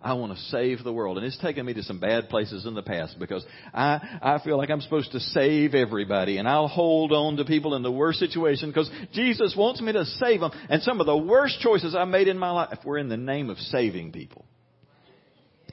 I 0.01 0.13
want 0.13 0.33
to 0.37 0.45
save 0.45 0.85
the 0.85 0.93
world. 0.93 1.17
And 1.17 1.27
it's 1.27 1.39
taken 1.39 1.67
me 1.67 1.75
to 1.75 1.83
some 1.83 1.99
bad 1.99 2.29
places 2.29 2.67
in 2.67 2.75
the 2.75 2.83
past 2.83 3.19
because 3.19 3.45
I, 3.75 4.19
I 4.23 4.41
feel 4.45 4.57
like 4.57 4.71
I'm 4.71 4.81
supposed 4.81 5.11
to 5.13 5.21
save 5.21 5.75
everybody 5.75 6.39
and 6.39 6.47
I'll 6.49 6.69
hold 6.69 7.13
on 7.13 7.37
to 7.37 7.45
people 7.45 7.75
in 7.75 7.83
the 7.83 7.91
worst 7.91 8.21
situation 8.21 8.71
because 8.71 8.89
Jesus 9.13 9.55
wants 9.59 9.81
me 9.81 9.93
to 9.93 10.05
save 10.05 10.41
them. 10.41 10.53
And 10.71 10.83
some 10.83 11.01
of 11.01 11.07
the 11.07 11.17
worst 11.17 11.61
choices 11.61 11.97
I 11.97 12.05
made 12.05 12.29
in 12.29 12.39
my 12.39 12.51
life 12.51 12.79
were 12.85 12.99
in 12.99 13.09
the 13.09 13.17
name 13.17 13.51
of 13.51 13.59
saving 13.59 14.13
people. 14.13 14.45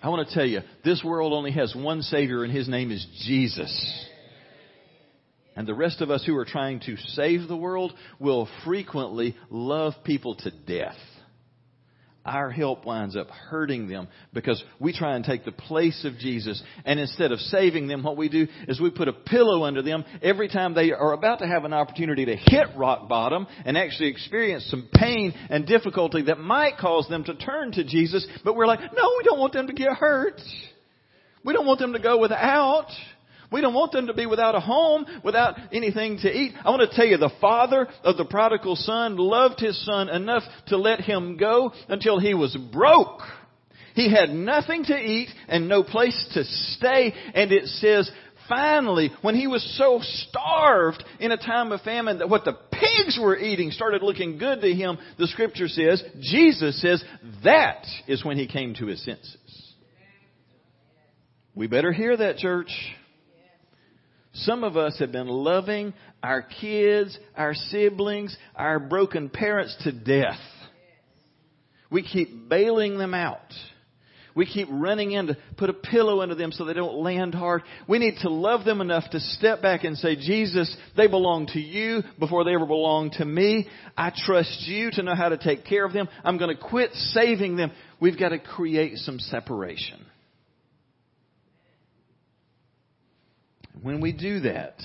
I 0.01 0.09
want 0.09 0.27
to 0.27 0.33
tell 0.33 0.45
you, 0.45 0.61
this 0.83 1.03
world 1.03 1.31
only 1.31 1.51
has 1.51 1.75
one 1.75 2.01
Savior 2.01 2.43
and 2.43 2.51
His 2.51 2.67
name 2.67 2.91
is 2.91 3.05
Jesus. 3.25 4.07
And 5.55 5.67
the 5.67 5.75
rest 5.75 6.01
of 6.01 6.09
us 6.09 6.25
who 6.25 6.35
are 6.35 6.45
trying 6.45 6.79
to 6.81 6.97
save 6.97 7.47
the 7.47 7.55
world 7.55 7.93
will 8.19 8.49
frequently 8.65 9.35
love 9.51 9.93
people 10.03 10.35
to 10.35 10.51
death 10.51 10.97
our 12.25 12.49
help 12.49 12.85
winds 12.85 13.15
up 13.15 13.29
hurting 13.29 13.88
them 13.88 14.07
because 14.33 14.63
we 14.79 14.91
try 14.91 15.15
and 15.15 15.23
take 15.23 15.45
the 15.45 15.51
place 15.51 16.05
of 16.05 16.17
Jesus. 16.17 16.61
And 16.83 16.99
instead 16.99 17.31
of 17.31 17.39
saving 17.39 17.88
them, 17.88 18.03
what 18.03 18.17
we 18.17 18.29
do 18.29 18.47
is 18.67 18.81
we 18.81 18.89
put 18.89 19.07
a 19.07 19.13
pillow 19.13 19.63
under 19.63 19.81
them 19.81 20.03
every 20.21 20.49
time 20.49 20.73
they 20.73 20.91
are 20.91 21.13
about 21.13 21.39
to 21.39 21.47
have 21.47 21.65
an 21.65 21.73
opportunity 21.73 22.25
to 22.25 22.35
hit 22.35 22.67
rock 22.75 23.07
bottom 23.07 23.47
and 23.65 23.77
actually 23.77 24.09
experience 24.09 24.67
some 24.69 24.89
pain 24.93 25.33
and 25.49 25.65
difficulty 25.67 26.23
that 26.23 26.39
might 26.39 26.77
cause 26.77 27.07
them 27.07 27.23
to 27.25 27.35
turn 27.35 27.71
to 27.73 27.83
Jesus. 27.83 28.25
But 28.43 28.55
we're 28.55 28.67
like, 28.67 28.79
no, 28.79 29.11
we 29.17 29.23
don't 29.23 29.39
want 29.39 29.53
them 29.53 29.67
to 29.67 29.73
get 29.73 29.93
hurt. 29.93 30.41
We 31.43 31.53
don't 31.53 31.67
want 31.67 31.79
them 31.79 31.93
to 31.93 31.99
go 31.99 32.19
without. 32.19 32.88
We 33.51 33.62
don't 33.62 33.73
want 33.73 33.91
them 33.91 34.08
to 34.08 34.13
be 34.13 34.25
without 34.25 34.55
a 34.55 34.60
home, 34.60 35.05
without 35.23 35.55
anything 35.71 36.17
to 36.19 36.29
eat. 36.29 36.53
I 36.63 36.69
want 36.69 36.89
to 36.89 36.95
tell 36.95 37.05
you, 37.05 37.17
the 37.17 37.31
father 37.39 37.88
of 38.03 38.17
the 38.17 38.25
prodigal 38.25 38.75
son 38.75 39.17
loved 39.17 39.60
his 39.60 39.84
son 39.86 40.10
enough 40.10 40.43
to 40.67 40.77
let 40.77 41.01
him 41.01 41.38
go 41.38 41.71
until 41.88 42.19
he 42.19 42.34
was 42.34 42.58
broke. 42.71 43.21
He 43.93 44.12
had 44.12 44.29
nothing 44.29 44.84
to 44.86 44.95
eat 44.95 45.29
and 45.47 45.69
no 45.69 45.84
place 45.84 46.27
to 46.34 46.43
stay. 46.43 47.13
And 47.34 47.51
it 47.51 47.65
says, 47.67 48.12
finally, 48.49 49.12
when 49.21 49.36
he 49.36 49.47
was 49.47 49.63
so 49.77 49.99
starved 50.01 51.03
in 51.19 51.31
a 51.31 51.38
time 51.38 51.71
of 51.71 51.81
famine 51.81 52.19
that 52.19 52.29
what 52.29 52.43
the 52.43 52.58
pigs 52.71 53.17
were 53.21 53.38
eating 53.38 53.71
started 53.71 54.03
looking 54.03 54.38
good 54.38 54.62
to 54.62 54.73
him, 54.73 54.97
the 55.17 55.27
scripture 55.27 55.67
says, 55.69 56.03
Jesus 56.19 56.81
says, 56.81 57.03
that 57.43 57.86
is 58.08 58.25
when 58.25 58.38
he 58.38 58.47
came 58.47 58.73
to 58.75 58.88
his 58.88 59.03
senses. 59.03 59.73
We 61.55 61.67
better 61.67 61.93
hear 61.93 62.17
that, 62.17 62.38
church. 62.38 62.71
Some 64.39 64.63
of 64.63 64.75
us 64.75 64.97
have 64.99 65.11
been 65.11 65.27
loving 65.27 65.93
our 66.21 66.41
kids, 66.41 67.17
our 67.35 67.53
siblings, 67.53 68.35
our 68.55 68.79
broken 68.79 69.29
parents 69.29 69.75
to 69.83 69.91
death. 69.91 70.39
We 71.89 72.03
keep 72.03 72.49
bailing 72.49 72.97
them 72.97 73.13
out. 73.13 73.53
We 74.35 74.45
keep 74.45 74.67
running 74.69 75.13
in 75.13 75.27
to 75.27 75.37
put 75.55 75.69
a 75.69 75.73
pillow 75.73 76.19
under 76.19 76.35
them 76.35 76.51
so 76.51 76.65
they 76.65 76.73
don't 76.73 76.97
land 76.97 77.33
hard. 77.33 77.63
We 77.87 77.99
need 77.99 78.15
to 78.23 78.29
love 78.29 78.65
them 78.65 78.81
enough 78.81 79.09
to 79.11 79.19
step 79.21 79.61
back 79.61 79.85
and 79.85 79.97
say, 79.97 80.17
Jesus, 80.17 80.75
they 80.97 81.07
belong 81.07 81.47
to 81.53 81.59
you 81.59 82.03
before 82.19 82.43
they 82.43 82.53
ever 82.53 82.65
belong 82.65 83.11
to 83.11 83.23
me. 83.23 83.69
I 83.95 84.11
trust 84.13 84.67
you 84.67 84.91
to 84.91 85.03
know 85.03 85.15
how 85.15 85.29
to 85.29 85.37
take 85.37 85.63
care 85.63 85.85
of 85.85 85.93
them. 85.93 86.09
I'm 86.25 86.37
going 86.37 86.53
to 86.53 86.61
quit 86.61 86.91
saving 86.91 87.55
them. 87.55 87.71
We've 88.01 88.19
got 88.19 88.29
to 88.29 88.39
create 88.39 88.97
some 88.97 89.19
separation. 89.19 90.05
When 93.81 94.01
we 94.01 94.11
do 94.11 94.41
that, 94.41 94.75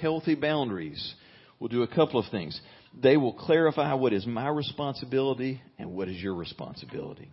healthy 0.00 0.34
boundaries 0.34 1.14
will 1.58 1.68
do 1.68 1.82
a 1.82 1.88
couple 1.88 2.18
of 2.20 2.30
things. 2.30 2.60
They 3.02 3.16
will 3.16 3.32
clarify 3.32 3.94
what 3.94 4.12
is 4.12 4.26
my 4.26 4.48
responsibility 4.48 5.60
and 5.78 5.92
what 5.94 6.08
is 6.08 6.16
your 6.16 6.34
responsibility. 6.34 7.30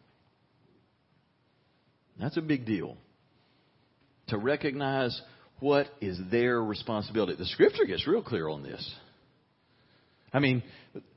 That's 2.20 2.38
a 2.38 2.42
big 2.42 2.66
deal. 2.66 2.98
To 4.28 4.38
recognize 4.38 5.20
what 5.60 5.88
is 6.00 6.20
their 6.32 6.62
responsibility. 6.62 7.36
The 7.36 7.46
scripture 7.46 7.86
gets 7.86 8.08
real 8.08 8.24
clear 8.24 8.48
on 8.48 8.64
this. 8.64 8.96
I 10.34 10.40
mean, 10.40 10.64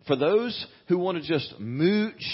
for 0.07 0.16
those 0.16 0.66
who 0.88 0.99
want 0.99 1.23
to 1.23 1.27
just 1.27 1.55
mooch 1.59 2.25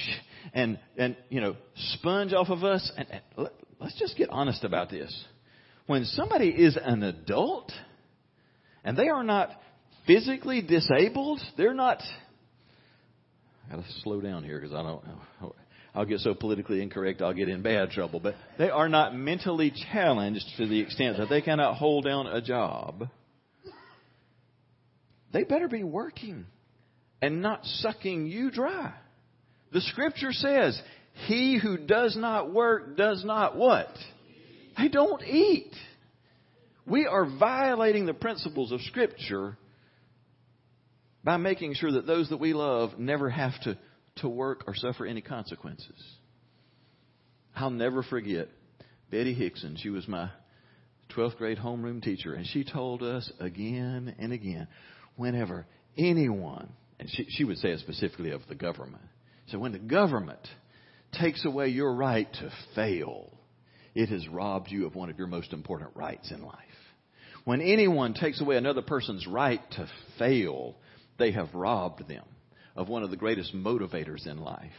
and, 0.55 0.79
and 0.97 1.17
you 1.29 1.41
know, 1.41 1.57
sponge 1.95 2.33
off 2.33 2.49
of 2.49 2.65
us, 2.65 2.91
and, 2.97 3.07
and 3.37 3.49
let's 3.79 3.99
just 3.99 4.17
get 4.17 4.31
honest 4.31 4.65
about 4.65 4.91
this 4.91 5.25
when 5.87 6.05
somebody 6.05 6.49
is 6.49 6.79
an 6.81 7.03
adult 7.03 7.73
and 8.85 8.97
they 8.97 9.09
are 9.09 9.25
not 9.25 9.51
physically 10.07 10.63
disabled, 10.63 11.41
they're 11.57 11.75
not. 11.75 12.03
I 13.67 13.77
gotta 13.77 13.87
slow 14.03 14.21
down 14.21 14.45
here 14.45 14.59
because 14.59 14.75
I 14.75 14.83
don't. 14.83 15.05
I'll 15.95 16.05
get 16.05 16.21
so 16.21 16.35
politically 16.35 16.83
incorrect 16.83 17.21
I'll 17.21 17.35
get 17.35 17.49
in 17.49 17.63
bad 17.63 17.91
trouble. 17.91 18.21
But 18.21 18.35
they 18.59 18.71
are 18.71 18.89
not 18.89 19.15
mentally 19.15 19.73
challenged 19.93 20.45
to 20.57 20.67
the 20.67 20.81
extent 20.81 21.19
that 21.19 21.29
they 21.29 21.43
cannot 21.43 21.77
hold 21.77 22.05
down 22.05 22.27
a 22.27 22.41
job. 22.41 23.09
They 25.33 25.45
better 25.45 25.69
be 25.69 25.85
working 25.85 26.47
and 27.23 27.43
not 27.43 27.65
sucking 27.65 28.27
you 28.27 28.51
dry. 28.51 28.93
The 29.73 29.81
scripture 29.81 30.33
says, 30.33 30.81
he 31.27 31.59
who 31.59 31.77
does 31.77 32.17
not 32.17 32.53
work 32.53 32.97
does 32.97 33.25
not 33.25 33.57
what? 33.57 33.89
They 34.77 34.89
don't 34.89 35.23
eat. 35.23 35.73
We 36.87 37.07
are 37.07 37.27
violating 37.27 38.07
the 38.07 38.15
principles 38.15 38.73
of 38.73 38.81
Scripture 38.83 39.57
by 41.23 41.37
making 41.37 41.75
sure 41.75 41.93
that 41.93 42.07
those 42.07 42.31
that 42.31 42.41
we 42.41 42.53
love 42.53 42.99
never 42.99 43.29
have 43.29 43.53
to, 43.63 43.79
to 44.17 44.29
work 44.29 44.65
or 44.67 44.75
suffer 44.75 45.07
any 45.07 45.21
consequences. 45.21 46.03
I'll 47.55 47.71
never 47.71 48.03
forget 48.03 48.49
Betty 49.11 49.35
Hickson. 49.35 49.77
She 49.79 49.91
was 49.91 50.09
my 50.09 50.31
12th 51.15 51.37
grade 51.37 51.59
homeroom 51.59 52.03
teacher, 52.03 52.35
and 52.35 52.47
she 52.47 52.65
told 52.65 53.03
us 53.03 53.31
again 53.39 54.15
and 54.19 54.33
again 54.33 54.69
whenever 55.17 55.67
anyone, 55.99 56.71
and 56.99 57.09
she, 57.11 57.27
she 57.29 57.45
would 57.45 57.59
say 57.59 57.71
it 57.71 57.81
specifically 57.81 58.31
of 58.31 58.43
the 58.49 58.55
government, 58.55 59.03
so 59.49 59.59
when 59.59 59.73
the 59.73 59.79
government 59.79 60.47
takes 61.13 61.45
away 61.45 61.69
your 61.69 61.93
right 61.93 62.33
to 62.33 62.51
fail, 62.75 63.33
it 63.95 64.09
has 64.09 64.27
robbed 64.29 64.71
you 64.71 64.87
of 64.87 64.95
one 64.95 65.11
of 65.11 65.19
your 65.19 65.27
most 65.27 65.53
important 65.53 65.91
rights 65.95 66.31
in 66.31 66.43
life. 66.43 66.57
When 67.45 67.61
anyone 67.61 68.15
takes 68.15 68.41
away 68.41 68.57
another 68.57 68.83
person's 68.83 69.27
right 69.27 69.61
to 69.73 69.89
fail, 70.19 70.77
they 71.19 71.33
have 71.33 71.55
robbed 71.55 72.07
them 72.09 72.25
of 72.77 72.89
one 72.89 73.03
of 73.03 73.11
the 73.11 73.17
greatest 73.17 73.55
motivators 73.55 74.27
in 74.27 74.39
life. 74.39 74.71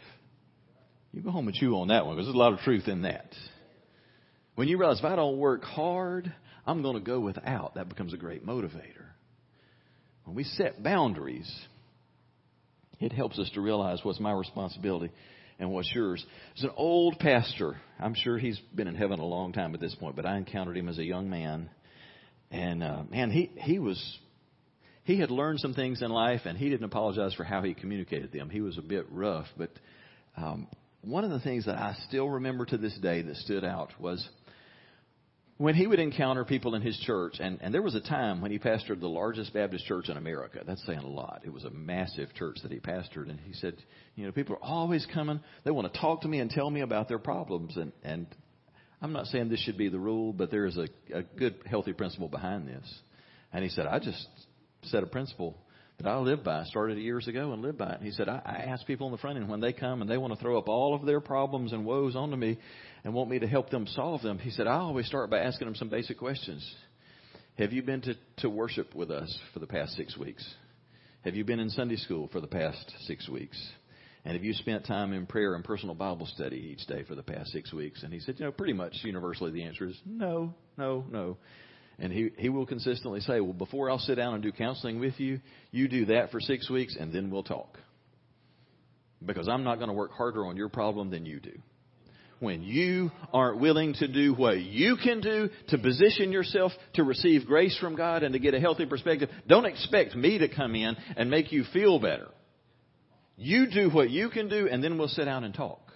You 1.11 1.21
go 1.21 1.31
home 1.31 1.47
and 1.47 1.55
chew 1.55 1.75
on 1.75 1.89
that 1.89 2.05
one 2.05 2.15
because 2.15 2.27
there's 2.27 2.35
a 2.35 2.39
lot 2.39 2.53
of 2.53 2.59
truth 2.59 2.87
in 2.87 3.01
that. 3.01 3.33
When 4.55 4.67
you 4.67 4.77
realize 4.77 4.99
if 4.99 5.05
I 5.05 5.15
don't 5.15 5.37
work 5.37 5.63
hard, 5.63 6.31
I'm 6.65 6.81
going 6.81 6.95
to 6.95 7.01
go 7.01 7.19
without, 7.19 7.75
that 7.75 7.89
becomes 7.89 8.13
a 8.13 8.17
great 8.17 8.45
motivator. 8.45 9.05
When 10.23 10.35
we 10.35 10.43
set 10.43 10.83
boundaries, 10.83 11.51
it 12.99 13.11
helps 13.11 13.39
us 13.39 13.49
to 13.55 13.61
realize 13.61 13.99
what's 14.03 14.19
my 14.19 14.31
responsibility 14.31 15.11
and 15.61 15.71
what's 15.71 15.93
yours. 15.93 16.25
There's 16.55 16.65
an 16.65 16.75
old 16.75 17.19
pastor. 17.19 17.77
I'm 17.99 18.15
sure 18.15 18.37
he's 18.37 18.59
been 18.75 18.87
in 18.87 18.95
heaven 18.95 19.19
a 19.19 19.25
long 19.25 19.53
time 19.53 19.73
at 19.73 19.79
this 19.79 19.95
point, 19.95 20.15
but 20.15 20.25
I 20.25 20.37
encountered 20.37 20.75
him 20.75 20.89
as 20.89 20.97
a 20.97 21.03
young 21.03 21.29
man. 21.29 21.69
And 22.49 22.83
uh, 22.83 23.03
man, 23.09 23.29
he 23.29 23.51
he 23.55 23.79
was 23.79 24.19
he 25.03 25.19
had 25.19 25.31
learned 25.31 25.59
some 25.59 25.73
things 25.73 26.01
in 26.01 26.09
life, 26.09 26.41
and 26.45 26.57
he 26.57 26.67
didn't 26.69 26.83
apologize 26.83 27.33
for 27.35 27.43
how 27.43 27.61
he 27.61 27.75
communicated 27.75 28.31
them. 28.31 28.49
He 28.49 28.59
was 28.59 28.77
a 28.77 28.81
bit 28.81 29.05
rough, 29.11 29.45
but 29.55 29.69
um, 30.35 30.67
one 31.01 31.23
of 31.23 31.29
the 31.29 31.39
things 31.39 31.65
that 31.67 31.75
I 31.75 31.95
still 32.07 32.27
remember 32.27 32.65
to 32.65 32.77
this 32.77 32.97
day 32.97 33.21
that 33.21 33.35
stood 33.37 33.63
out 33.63 33.91
was 33.99 34.27
when 35.61 35.75
he 35.75 35.85
would 35.85 35.99
encounter 35.99 36.43
people 36.43 36.73
in 36.73 36.81
his 36.81 36.97
church, 37.05 37.35
and, 37.39 37.59
and 37.61 37.71
there 37.71 37.83
was 37.83 37.93
a 37.93 38.01
time 38.01 38.41
when 38.41 38.49
he 38.49 38.57
pastored 38.57 38.99
the 38.99 39.07
largest 39.07 39.53
Baptist 39.53 39.85
church 39.85 40.09
in 40.09 40.17
America. 40.17 40.61
That's 40.65 40.83
saying 40.87 40.99
a 40.99 41.07
lot. 41.07 41.43
It 41.45 41.53
was 41.53 41.65
a 41.65 41.69
massive 41.69 42.33
church 42.33 42.57
that 42.63 42.71
he 42.71 42.79
pastored, 42.79 43.29
and 43.29 43.39
he 43.39 43.53
said, 43.53 43.75
you 44.15 44.25
know, 44.25 44.31
people 44.31 44.55
are 44.55 44.63
always 44.63 45.05
coming. 45.13 45.39
They 45.63 45.69
want 45.69 45.93
to 45.93 45.99
talk 45.99 46.21
to 46.21 46.27
me 46.27 46.39
and 46.39 46.49
tell 46.49 46.67
me 46.67 46.81
about 46.81 47.07
their 47.07 47.19
problems, 47.19 47.77
and 47.77 47.91
and 48.03 48.25
I'm 49.03 49.13
not 49.13 49.27
saying 49.27 49.49
this 49.49 49.61
should 49.61 49.77
be 49.77 49.89
the 49.89 49.99
rule, 49.99 50.33
but 50.33 50.49
there 50.49 50.65
is 50.65 50.77
a, 50.77 50.87
a 51.13 51.21
good, 51.21 51.55
healthy 51.67 51.93
principle 51.93 52.27
behind 52.27 52.67
this. 52.67 52.99
And 53.53 53.63
he 53.63 53.69
said, 53.69 53.85
I 53.85 53.99
just 53.99 54.27
set 54.83 55.03
a 55.03 55.07
principle 55.07 55.57
that 55.97 56.07
I 56.07 56.17
live 56.17 56.43
by. 56.43 56.63
Started 56.65 56.97
years 56.97 57.27
ago 57.27 57.51
and 57.51 57.61
lived 57.61 57.77
by 57.77 57.91
it. 57.91 57.97
And 57.97 58.05
he 58.05 58.11
said, 58.11 58.29
I, 58.29 58.41
I 58.45 58.55
ask 58.71 58.85
people 58.85 59.07
in 59.07 59.11
the 59.11 59.17
front 59.17 59.37
end 59.37 59.49
when 59.49 59.59
they 59.59 59.73
come 59.73 60.01
and 60.01 60.09
they 60.09 60.17
want 60.17 60.33
to 60.33 60.39
throw 60.39 60.57
up 60.57 60.69
all 60.69 60.93
of 60.95 61.05
their 61.05 61.19
problems 61.19 61.73
and 61.73 61.85
woes 61.85 62.15
onto 62.15 62.35
me 62.35 62.57
and 63.03 63.13
want 63.13 63.29
me 63.29 63.39
to 63.39 63.47
help 63.47 63.69
them 63.69 63.87
solve 63.87 64.21
them. 64.21 64.37
He 64.39 64.51
said, 64.51 64.67
I 64.67 64.75
always 64.75 65.07
start 65.07 65.29
by 65.29 65.39
asking 65.39 65.67
them 65.67 65.75
some 65.75 65.89
basic 65.89 66.17
questions. 66.17 66.69
Have 67.57 67.73
you 67.73 67.81
been 67.83 68.01
to, 68.01 68.15
to 68.37 68.49
worship 68.49 68.95
with 68.95 69.11
us 69.11 69.37
for 69.53 69.59
the 69.59 69.67
past 69.67 69.93
six 69.93 70.17
weeks? 70.17 70.47
Have 71.23 71.35
you 71.35 71.43
been 71.43 71.59
in 71.59 71.69
Sunday 71.69 71.97
school 71.97 72.29
for 72.31 72.41
the 72.41 72.47
past 72.47 72.93
six 73.05 73.27
weeks? 73.29 73.57
And 74.23 74.35
have 74.35 74.43
you 74.43 74.53
spent 74.53 74.85
time 74.85 75.13
in 75.13 75.25
prayer 75.25 75.55
and 75.55 75.63
personal 75.63 75.95
Bible 75.95 76.27
study 76.27 76.75
each 76.75 76.85
day 76.87 77.03
for 77.07 77.15
the 77.15 77.23
past 77.23 77.51
six 77.51 77.73
weeks? 77.73 78.03
And 78.03 78.13
he 78.13 78.19
said, 78.19 78.35
you 78.37 78.45
know, 78.45 78.51
pretty 78.51 78.73
much 78.73 78.93
universally 79.03 79.51
the 79.51 79.63
answer 79.63 79.87
is 79.87 79.99
no, 80.05 80.53
no, 80.77 81.03
no. 81.09 81.37
And 81.97 82.11
he, 82.11 82.29
he 82.37 82.49
will 82.49 82.65
consistently 82.65 83.19
say, 83.19 83.39
well, 83.39 83.53
before 83.53 83.89
I'll 83.89 83.99
sit 83.99 84.15
down 84.15 84.33
and 84.33 84.41
do 84.41 84.51
counseling 84.51 84.99
with 84.99 85.19
you, 85.19 85.39
you 85.71 85.87
do 85.87 86.05
that 86.05 86.31
for 86.31 86.39
six 86.39 86.69
weeks 86.69 86.95
and 86.99 87.11
then 87.11 87.29
we'll 87.29 87.43
talk. 87.43 87.77
Because 89.23 89.47
I'm 89.47 89.63
not 89.63 89.75
going 89.75 89.89
to 89.89 89.93
work 89.93 90.13
harder 90.13 90.45
on 90.45 90.55
your 90.55 90.69
problem 90.69 91.11
than 91.11 91.25
you 91.25 91.39
do. 91.39 91.53
When 92.41 92.63
you 92.63 93.11
aren't 93.31 93.59
willing 93.59 93.93
to 93.99 94.07
do 94.07 94.33
what 94.33 94.59
you 94.59 94.97
can 94.97 95.21
do 95.21 95.47
to 95.67 95.77
position 95.77 96.31
yourself 96.31 96.71
to 96.95 97.03
receive 97.03 97.45
grace 97.45 97.77
from 97.77 97.95
God 97.95 98.23
and 98.23 98.33
to 98.33 98.39
get 98.39 98.55
a 98.55 98.59
healthy 98.59 98.87
perspective, 98.87 99.29
don't 99.47 99.65
expect 99.65 100.15
me 100.15 100.39
to 100.39 100.47
come 100.47 100.73
in 100.73 100.97
and 101.15 101.29
make 101.29 101.51
you 101.51 101.63
feel 101.71 101.99
better. 101.99 102.29
You 103.37 103.69
do 103.69 103.91
what 103.91 104.09
you 104.09 104.31
can 104.31 104.49
do 104.49 104.67
and 104.67 104.83
then 104.83 104.97
we'll 104.97 105.07
sit 105.07 105.25
down 105.25 105.43
and 105.43 105.53
talk. 105.53 105.90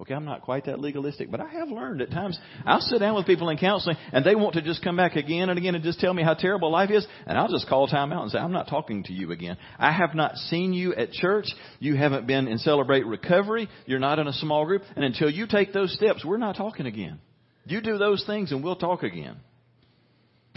Okay, 0.00 0.14
I'm 0.14 0.24
not 0.24 0.42
quite 0.42 0.66
that 0.66 0.78
legalistic, 0.78 1.28
but 1.28 1.40
I 1.40 1.48
have 1.48 1.70
learned 1.70 2.02
at 2.02 2.12
times 2.12 2.38
I'll 2.64 2.80
sit 2.80 3.00
down 3.00 3.16
with 3.16 3.26
people 3.26 3.48
in 3.48 3.58
counseling 3.58 3.96
and 4.12 4.24
they 4.24 4.36
want 4.36 4.54
to 4.54 4.62
just 4.62 4.82
come 4.84 4.96
back 4.96 5.16
again 5.16 5.50
and 5.50 5.58
again 5.58 5.74
and 5.74 5.82
just 5.82 5.98
tell 5.98 6.14
me 6.14 6.22
how 6.22 6.34
terrible 6.34 6.70
life 6.70 6.90
is, 6.90 7.04
and 7.26 7.36
I'll 7.36 7.50
just 7.50 7.68
call 7.68 7.88
time 7.88 8.12
out 8.12 8.22
and 8.22 8.30
say, 8.30 8.38
I'm 8.38 8.52
not 8.52 8.68
talking 8.68 9.02
to 9.04 9.12
you 9.12 9.32
again. 9.32 9.56
I 9.76 9.90
have 9.90 10.14
not 10.14 10.36
seen 10.36 10.72
you 10.72 10.94
at 10.94 11.10
church. 11.10 11.46
You 11.80 11.96
haven't 11.96 12.28
been 12.28 12.46
in 12.46 12.58
Celebrate 12.58 13.06
Recovery. 13.06 13.68
You're 13.86 13.98
not 13.98 14.20
in 14.20 14.28
a 14.28 14.32
small 14.34 14.64
group. 14.66 14.82
And 14.94 15.04
until 15.04 15.30
you 15.30 15.48
take 15.48 15.72
those 15.72 15.92
steps, 15.94 16.24
we're 16.24 16.36
not 16.36 16.56
talking 16.56 16.86
again. 16.86 17.18
You 17.64 17.80
do 17.80 17.98
those 17.98 18.24
things 18.24 18.52
and 18.52 18.62
we'll 18.62 18.76
talk 18.76 19.02
again. 19.02 19.36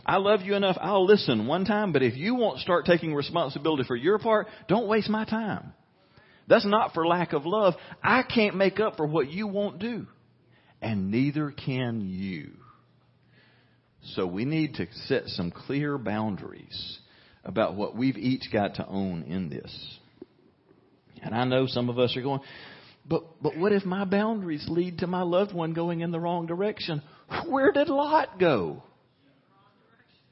I 0.06 0.18
love 0.18 0.42
you 0.42 0.56
enough, 0.56 0.78
I'll 0.80 1.06
listen 1.06 1.48
one 1.48 1.66
time, 1.66 1.94
but 1.94 2.02
if 2.04 2.16
you 2.16 2.36
won't 2.36 2.60
start 2.60 2.86
taking 2.86 3.14
responsibility 3.14 3.84
for 3.88 3.96
your 3.96 4.20
part, 4.20 4.48
don't 4.68 4.88
waste 4.88 5.10
my 5.10 5.26
time. 5.26 5.74
That's 6.48 6.66
not 6.66 6.94
for 6.94 7.06
lack 7.06 7.34
of 7.34 7.46
love. 7.46 7.76
I 8.04 8.24
can't 8.24 8.56
make 8.56 8.80
up 8.80 8.98
for 8.98 9.06
what 9.06 9.30
you 9.30 9.48
won't 9.48 9.80
do. 9.80 10.08
And 10.82 11.12
neither 11.12 11.52
can 11.52 12.02
you. 12.02 12.52
So 14.16 14.26
we 14.26 14.46
need 14.46 14.76
to 14.76 14.88
set 15.06 15.28
some 15.28 15.52
clear 15.52 15.98
boundaries 15.98 17.00
about 17.44 17.76
what 17.76 17.96
we've 17.96 18.18
each 18.18 18.52
got 18.52 18.76
to 18.76 18.88
own 18.88 19.24
in 19.24 19.50
this. 19.50 19.98
And 21.22 21.36
I 21.36 21.44
know 21.46 21.68
some 21.68 21.89
of 21.89 22.00
us 22.00 22.16
are 22.18 22.22
going, 22.22 22.42
but, 23.06 23.24
but 23.42 23.58
what 23.58 23.72
if 23.72 23.86
my 23.86 24.06
boundaries 24.06 24.66
lead 24.68 25.00
to 25.00 25.08
my 25.08 25.22
loved 25.22 25.54
one 25.54 25.74
going 25.74 26.02
in 26.02 26.12
the 26.12 26.20
wrong 26.20 26.48
direction? 26.48 27.02
Where 27.48 27.72
did 27.72 27.89
Lot 27.89 28.39
go? 28.39 28.84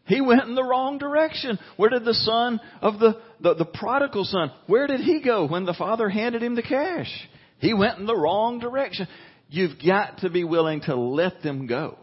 He 0.10 0.22
went 0.22 0.45
in 0.45 0.55
the 0.55 0.64
wrong 0.64 0.97
direction. 0.97 1.60
Where 1.78 1.91
did 1.91 2.03
the 2.03 2.16
son 2.16 2.60
of 2.82 2.97
the, 2.97 3.22
the, 3.41 3.53
the, 3.53 3.66
prodigal 3.66 4.26
son, 4.26 4.51
where 4.66 4.88
did 4.88 5.01
he 5.01 5.22
go 5.22 5.47
when 5.47 5.66
the 5.66 5.76
father 5.76 6.10
handed 6.10 6.41
him 6.41 6.55
the 6.55 6.64
cash? 6.64 7.12
He 7.60 7.76
went 7.76 7.99
in 7.99 8.07
the 8.07 8.18
wrong 8.18 8.57
direction. 8.57 9.07
You've 9.49 9.78
got 9.86 10.18
to 10.20 10.32
be 10.32 10.43
willing 10.43 10.82
to 10.82 10.95
let 10.95 11.43
them 11.43 11.68
go 11.68 11.99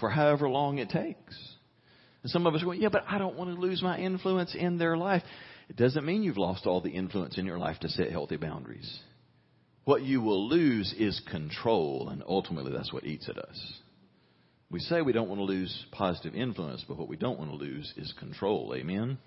for 0.00 0.08
however 0.08 0.48
long 0.48 0.78
it 0.78 0.88
takes. 0.88 1.38
And 2.22 2.32
some 2.32 2.46
of 2.46 2.54
us 2.54 2.62
are 2.62 2.64
going, 2.64 2.80
yeah, 2.80 2.88
but 2.90 3.04
I 3.06 3.18
don't 3.18 3.36
want 3.36 3.54
to 3.54 3.60
lose 3.60 3.82
my 3.82 3.98
influence 3.98 4.54
in 4.58 4.78
their 4.78 4.96
life. 4.96 5.22
It 5.68 5.76
doesn't 5.76 6.06
mean 6.06 6.22
you've 6.22 6.38
lost 6.38 6.64
all 6.64 6.80
the 6.80 6.88
influence 6.88 7.36
in 7.36 7.44
your 7.44 7.58
life 7.58 7.78
to 7.80 7.88
set 7.90 8.10
healthy 8.10 8.36
boundaries. 8.36 8.98
What 9.84 10.00
you 10.00 10.22
will 10.22 10.48
lose 10.48 10.94
is 10.98 11.20
control, 11.30 12.08
and 12.08 12.22
ultimately 12.26 12.72
that's 12.72 12.94
what 12.94 13.04
eats 13.04 13.28
at 13.28 13.36
us. 13.36 13.72
We 14.72 14.80
say 14.80 15.02
we 15.02 15.12
don't 15.12 15.28
want 15.28 15.38
to 15.38 15.44
lose 15.44 15.84
positive 15.92 16.34
influence, 16.34 16.82
but 16.88 16.96
what 16.96 17.06
we 17.06 17.16
don't 17.16 17.38
want 17.38 17.50
to 17.50 17.56
lose 17.56 17.92
is 17.98 18.14
control. 18.18 18.72
Amen? 18.74 19.18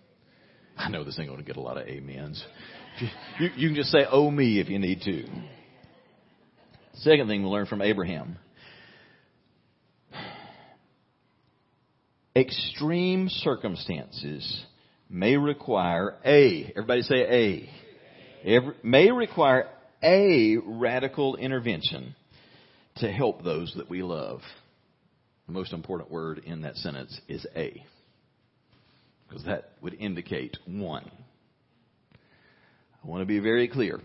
I 0.76 0.90
know 0.90 1.04
this 1.04 1.20
ain't 1.20 1.30
going 1.30 1.40
to 1.40 1.46
get 1.46 1.56
a 1.56 1.62
lot 1.62 1.78
of 1.78 1.88
amens. 1.88 2.44
You, 3.40 3.50
you 3.56 3.68
can 3.70 3.76
just 3.76 3.92
say, 3.92 4.06
oh 4.10 4.32
me, 4.32 4.60
if 4.60 4.70
you 4.70 4.80
need 4.80 5.02
to. 5.02 5.28
Second 6.96 7.28
thing 7.28 7.44
we 7.44 7.50
learn 7.50 7.68
from 7.68 7.84
Abraham. 7.84 8.38
Extreme 12.36 13.30
circumstances 13.30 14.64
may 15.10 15.38
require 15.38 16.16
a, 16.26 16.74
everybody 16.76 17.04
say 17.04 17.70
a, 18.44 18.50
every, 18.50 18.74
may 18.82 19.12
require 19.12 19.70
a 20.02 20.58
radical 20.58 21.36
intervention 21.36 22.16
to 22.98 23.12
help 23.12 23.44
those 23.44 23.74
that 23.78 23.90
we 23.90 24.02
love. 24.02 24.42
The 25.48 25.54
most 25.54 25.74
important 25.74 26.10
word 26.10 26.40
in 26.40 26.62
that 26.62 26.76
sentence 26.78 27.20
is 27.28 27.46
a, 27.56 27.84
because 29.28 29.46
that 29.46 29.72
would 29.82 29.94
indicate 29.94 30.58
one. 30.66 31.10
I 33.04 33.08
want 33.08 33.22
to 33.22 33.28
be 33.28 33.40
very 33.40 33.68
clear. 33.68 34.00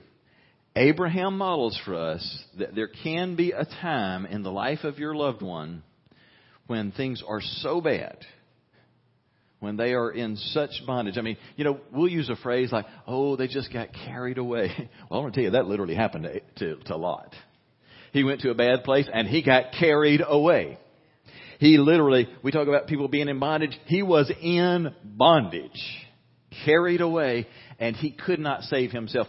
Abraham 0.76 1.38
models 1.38 1.80
for 1.84 1.95
us 1.95 2.45
that 2.59 2.74
there 2.74 2.88
can 2.88 3.36
be 3.36 3.53
a 3.53 3.64
time 3.64 4.26
in 4.26 4.43
the 4.43 4.53
life 4.53 4.84
of 4.84 4.99
your 4.99 5.14
loved 5.14 5.43
one 5.43 5.82
when 6.66 6.93
things 6.93 7.22
are 7.26 7.41
so 7.41 7.80
bad, 7.80 8.18
when 9.59 9.76
they 9.76 9.95
are 9.95 10.11
in 10.11 10.36
such 10.36 10.70
bondage. 10.86 11.16
I 11.16 11.22
mean, 11.22 11.38
you 11.57 11.64
know, 11.64 11.80
we'll 11.93 12.09
use 12.09 12.28
a 12.28 12.36
phrase 12.36 12.70
like, 12.70 12.86
oh, 13.07 13.34
they 13.36 13.49
just 13.49 13.72
got 13.72 13.88
carried 13.93 14.38
away. 14.38 14.70
Well, 15.11 15.20
I 15.20 15.22
want 15.22 15.34
to 15.34 15.41
tell 15.41 15.45
you, 15.45 15.51
that 15.53 15.66
literally 15.66 15.97
happened 15.97 16.24
to, 16.24 16.76
to, 16.76 16.84
to 16.84 16.97
Lot. 16.97 17.34
He 18.12 18.22
went 18.22 18.43
to 18.43 18.51
a 18.51 18.55
bad 18.55 18.84
place 18.84 19.09
and 19.12 19.26
he 19.26 19.43
got 19.43 19.72
carried 19.78 20.22
away. 20.24 20.78
He 21.61 21.77
literally, 21.77 22.27
we 22.43 22.53
talk 22.53 22.69
about 22.69 22.87
people 22.87 23.07
being 23.07 23.29
in 23.29 23.39
bondage. 23.39 23.79
He 23.85 24.03
was 24.03 24.33
in 24.41 24.95
bondage, 25.05 25.71
carried 26.65 27.03
away, 27.03 27.47
and 27.79 27.95
he 27.95 28.13
could 28.13 28.41
not 28.41 28.63
save 28.63 28.93
himself. 28.93 29.29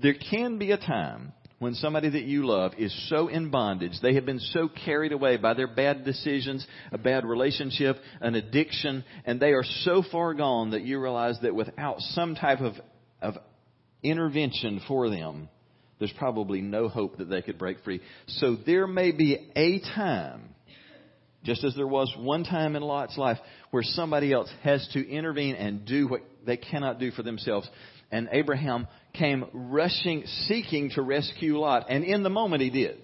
There 0.00 0.14
can 0.14 0.58
be 0.58 0.70
a 0.70 0.76
time 0.76 1.32
when 1.58 1.74
somebody 1.74 2.08
that 2.08 2.22
you 2.22 2.46
love 2.46 2.74
is 2.78 2.94
so 3.08 3.26
in 3.26 3.50
bondage, 3.50 3.94
they 4.00 4.14
have 4.14 4.24
been 4.24 4.38
so 4.38 4.68
carried 4.68 5.10
away 5.10 5.38
by 5.38 5.54
their 5.54 5.66
bad 5.66 6.04
decisions, 6.04 6.64
a 6.92 6.98
bad 6.98 7.24
relationship, 7.24 7.96
an 8.20 8.36
addiction, 8.36 9.04
and 9.24 9.40
they 9.40 9.50
are 9.50 9.64
so 9.80 10.04
far 10.12 10.34
gone 10.34 10.70
that 10.70 10.82
you 10.82 11.00
realize 11.00 11.36
that 11.42 11.54
without 11.54 11.98
some 11.98 12.36
type 12.36 12.60
of, 12.60 12.74
of 13.20 13.34
intervention 14.04 14.80
for 14.86 15.10
them, 15.10 15.48
there's 15.98 16.12
probably 16.12 16.60
no 16.60 16.88
hope 16.88 17.18
that 17.18 17.28
they 17.28 17.42
could 17.42 17.58
break 17.58 17.82
free. 17.82 18.00
So 18.26 18.56
there 18.66 18.86
may 18.86 19.10
be 19.10 19.50
a 19.56 19.80
time 19.96 20.52
just 21.44 21.64
as 21.64 21.74
there 21.74 21.86
was 21.86 22.12
one 22.18 22.44
time 22.44 22.76
in 22.76 22.82
Lot's 22.82 23.18
life 23.18 23.38
where 23.70 23.82
somebody 23.82 24.32
else 24.32 24.50
has 24.62 24.86
to 24.92 25.08
intervene 25.08 25.56
and 25.56 25.84
do 25.84 26.08
what 26.08 26.20
they 26.46 26.56
cannot 26.56 26.98
do 26.98 27.10
for 27.10 27.22
themselves. 27.22 27.68
And 28.10 28.28
Abraham 28.30 28.86
came 29.14 29.46
rushing, 29.52 30.24
seeking 30.46 30.90
to 30.90 31.02
rescue 31.02 31.58
Lot. 31.58 31.86
And 31.88 32.04
in 32.04 32.22
the 32.22 32.30
moment 32.30 32.62
he 32.62 32.70
did. 32.70 32.98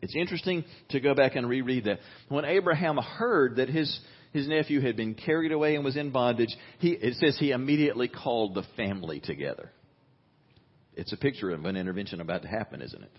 It's 0.00 0.16
interesting 0.16 0.64
to 0.90 1.00
go 1.00 1.14
back 1.14 1.36
and 1.36 1.48
reread 1.48 1.84
that. 1.84 2.00
When 2.28 2.44
Abraham 2.44 2.96
heard 2.96 3.56
that 3.56 3.68
his, 3.68 4.00
his 4.32 4.48
nephew 4.48 4.80
had 4.80 4.96
been 4.96 5.14
carried 5.14 5.52
away 5.52 5.76
and 5.76 5.84
was 5.84 5.96
in 5.96 6.10
bondage, 6.10 6.54
he, 6.80 6.90
it 6.90 7.14
says 7.14 7.36
he 7.38 7.52
immediately 7.52 8.08
called 8.08 8.54
the 8.54 8.64
family 8.76 9.20
together. 9.20 9.70
It's 10.94 11.12
a 11.12 11.16
picture 11.16 11.50
of 11.50 11.64
an 11.64 11.76
intervention 11.76 12.20
about 12.20 12.42
to 12.42 12.48
happen, 12.48 12.82
isn't 12.82 13.02
it? 13.02 13.12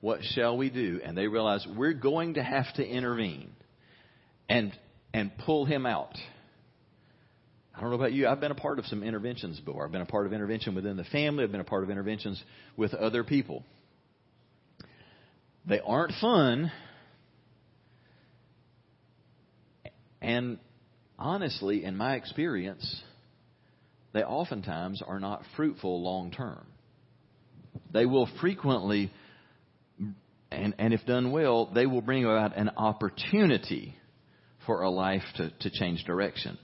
What 0.00 0.20
shall 0.34 0.56
we 0.56 0.70
do? 0.70 1.00
And 1.04 1.16
they 1.16 1.26
realize 1.26 1.66
we're 1.76 1.92
going 1.92 2.34
to 2.34 2.42
have 2.42 2.72
to 2.74 2.86
intervene 2.86 3.50
and, 4.48 4.72
and 5.12 5.30
pull 5.38 5.66
him 5.66 5.84
out. 5.86 6.16
I 7.74 7.80
don't 7.80 7.90
know 7.90 7.96
about 7.96 8.12
you. 8.12 8.26
I've 8.26 8.40
been 8.40 8.50
a 8.50 8.56
part 8.56 8.78
of 8.78 8.86
some 8.86 9.02
interventions 9.02 9.60
before. 9.60 9.84
I've 9.84 9.92
been 9.92 10.00
a 10.00 10.06
part 10.06 10.26
of 10.26 10.32
intervention 10.32 10.74
within 10.74 10.96
the 10.96 11.04
family. 11.04 11.44
I've 11.44 11.52
been 11.52 11.60
a 11.60 11.64
part 11.64 11.82
of 11.82 11.90
interventions 11.90 12.42
with 12.76 12.94
other 12.94 13.24
people. 13.24 13.64
They 15.66 15.80
aren't 15.80 16.12
fun. 16.20 16.72
And 20.20 20.58
honestly, 21.18 21.84
in 21.84 21.96
my 21.96 22.16
experience, 22.16 23.02
they 24.12 24.22
oftentimes 24.22 25.02
are 25.06 25.20
not 25.20 25.42
fruitful 25.56 26.02
long 26.02 26.30
term. 26.30 26.66
They 27.92 28.06
will 28.06 28.28
frequently 28.40 29.10
and, 30.50 30.74
and 30.78 30.92
if 30.92 31.04
done 31.06 31.32
well, 31.32 31.66
they 31.72 31.86
will 31.86 32.02
bring 32.02 32.24
about 32.24 32.56
an 32.56 32.70
opportunity 32.76 33.94
for 34.66 34.82
a 34.82 34.90
life 34.90 35.22
to, 35.36 35.50
to 35.60 35.70
change 35.70 36.04
direction. 36.04 36.58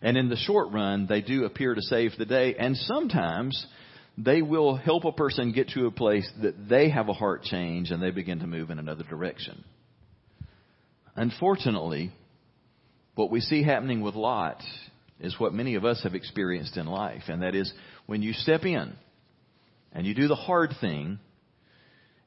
And 0.00 0.16
in 0.16 0.28
the 0.28 0.36
short 0.36 0.72
run, 0.72 1.06
they 1.06 1.20
do 1.20 1.44
appear 1.44 1.74
to 1.74 1.82
save 1.82 2.12
the 2.18 2.26
day, 2.26 2.56
and 2.56 2.76
sometimes 2.76 3.66
they 4.18 4.42
will 4.42 4.76
help 4.76 5.04
a 5.04 5.12
person 5.12 5.52
get 5.52 5.68
to 5.70 5.86
a 5.86 5.90
place 5.90 6.30
that 6.42 6.68
they 6.68 6.90
have 6.90 7.08
a 7.08 7.14
heart 7.14 7.42
change 7.44 7.90
and 7.90 8.02
they 8.02 8.10
begin 8.10 8.40
to 8.40 8.46
move 8.46 8.70
in 8.70 8.78
another 8.78 9.04
direction. 9.04 9.64
Unfortunately, 11.14 12.10
what 13.14 13.30
we 13.30 13.40
see 13.40 13.62
happening 13.62 14.00
with 14.00 14.14
Lot 14.14 14.62
is 15.20 15.38
what 15.38 15.54
many 15.54 15.76
of 15.76 15.84
us 15.84 16.02
have 16.02 16.14
experienced 16.14 16.76
in 16.76 16.86
life, 16.86 17.24
and 17.28 17.42
that 17.42 17.54
is 17.54 17.72
when 18.06 18.22
you 18.22 18.32
step 18.32 18.64
in 18.64 18.92
and 19.92 20.06
you 20.06 20.14
do 20.14 20.26
the 20.26 20.34
hard 20.34 20.72
thing 20.80 21.18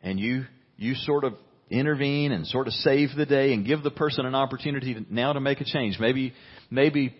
and 0.02 0.20
you 0.20 0.46
you 0.78 0.96
sort 0.96 1.24
of 1.24 1.34
intervene 1.70 2.32
and 2.32 2.46
sort 2.48 2.68
of 2.68 2.74
save 2.74 3.10
the 3.16 3.26
day 3.26 3.54
and 3.54 3.66
give 3.66 3.84
the 3.84 3.92
person 3.92 4.26
an 4.26 4.36
opportunity 4.36 4.94
to, 4.94 5.06
now 5.10 5.34
to 5.34 5.40
make 5.40 5.62
a 5.62 5.66
change. 5.66 5.98
Maybe, 6.00 6.34
maybe 6.70 7.16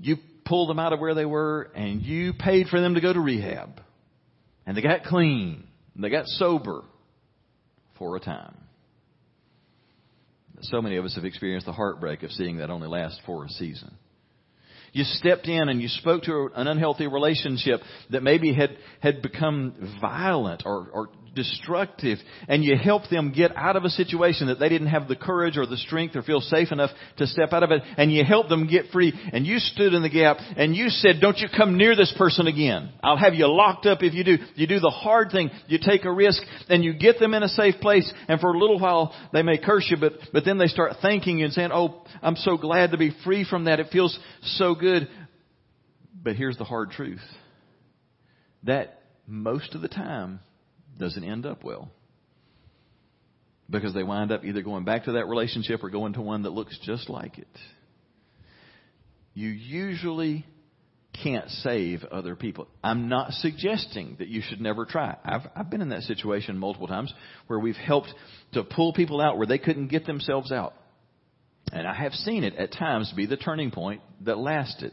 you 0.00 0.16
pulled 0.44 0.68
them 0.68 0.78
out 0.78 0.92
of 0.92 1.00
where 1.00 1.14
they 1.14 1.24
were 1.24 1.70
and 1.74 2.02
you 2.02 2.32
paid 2.32 2.68
for 2.68 2.80
them 2.80 2.94
to 2.94 3.00
go 3.00 3.12
to 3.12 3.20
rehab. 3.20 3.80
And 4.66 4.76
they 4.76 4.82
got 4.82 5.04
clean. 5.04 5.64
And 5.94 6.04
they 6.04 6.10
got 6.10 6.26
sober 6.26 6.82
for 7.98 8.16
a 8.16 8.20
time. 8.20 8.56
So 10.62 10.82
many 10.82 10.96
of 10.96 11.04
us 11.04 11.14
have 11.14 11.24
experienced 11.24 11.66
the 11.66 11.72
heartbreak 11.72 12.22
of 12.24 12.32
seeing 12.32 12.58
that 12.58 12.70
only 12.70 12.88
last 12.88 13.20
for 13.24 13.44
a 13.44 13.48
season. 13.48 13.94
You 14.92 15.04
stepped 15.04 15.46
in 15.46 15.68
and 15.68 15.80
you 15.80 15.88
spoke 15.88 16.22
to 16.24 16.50
an 16.54 16.66
unhealthy 16.66 17.06
relationship 17.06 17.80
that 18.10 18.22
maybe 18.22 18.54
had, 18.54 18.76
had 19.00 19.22
become 19.22 19.96
violent 20.00 20.62
or, 20.64 20.88
or 20.92 21.08
destructive 21.38 22.18
and 22.48 22.64
you 22.64 22.76
helped 22.76 23.10
them 23.10 23.32
get 23.32 23.56
out 23.56 23.76
of 23.76 23.84
a 23.84 23.88
situation 23.90 24.48
that 24.48 24.58
they 24.58 24.68
didn't 24.68 24.88
have 24.88 25.06
the 25.06 25.14
courage 25.14 25.56
or 25.56 25.66
the 25.66 25.76
strength 25.76 26.16
or 26.16 26.22
feel 26.22 26.40
safe 26.40 26.72
enough 26.72 26.90
to 27.16 27.28
step 27.28 27.52
out 27.52 27.62
of 27.62 27.70
it 27.70 27.80
and 27.96 28.12
you 28.12 28.24
helped 28.24 28.48
them 28.48 28.66
get 28.66 28.86
free 28.92 29.12
and 29.32 29.46
you 29.46 29.60
stood 29.60 29.94
in 29.94 30.02
the 30.02 30.10
gap 30.10 30.38
and 30.56 30.74
you 30.74 30.88
said, 30.88 31.20
don't 31.20 31.38
you 31.38 31.46
come 31.56 31.78
near 31.78 31.94
this 31.94 32.12
person 32.18 32.48
again. 32.48 32.90
I'll 33.04 33.16
have 33.16 33.34
you 33.34 33.46
locked 33.46 33.86
up 33.86 34.02
if 34.02 34.14
you 34.14 34.24
do. 34.24 34.38
You 34.56 34.66
do 34.66 34.80
the 34.80 34.90
hard 34.90 35.30
thing. 35.30 35.50
You 35.68 35.78
take 35.80 36.04
a 36.04 36.12
risk 36.12 36.42
and 36.68 36.82
you 36.82 36.92
get 36.92 37.20
them 37.20 37.34
in 37.34 37.44
a 37.44 37.48
safe 37.48 37.76
place 37.80 38.12
and 38.26 38.40
for 38.40 38.52
a 38.52 38.58
little 38.58 38.80
while 38.80 39.14
they 39.32 39.42
may 39.42 39.58
curse 39.58 39.86
you 39.88 39.96
but, 39.96 40.14
but 40.32 40.44
then 40.44 40.58
they 40.58 40.66
start 40.66 40.94
thanking 41.00 41.38
you 41.38 41.44
and 41.44 41.54
saying, 41.54 41.70
oh, 41.72 42.02
I'm 42.20 42.36
so 42.36 42.56
glad 42.56 42.90
to 42.90 42.98
be 42.98 43.14
free 43.24 43.46
from 43.48 43.66
that. 43.66 43.78
It 43.78 43.88
feels 43.92 44.18
so 44.42 44.74
good. 44.74 45.08
But 46.20 46.34
here's 46.34 46.58
the 46.58 46.64
hard 46.64 46.90
truth. 46.90 47.22
That 48.64 49.02
most 49.28 49.74
of 49.74 49.82
the 49.82 49.88
time 49.88 50.40
doesn't 50.98 51.24
end 51.24 51.46
up 51.46 51.64
well. 51.64 51.90
Because 53.70 53.92
they 53.92 54.02
wind 54.02 54.32
up 54.32 54.44
either 54.44 54.62
going 54.62 54.84
back 54.84 55.04
to 55.04 55.12
that 55.12 55.26
relationship 55.26 55.84
or 55.84 55.90
going 55.90 56.14
to 56.14 56.22
one 56.22 56.42
that 56.42 56.50
looks 56.50 56.78
just 56.82 57.10
like 57.10 57.38
it. 57.38 57.48
You 59.34 59.48
usually 59.50 60.46
can't 61.22 61.48
save 61.50 62.04
other 62.04 62.34
people. 62.36 62.68
I'm 62.82 63.08
not 63.08 63.32
suggesting 63.32 64.16
that 64.18 64.28
you 64.28 64.42
should 64.42 64.60
never 64.60 64.84
try. 64.84 65.16
I've, 65.24 65.42
I've 65.54 65.70
been 65.70 65.82
in 65.82 65.90
that 65.90 66.02
situation 66.02 66.58
multiple 66.58 66.88
times 66.88 67.12
where 67.46 67.58
we've 67.58 67.76
helped 67.76 68.12
to 68.52 68.64
pull 68.64 68.92
people 68.92 69.20
out 69.20 69.36
where 69.36 69.46
they 69.46 69.58
couldn't 69.58 69.88
get 69.88 70.06
themselves 70.06 70.52
out. 70.52 70.74
And 71.72 71.86
I 71.86 71.94
have 71.94 72.12
seen 72.12 72.44
it 72.44 72.54
at 72.56 72.72
times 72.72 73.12
be 73.14 73.26
the 73.26 73.36
turning 73.36 73.70
point 73.70 74.00
that 74.22 74.38
lasted. 74.38 74.92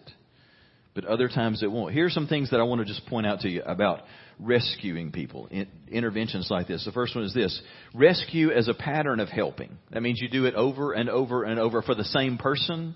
But 0.96 1.06
other 1.06 1.28
times 1.28 1.62
it 1.62 1.70
won't. 1.70 1.94
Here 1.94 2.06
are 2.06 2.10
some 2.10 2.28
things 2.28 2.52
that 2.52 2.60
I 2.62 2.64
want 2.64 2.80
to 2.80 2.86
just 2.86 3.06
point 3.06 3.28
out 3.28 3.42
to 3.42 3.50
you 3.50 3.62
about 3.64 4.02
rescuing 4.40 5.12
people, 5.12 5.48
in, 5.52 5.68
interventions 5.90 6.48
like 6.50 6.68
this. 6.68 6.86
The 6.86 6.94
first 6.94 7.14
one 7.16 7.26
is 7.26 7.34
this 7.34 7.62
rescue 7.94 8.50
as 8.50 8.70
a 8.70 8.74
pattern 8.74 9.20
of 9.20 9.28
helping. 9.28 9.78
That 9.92 10.02
means 10.02 10.22
you 10.22 10.30
do 10.30 10.46
it 10.46 10.56
over 10.56 10.94
and 10.94 11.10
over 11.10 11.44
and 11.44 11.60
over 11.60 11.82
for 11.82 11.96
the 11.96 12.06
same 12.06 12.38
person, 12.38 12.96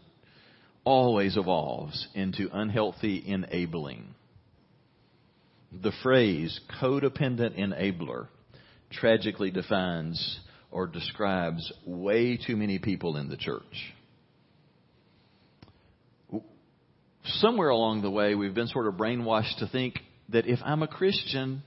always 0.86 1.36
evolves 1.36 2.08
into 2.16 2.50
unhealthy 2.54 3.22
enabling. 3.28 4.16
The 5.84 5.92
phrase 6.02 6.58
codependent 6.82 7.60
enabler 7.60 8.28
tragically 8.92 9.52
defines 9.52 10.40
or 10.72 10.88
describes 10.88 11.72
way 11.86 12.38
too 12.38 12.56
many 12.56 12.80
people 12.80 13.18
in 13.18 13.28
the 13.28 13.38
church. 13.38 13.94
Somewhere 17.26 17.70
along 17.70 18.02
the 18.02 18.10
way, 18.10 18.36
we've 18.36 18.54
been 18.54 18.68
sort 18.68 18.88
of 18.88 18.96
brainwashed 18.96 19.60
to 19.60 19.68
think 19.68 20.00
that 20.30 20.46
if 20.48 20.60
I'm 20.64 20.84
a 20.84 20.88
Christian, 20.88 21.64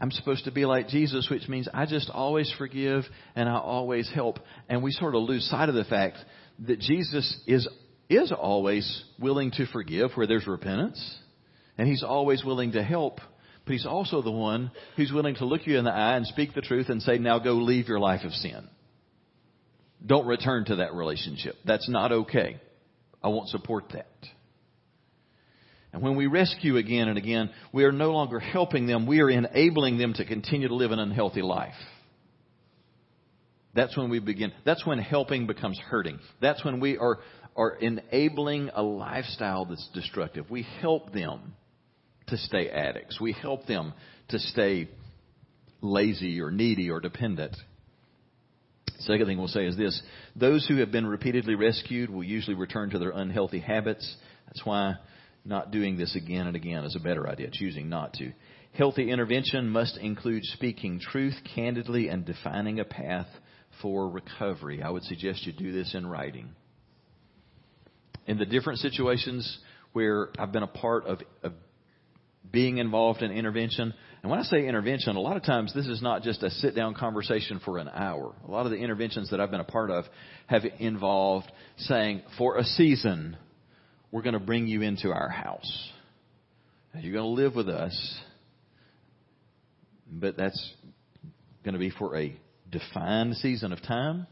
I'm 0.00 0.10
supposed 0.10 0.44
to 0.44 0.50
be 0.50 0.64
like 0.64 0.88
Jesus, 0.88 1.28
which 1.30 1.48
means 1.48 1.68
I 1.72 1.86
just 1.86 2.10
always 2.10 2.52
forgive 2.58 3.04
and 3.34 3.48
I 3.48 3.56
always 3.56 4.10
help. 4.12 4.38
And 4.68 4.82
we 4.82 4.92
sort 4.92 5.14
of 5.14 5.22
lose 5.22 5.48
sight 5.48 5.68
of 5.68 5.74
the 5.74 5.84
fact 5.84 6.18
that 6.66 6.80
Jesus 6.80 7.38
is, 7.46 7.68
is 8.08 8.32
always 8.32 9.04
willing 9.18 9.50
to 9.52 9.66
forgive 9.66 10.12
where 10.14 10.26
there's 10.26 10.46
repentance. 10.46 11.18
And 11.78 11.88
He's 11.88 12.02
always 12.02 12.44
willing 12.44 12.72
to 12.72 12.82
help. 12.82 13.20
But 13.64 13.72
He's 13.72 13.86
also 13.86 14.22
the 14.22 14.30
one 14.30 14.70
who's 14.96 15.12
willing 15.12 15.36
to 15.36 15.46
look 15.46 15.66
you 15.66 15.78
in 15.78 15.84
the 15.84 15.92
eye 15.92 16.16
and 16.16 16.26
speak 16.26 16.54
the 16.54 16.62
truth 16.62 16.88
and 16.88 17.02
say, 17.02 17.18
now 17.18 17.38
go 17.38 17.54
leave 17.54 17.88
your 17.88 18.00
life 18.00 18.24
of 18.24 18.32
sin. 18.32 18.68
Don't 20.04 20.26
return 20.26 20.66
to 20.66 20.76
that 20.76 20.94
relationship. 20.94 21.56
That's 21.64 21.88
not 21.88 22.12
okay. 22.12 22.60
I 23.22 23.28
won't 23.28 23.48
support 23.48 23.92
that. 23.92 24.06
And 25.96 26.04
when 26.04 26.14
we 26.14 26.26
rescue 26.26 26.76
again 26.76 27.08
and 27.08 27.16
again, 27.16 27.48
we 27.72 27.84
are 27.84 27.90
no 27.90 28.12
longer 28.12 28.38
helping 28.38 28.86
them, 28.86 29.06
we 29.06 29.22
are 29.22 29.30
enabling 29.30 29.96
them 29.96 30.12
to 30.12 30.26
continue 30.26 30.68
to 30.68 30.74
live 30.74 30.90
an 30.90 30.98
unhealthy 30.98 31.40
life. 31.40 31.72
That's 33.74 33.96
when 33.96 34.10
we 34.10 34.18
begin. 34.18 34.52
That's 34.66 34.84
when 34.84 34.98
helping 34.98 35.46
becomes 35.46 35.78
hurting. 35.78 36.18
That's 36.38 36.62
when 36.66 36.80
we 36.80 36.98
are, 36.98 37.20
are 37.56 37.76
enabling 37.76 38.72
a 38.74 38.82
lifestyle 38.82 39.64
that's 39.64 39.88
destructive. 39.94 40.50
We 40.50 40.66
help 40.82 41.14
them 41.14 41.54
to 42.26 42.36
stay 42.36 42.68
addicts. 42.68 43.18
We 43.18 43.32
help 43.32 43.66
them 43.66 43.94
to 44.28 44.38
stay 44.38 44.90
lazy 45.80 46.42
or 46.42 46.50
needy 46.50 46.90
or 46.90 47.00
dependent. 47.00 47.56
Second 48.98 49.28
thing 49.28 49.38
we'll 49.38 49.48
say 49.48 49.64
is 49.64 49.78
this 49.78 50.02
those 50.34 50.66
who 50.66 50.76
have 50.76 50.92
been 50.92 51.06
repeatedly 51.06 51.54
rescued 51.54 52.10
will 52.10 52.22
usually 52.22 52.54
return 52.54 52.90
to 52.90 52.98
their 52.98 53.12
unhealthy 53.12 53.60
habits. 53.60 54.14
That's 54.46 54.66
why 54.66 54.96
not 55.46 55.70
doing 55.70 55.96
this 55.96 56.16
again 56.16 56.46
and 56.46 56.56
again 56.56 56.84
is 56.84 56.96
a 56.96 57.00
better 57.00 57.28
idea, 57.28 57.48
choosing 57.52 57.88
not 57.88 58.14
to. 58.14 58.32
Healthy 58.72 59.10
intervention 59.10 59.68
must 59.68 59.96
include 59.96 60.44
speaking 60.44 61.00
truth 61.00 61.34
candidly 61.54 62.08
and 62.08 62.24
defining 62.24 62.80
a 62.80 62.84
path 62.84 63.28
for 63.80 64.08
recovery. 64.08 64.82
I 64.82 64.90
would 64.90 65.04
suggest 65.04 65.46
you 65.46 65.52
do 65.52 65.72
this 65.72 65.94
in 65.94 66.06
writing. 66.06 66.50
In 68.26 68.38
the 68.38 68.46
different 68.46 68.80
situations 68.80 69.58
where 69.92 70.28
I've 70.38 70.52
been 70.52 70.62
a 70.62 70.68
part 70.68 71.06
of, 71.06 71.20
of 71.42 71.52
being 72.50 72.78
involved 72.78 73.22
in 73.22 73.30
intervention, 73.30 73.94
and 74.22 74.30
when 74.30 74.40
I 74.40 74.42
say 74.42 74.66
intervention, 74.66 75.16
a 75.16 75.20
lot 75.20 75.36
of 75.36 75.44
times 75.44 75.72
this 75.72 75.86
is 75.86 76.02
not 76.02 76.22
just 76.22 76.42
a 76.42 76.50
sit 76.50 76.74
down 76.74 76.94
conversation 76.94 77.60
for 77.64 77.78
an 77.78 77.88
hour. 77.88 78.34
A 78.46 78.50
lot 78.50 78.66
of 78.66 78.72
the 78.72 78.78
interventions 78.78 79.30
that 79.30 79.40
I've 79.40 79.50
been 79.50 79.60
a 79.60 79.64
part 79.64 79.90
of 79.90 80.04
have 80.48 80.64
involved 80.78 81.50
saying, 81.78 82.22
for 82.36 82.58
a 82.58 82.64
season, 82.64 83.36
we're 84.16 84.22
going 84.22 84.32
to 84.32 84.40
bring 84.40 84.66
you 84.66 84.80
into 84.80 85.12
our 85.12 85.28
house. 85.28 85.90
You're 86.94 87.12
going 87.12 87.36
to 87.36 87.42
live 87.42 87.54
with 87.54 87.68
us, 87.68 88.18
but 90.10 90.38
that's 90.38 90.72
going 91.62 91.74
to 91.74 91.78
be 91.78 91.90
for 91.90 92.16
a 92.16 92.34
defined 92.70 93.36
season 93.36 93.74
of 93.74 93.82
time. 93.82 94.26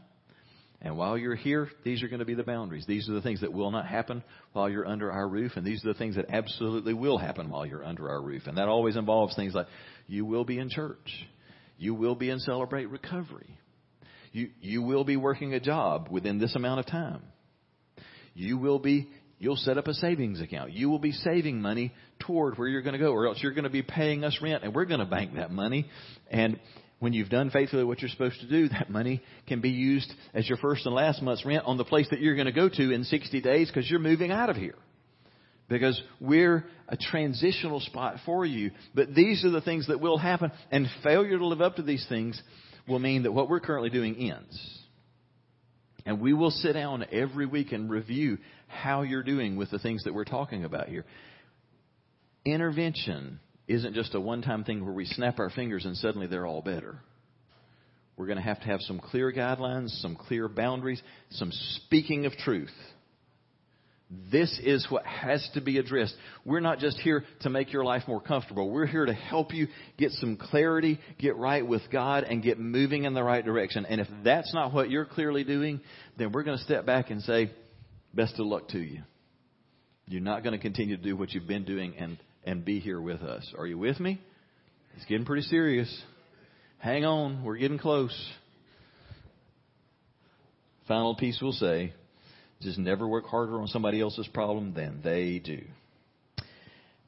And 0.81 0.97
while 0.97 1.19
you're 1.19 1.35
here, 1.35 1.69
these 1.83 2.01
are 2.01 2.07
going 2.07 2.17
to 2.17 2.25
be 2.25 2.33
the 2.33 2.41
boundaries. 2.41 2.85
These 2.87 3.07
are 3.07 3.13
the 3.13 3.21
things 3.21 3.41
that 3.41 3.53
will 3.53 3.69
not 3.69 3.85
happen 3.85 4.23
while 4.53 4.67
you're 4.67 4.87
under 4.87 5.11
our 5.11 5.27
roof, 5.27 5.51
and 5.55 5.63
these 5.63 5.85
are 5.85 5.89
the 5.89 5.99
things 5.99 6.15
that 6.15 6.31
absolutely 6.31 6.95
will 6.95 7.19
happen 7.19 7.51
while 7.51 7.63
you're 7.63 7.85
under 7.85 8.09
our 8.09 8.23
roof. 8.23 8.47
And 8.47 8.57
that 8.57 8.67
always 8.67 8.95
involves 8.95 9.35
things 9.35 9.53
like 9.53 9.67
you 10.07 10.25
will 10.25 10.45
be 10.45 10.57
in 10.57 10.71
church, 10.71 11.27
you 11.77 11.93
will 11.93 12.15
be 12.15 12.31
in 12.31 12.39
Celebrate 12.39 12.85
Recovery, 12.85 13.59
you, 14.31 14.49
you 14.61 14.81
will 14.81 15.03
be 15.03 15.15
working 15.15 15.53
a 15.53 15.59
job 15.59 16.07
within 16.09 16.39
this 16.39 16.55
amount 16.55 16.79
of 16.79 16.87
time, 16.87 17.21
you 18.33 18.57
will 18.57 18.79
be 18.79 19.09
You'll 19.37 19.57
set 19.57 19.77
up 19.77 19.87
a 19.87 19.93
savings 19.93 20.39
account. 20.39 20.71
You 20.71 20.89
will 20.89 20.99
be 20.99 21.11
saving 21.11 21.61
money 21.61 21.93
toward 22.19 22.57
where 22.57 22.67
you're 22.67 22.81
going 22.81 22.93
to 22.93 22.99
go, 22.99 23.11
or 23.11 23.27
else 23.27 23.39
you're 23.41 23.53
going 23.53 23.65
to 23.65 23.69
be 23.69 23.81
paying 23.81 24.23
us 24.23 24.39
rent, 24.41 24.63
and 24.63 24.73
we're 24.73 24.85
going 24.85 25.01
to 25.01 25.05
bank 25.05 25.35
that 25.35 25.51
money. 25.51 25.87
And 26.31 26.59
when 26.99 27.11
you've 27.11 27.29
done 27.29 27.49
faithfully 27.49 27.83
what 27.83 28.01
you're 28.01 28.09
supposed 28.09 28.39
to 28.39 28.47
do, 28.47 28.69
that 28.69 28.89
money 28.89 29.21
can 29.47 29.59
be 29.59 29.69
used 29.69 30.11
as 30.33 30.47
your 30.47 30.57
first 30.57 30.85
and 30.85 30.95
last 30.95 31.21
month's 31.21 31.45
rent 31.45 31.65
on 31.65 31.77
the 31.77 31.83
place 31.83 32.07
that 32.11 32.21
you're 32.21 32.35
going 32.35 32.45
to 32.45 32.53
go 32.53 32.69
to 32.69 32.91
in 32.91 33.03
60 33.03 33.41
days 33.41 33.67
because 33.67 33.89
you're 33.89 33.99
moving 33.99 34.31
out 34.31 34.49
of 34.49 34.55
here. 34.55 34.75
Because 35.67 36.01
we're 36.21 36.63
a 36.87 36.95
transitional 36.95 37.79
spot 37.81 38.17
for 38.25 38.45
you. 38.45 38.71
But 38.93 39.13
these 39.13 39.43
are 39.43 39.49
the 39.49 39.61
things 39.61 39.87
that 39.87 39.99
will 39.99 40.17
happen, 40.17 40.51
and 40.71 40.87
failure 41.03 41.37
to 41.37 41.45
live 41.45 41.61
up 41.61 41.75
to 41.75 41.81
these 41.81 42.05
things 42.07 42.41
will 42.87 42.99
mean 42.99 43.23
that 43.23 43.33
what 43.33 43.49
we're 43.49 43.59
currently 43.59 43.89
doing 43.89 44.15
ends. 44.31 44.81
And 46.05 46.21
we 46.21 46.33
will 46.33 46.51
sit 46.51 46.73
down 46.73 47.03
every 47.11 47.47
week 47.47 47.71
and 47.71 47.89
review 47.89 48.37
how 48.67 49.01
you're 49.01 49.23
doing 49.23 49.55
with 49.55 49.71
the 49.71 49.79
things 49.79 50.03
that 50.03 50.13
we're 50.13 50.25
talking 50.25 50.63
about 50.63 50.89
here. 50.89 51.05
Intervention 52.43 53.39
isn't 53.67 53.95
just 53.95 54.13
a 54.15 54.19
one 54.19 54.41
time 54.41 54.63
thing 54.63 54.83
where 54.83 54.93
we 54.93 55.05
snap 55.05 55.39
our 55.39 55.49
fingers 55.49 55.85
and 55.85 55.97
suddenly 55.97 56.27
they're 56.27 56.45
all 56.45 56.61
better. 56.61 56.99
We're 58.17 58.27
going 58.27 58.37
to 58.37 58.43
have 58.43 58.61
to 58.61 58.67
have 58.67 58.81
some 58.81 58.99
clear 58.99 59.31
guidelines, 59.31 59.89
some 60.01 60.15
clear 60.15 60.47
boundaries, 60.47 61.01
some 61.31 61.51
speaking 61.51 62.25
of 62.25 62.33
truth. 62.33 62.71
This 64.31 64.59
is 64.63 64.85
what 64.89 65.05
has 65.05 65.47
to 65.55 65.61
be 65.61 65.79
addressed. 65.79 66.15
We're 66.45 66.59
not 66.59 66.77
just 66.77 66.99
here 66.99 67.25
to 67.41 67.49
make 67.49 67.73
your 67.73 67.83
life 67.83 68.03
more 68.07 68.21
comfortable. 68.21 68.69
We're 68.69 68.85
here 68.85 69.05
to 69.05 69.13
help 69.13 69.51
you 69.51 69.67
get 69.97 70.11
some 70.11 70.37
clarity, 70.37 70.99
get 71.17 71.35
right 71.35 71.65
with 71.65 71.81
God, 71.91 72.23
and 72.23 72.43
get 72.43 72.59
moving 72.59 73.05
in 73.05 73.15
the 73.15 73.23
right 73.23 73.43
direction. 73.43 73.85
And 73.85 73.99
if 73.99 74.07
that's 74.23 74.53
not 74.53 74.71
what 74.73 74.91
you're 74.91 75.05
clearly 75.05 75.43
doing, 75.43 75.81
then 76.17 76.31
we're 76.31 76.43
going 76.43 76.57
to 76.57 76.63
step 76.63 76.85
back 76.85 77.09
and 77.09 77.21
say, 77.23 77.51
best 78.15 78.39
of 78.39 78.45
luck 78.45 78.69
to 78.69 78.79
you. 78.79 79.01
You're 80.07 80.21
not 80.21 80.43
going 80.43 80.53
to 80.53 80.61
continue 80.61 80.97
to 80.97 81.03
do 81.03 81.15
what 81.15 81.31
you've 81.31 81.47
been 81.47 81.65
doing 81.65 81.95
and, 81.97 82.17
and 82.43 82.63
be 82.63 82.79
here 82.79 83.01
with 83.01 83.21
us. 83.21 83.53
Are 83.57 83.67
you 83.67 83.77
with 83.77 83.99
me? 83.99 84.21
It's 84.95 85.05
getting 85.05 85.25
pretty 85.25 85.41
serious. 85.43 86.03
Hang 86.77 87.05
on, 87.05 87.43
we're 87.43 87.57
getting 87.57 87.79
close. 87.79 88.15
Final 90.87 91.15
piece 91.15 91.39
we'll 91.41 91.51
say 91.51 91.93
just 92.61 92.77
never 92.77 93.07
work 93.07 93.25
harder 93.25 93.59
on 93.59 93.67
somebody 93.67 93.99
else's 93.99 94.27
problem 94.27 94.73
than 94.73 95.01
they 95.03 95.39
do. 95.39 95.61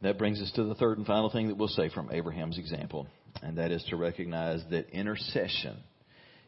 That 0.01 0.17
brings 0.17 0.41
us 0.41 0.51
to 0.55 0.63
the 0.63 0.75
third 0.75 0.97
and 0.97 1.07
final 1.07 1.29
thing 1.29 1.47
that 1.47 1.57
we'll 1.57 1.67
say 1.69 1.89
from 1.89 2.11
Abraham's 2.11 2.59
example, 2.59 3.07
and 3.41 3.57
that 3.57 3.71
is 3.71 3.83
to 3.89 3.95
recognize 3.95 4.61
that 4.69 4.89
intercession 4.89 5.77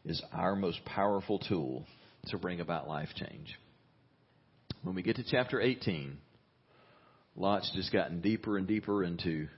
is 0.04 0.22
our 0.32 0.54
most 0.54 0.84
powerful 0.84 1.38
tool 1.38 1.84
to 2.28 2.38
bring 2.38 2.60
about 2.60 2.88
life 2.88 3.08
change. 3.16 3.56
When 4.82 4.94
we 4.94 5.02
get 5.02 5.16
to 5.16 5.24
chapter 5.24 5.60
18, 5.60 6.16
Lot's 7.36 7.70
just 7.74 7.92
gotten 7.92 8.22
deeper 8.22 8.56
and 8.56 8.66
deeper 8.66 9.04
into 9.04 9.48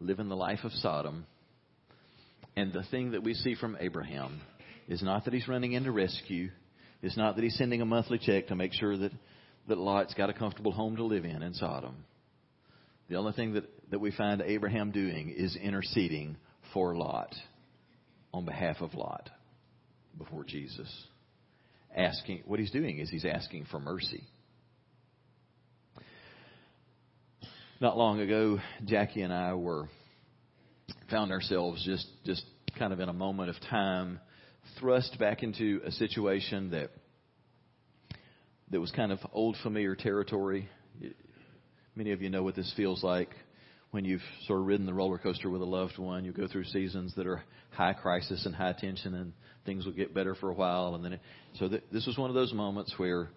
living 0.00 0.28
the 0.28 0.34
life 0.34 0.60
of 0.64 0.72
Sodom. 0.72 1.26
And 2.56 2.72
the 2.72 2.82
thing 2.90 3.12
that 3.12 3.22
we 3.22 3.34
see 3.34 3.54
from 3.54 3.76
Abraham 3.78 4.40
is 4.88 5.00
not 5.00 5.24
that 5.24 5.34
he's 5.34 5.46
running 5.46 5.72
in 5.72 5.84
to 5.84 5.92
rescue. 5.92 6.50
It's 7.02 7.16
not 7.16 7.36
that 7.36 7.44
he's 7.44 7.56
sending 7.56 7.82
a 7.82 7.86
monthly 7.86 8.18
check 8.18 8.48
to 8.48 8.56
make 8.56 8.72
sure 8.72 8.96
that, 8.96 9.12
that 9.68 9.78
Lot's 9.78 10.14
got 10.14 10.28
a 10.28 10.34
comfortable 10.34 10.72
home 10.72 10.96
to 10.96 11.04
live 11.04 11.24
in 11.24 11.42
in 11.42 11.54
Sodom. 11.54 12.04
The 13.08 13.16
only 13.16 13.32
thing 13.32 13.54
that, 13.54 13.64
that 13.92 14.00
we 14.00 14.10
find 14.10 14.42
Abraham 14.42 14.90
doing 14.90 15.32
is 15.36 15.54
interceding 15.54 16.36
for 16.72 16.96
Lot 16.96 17.32
on 18.32 18.44
behalf 18.44 18.78
of 18.80 18.94
Lot 18.94 19.30
before 20.18 20.42
Jesus. 20.42 20.92
Asking, 21.96 22.42
what 22.46 22.58
he's 22.58 22.72
doing 22.72 22.98
is 22.98 23.08
he's 23.08 23.24
asking 23.24 23.66
for 23.70 23.78
mercy. 23.78 24.24
Not 27.80 27.98
long 27.98 28.20
ago, 28.20 28.60
Jackie 28.84 29.22
and 29.22 29.32
I 29.32 29.54
were 29.54 29.88
found 31.10 31.32
ourselves 31.32 31.84
just 31.84 32.06
just 32.24 32.44
kind 32.78 32.92
of 32.92 33.00
in 33.00 33.08
a 33.08 33.12
moment 33.12 33.50
of 33.50 33.56
time 33.68 34.20
thrust 34.78 35.18
back 35.18 35.42
into 35.42 35.80
a 35.84 35.90
situation 35.90 36.70
that 36.70 36.90
that 38.70 38.80
was 38.80 38.92
kind 38.92 39.10
of 39.10 39.18
old 39.32 39.56
familiar 39.64 39.96
territory. 39.96 40.68
Many 41.96 42.12
of 42.12 42.22
you 42.22 42.30
know 42.30 42.44
what 42.44 42.54
this 42.54 42.72
feels 42.76 43.02
like 43.02 43.30
when 43.90 44.04
you've 44.04 44.22
sort 44.46 44.60
of 44.60 44.66
ridden 44.66 44.86
the 44.86 44.94
roller 44.94 45.18
coaster 45.18 45.50
with 45.50 45.60
a 45.60 45.66
loved 45.66 45.98
one. 45.98 46.24
You 46.24 46.30
go 46.30 46.46
through 46.46 46.64
seasons 46.64 47.12
that 47.16 47.26
are 47.26 47.42
high 47.70 47.92
crisis 47.92 48.46
and 48.46 48.54
high 48.54 48.74
tension, 48.78 49.14
and 49.14 49.32
things 49.66 49.84
will 49.84 49.92
get 49.92 50.14
better 50.14 50.36
for 50.36 50.48
a 50.48 50.54
while, 50.54 50.94
and 50.94 51.04
then 51.04 51.14
it, 51.14 51.20
so 51.58 51.68
th- 51.68 51.82
this 51.92 52.06
was 52.06 52.16
one 52.16 52.30
of 52.30 52.34
those 52.34 52.52
moments 52.52 52.94
where, 52.98 53.30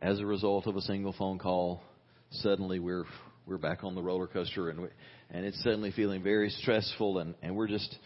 as 0.00 0.18
a 0.18 0.24
result 0.26 0.66
of 0.66 0.76
a 0.76 0.80
single 0.80 1.12
phone 1.12 1.38
call, 1.38 1.82
suddenly 2.30 2.78
we're 2.78 3.04
we're 3.46 3.58
back 3.58 3.82
on 3.82 3.94
the 3.94 4.02
roller 4.02 4.26
coaster, 4.26 4.70
and 4.70 4.82
we, 4.82 4.88
and 5.30 5.44
it's 5.44 5.60
suddenly 5.62 5.90
feeling 5.90 6.22
very 6.22 6.50
stressful, 6.50 7.18
and 7.18 7.34
and 7.42 7.56
we're 7.56 7.68
just 7.68 7.96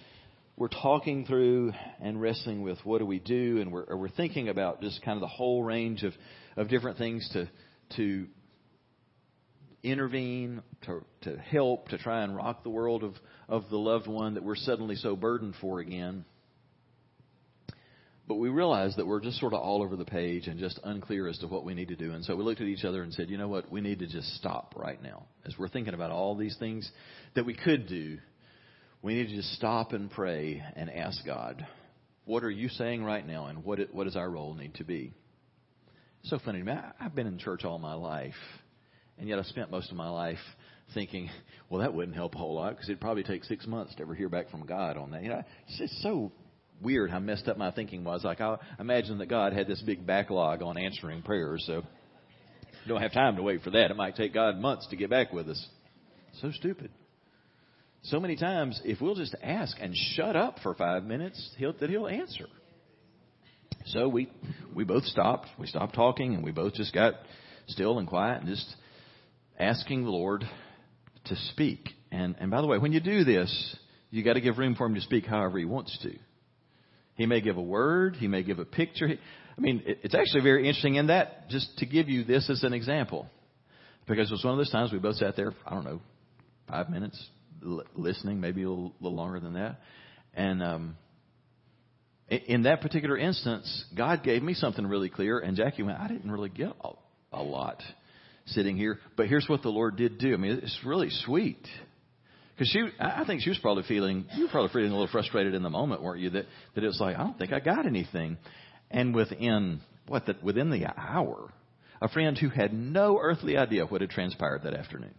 we're 0.57 0.68
talking 0.68 1.26
through 1.26 1.72
and 2.01 2.20
wrestling 2.20 2.62
with 2.62 2.78
what 2.84 2.99
do 2.99 3.07
we 3.07 3.18
do, 3.18 3.61
and 3.61 3.70
we're 3.70 3.84
we're 3.97 4.09
thinking 4.09 4.49
about 4.49 4.80
just 4.80 5.03
kind 5.03 5.16
of 5.16 5.20
the 5.20 5.26
whole 5.26 5.62
range 5.62 6.05
of 6.05 6.14
of 6.57 6.68
different 6.68 6.97
things 6.99 7.28
to 7.34 7.49
to 7.97 8.26
intervene, 9.82 10.62
to 10.87 11.05
to 11.22 11.37
help, 11.37 11.89
to 11.89 11.99
try 11.99 12.22
and 12.22 12.34
rock 12.34 12.62
the 12.62 12.70
world 12.70 13.05
of 13.05 13.14
of 13.49 13.68
the 13.70 13.78
loved 13.78 14.07
one 14.07 14.34
that 14.34 14.43
we're 14.43 14.57
suddenly 14.57 14.97
so 14.97 15.16
burdened 15.16 15.55
for 15.61 15.80
again. 15.80 16.24
But 18.29 18.37
we 18.37 18.49
realized 18.49 18.97
that 18.97 19.07
we're 19.07 19.20
just 19.20 19.39
sort 19.39 19.53
of 19.53 19.61
all 19.61 19.83
over 19.83 19.95
the 19.95 20.05
page 20.05 20.49
and 20.49 20.59
just 20.59 20.81
unclear 20.83 21.29
as 21.29 21.39
to 21.39 21.47
what 21.47 21.64
we 21.64 21.74
need 21.74 21.89
to 21.89 21.97
do. 21.97 22.12
And 22.12 22.24
so 22.24 22.35
we 22.35 22.43
looked 22.43 22.61
at 22.61 22.66
each 22.66 22.85
other 22.85 23.03
and 23.03 23.12
said, 23.12 23.31
you 23.31 23.39
know 23.39 23.47
what? 23.47 23.70
We 23.70 23.81
need 23.81 24.01
to 24.01 24.07
just 24.09 24.35
stop 24.35 24.74
right 24.77 25.01
now. 25.01 25.27
As 25.45 25.55
we're 25.57 25.68
thinking 25.68 25.95
about 25.95 26.11
all 26.11 26.35
these 26.37 26.57
things 26.59 26.91
that 27.37 27.47
we 27.47 27.55
could 27.55 27.87
do, 27.87 28.18
we 29.01 29.14
need 29.14 29.29
to 29.29 29.37
just 29.37 29.53
stop 29.53 29.93
and 29.93 30.11
pray 30.11 30.61
and 30.74 30.91
ask 30.91 31.24
God, 31.24 31.64
what 32.24 32.43
are 32.43 32.51
you 32.51 32.68
saying 32.68 33.05
right 33.05 33.24
now 33.24 33.47
and 33.47 33.64
what, 33.64 33.79
what 33.93 34.05
does 34.05 34.16
our 34.16 34.29
role 34.29 34.55
need 34.55 34.74
to 34.74 34.85
be? 34.85 35.14
So 36.24 36.41
funny 36.45 36.59
to 36.59 36.64
me. 36.64 36.74
I've 37.01 37.14
been 37.14 37.29
in 37.29 37.39
church 37.39 37.64
all 37.64 37.79
my 37.79 37.95
life, 37.95 38.35
and 39.16 39.29
yet 39.29 39.39
I 39.39 39.43
spent 39.43 39.70
most 39.70 39.93
of 39.93 39.97
my 39.97 40.09
life 40.09 40.41
thinking, 40.93 41.31
well, 41.70 41.83
that 41.83 41.95
wouldn't 41.95 42.16
help 42.16 42.35
a 42.35 42.39
whole 42.39 42.55
lot 42.55 42.70
because 42.70 42.89
it'd 42.89 43.01
probably 43.01 43.22
take 43.22 43.45
six 43.45 43.64
months 43.68 43.95
to 43.95 44.03
ever 44.03 44.14
hear 44.14 44.29
back 44.29 44.51
from 44.51 44.66
God 44.66 44.97
on 44.97 45.12
that. 45.12 45.22
You 45.22 45.29
know, 45.29 45.45
it's 45.68 45.79
just 45.79 46.03
so 46.03 46.33
weird 46.83 47.11
how 47.11 47.18
messed 47.18 47.49
up 47.49 47.57
my 47.57 47.70
thinking 47.70 48.05
was. 48.05 48.24
Like 48.24 48.41
I 48.41 48.57
imagine 48.79 49.18
that 49.18 49.27
God 49.27 49.53
had 49.53 49.66
this 49.66 49.83
big 49.83 50.07
backlog 50.07 50.62
on 50.62 50.79
answering 50.79 51.22
prayers, 51.22 51.64
so 51.66 51.83
don't 52.87 53.03
have 53.03 53.12
time 53.12 53.37
to 53.37 53.43
wait 53.43 53.62
for 53.62 53.70
that. 53.70 53.91
It 53.91 53.97
might 53.97 54.16
take 54.16 54.33
God 54.33 54.59
months 54.59 54.87
to 54.89 54.97
get 54.97 55.11
back 55.11 55.33
with 55.33 55.49
us. 55.49 55.66
So 56.41 56.51
stupid. 56.53 56.91
So 58.05 58.20
many 58.20 58.37
times, 58.37 58.81
if 58.85 59.01
we'll 59.01 59.16
just 59.16 59.35
ask 59.43 59.77
and 59.81 59.95
shut 60.14 60.37
up 60.37 60.59
for 60.62 60.74
five 60.74 61.05
minutes, 61.05 61.55
he'll, 61.59 61.72
that 61.81 61.91
He'll 61.91 62.07
answer. 62.07 62.47
So 63.87 64.09
we 64.09 64.31
we 64.74 64.85
both 64.85 65.05
stopped. 65.05 65.49
We 65.59 65.66
stopped 65.66 65.95
talking, 65.95 66.35
and 66.35 66.45
we 66.45 66.53
both 66.53 66.74
just 66.74 66.93
got 66.93 67.14
still 67.68 67.99
and 67.99 68.07
quiet, 68.07 68.41
and 68.41 68.49
just 68.49 68.66
asking 69.59 70.05
the 70.05 70.11
Lord 70.11 70.45
to 71.27 71.37
speak. 71.53 71.91
And 72.12 72.37
and 72.39 72.51
by 72.51 72.61
the 72.61 72.66
way, 72.66 72.79
when 72.79 72.93
you 72.93 73.01
do 73.01 73.24
this, 73.24 73.77
you 74.11 74.22
got 74.22 74.35
to 74.35 74.41
give 74.41 74.59
room 74.59 74.74
for 74.74 74.87
Him 74.87 74.95
to 74.95 75.01
speak 75.01 75.27
however 75.27 75.59
He 75.59 75.64
wants 75.64 75.97
to. 76.03 76.16
He 77.17 77.27
may 77.27 77.41
give 77.41 77.57
a 77.57 77.62
word. 77.62 78.17
He 78.17 78.29
may 78.29 78.43
give 78.43 78.59
a 78.59 78.64
picture. 78.64 79.09
I 79.09 79.61
mean, 79.61 79.83
it's 79.87 80.14
actually 80.14 80.43
very 80.43 80.69
interesting 80.69 80.97
in 80.97 81.09
that, 81.09 81.49
just 81.49 81.79
to 81.79 81.87
give 81.87 82.09
you 82.09 82.25
this 82.25 82.49
as 82.51 82.62
an 82.62 82.73
example. 82.73 83.27
Because 84.07 84.31
it 84.31 84.35
was 84.35 84.45
one 84.45 84.53
of 84.53 84.59
those 84.59 84.71
times 84.71 84.93
we 84.93 84.99
both 84.99 85.17
sat 85.17 85.35
there, 85.35 85.53
I 85.67 85.75
don't 85.75 85.85
know, 85.85 86.01
five 86.69 86.91
minutes 86.91 87.21
listening, 87.95 88.41
maybe 88.41 88.62
a 88.62 88.69
little, 88.69 88.93
longer 89.01 89.41
than 89.41 89.55
that. 89.55 89.81
And 90.35 90.62
um, 90.62 90.97
in 92.29 92.64
that 92.64 92.83
particular 92.83 93.17
instance, 93.17 93.85
God 93.97 94.23
gave 94.23 94.43
me 94.43 94.55
something 94.55 94.87
really 94.87 95.09
clear, 95.09 95.39
and 95.39 95.57
Jackie 95.57 95.83
went, 95.83 95.99
I 95.99 96.09
didn't 96.09 96.31
really 96.31 96.51
get 96.51 96.73
a, 96.85 96.91
a 97.33 97.43
lot 97.43 97.83
sitting 98.47 98.77
here, 98.77 98.99
but 99.17 99.27
here's 99.27 99.49
what 99.49 99.62
the 99.62 99.71
Lord 99.71 99.97
did 99.97 100.19
do. 100.19 100.35
I 100.35 100.37
mean, 100.37 100.61
it's 100.62 100.79
really 100.85 101.11
sweet. 101.11 101.67
Because 102.57 102.71
she, 102.71 102.89
I 102.99 103.25
think 103.27 103.43
she 103.43 103.51
was 103.51 103.59
probably 103.59 103.83
feeling, 103.83 104.25
you 104.35 104.45
were 104.45 104.51
probably 104.51 104.73
feeling 104.73 104.91
a 104.91 104.95
little 104.95 105.13
frustrated 105.13 105.53
in 105.53 105.63
the 105.63 105.69
moment, 105.69 106.03
weren't 106.03 106.21
you? 106.21 106.31
That 106.31 106.47
that 106.75 106.83
it 106.83 106.87
was 106.87 106.99
like, 106.99 107.17
I 107.17 107.19
don't 107.19 107.39
think 107.39 107.53
I 107.53 107.61
got 107.61 107.85
anything. 107.85 108.39
And 108.91 109.15
within 109.15 109.81
what? 110.09 110.27
That 110.27 110.43
within 110.43 110.71
the 110.71 110.87
hour, 110.87 111.53
a 112.01 112.09
friend 112.09 112.37
who 112.39 112.49
had 112.49 112.73
no 112.73 113.19
earthly 113.21 113.59
idea 113.59 113.85
what 113.85 114.01
had 114.01 114.09
transpired 114.09 114.63
that 114.63 114.73
afternoon 114.73 115.15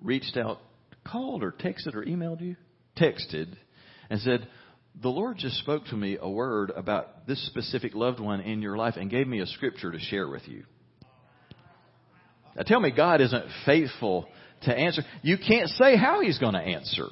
reached 0.00 0.36
out, 0.36 0.58
called 1.04 1.42
or 1.42 1.52
texted 1.52 1.94
or 1.94 2.04
emailed 2.04 2.42
you, 2.42 2.56
texted, 2.98 3.56
and 4.10 4.20
said, 4.20 4.46
"The 5.00 5.08
Lord 5.08 5.38
just 5.38 5.58
spoke 5.58 5.86
to 5.86 5.96
me 5.96 6.18
a 6.20 6.28
word 6.28 6.70
about 6.76 7.26
this 7.26 7.44
specific 7.46 7.94
loved 7.94 8.20
one 8.20 8.40
in 8.40 8.60
your 8.60 8.76
life 8.76 8.96
and 8.98 9.08
gave 9.08 9.26
me 9.26 9.40
a 9.40 9.46
scripture 9.46 9.90
to 9.90 9.98
share 9.98 10.28
with 10.28 10.46
you." 10.48 10.64
Now 12.56 12.62
tell 12.64 12.80
me, 12.80 12.90
God 12.90 13.22
isn't 13.22 13.46
faithful 13.64 14.28
to 14.64 14.76
answer. 14.76 15.02
You 15.22 15.36
can't 15.36 15.68
say 15.70 15.96
how 15.96 16.20
he's 16.20 16.38
going 16.38 16.54
to 16.54 16.60
answer. 16.60 17.06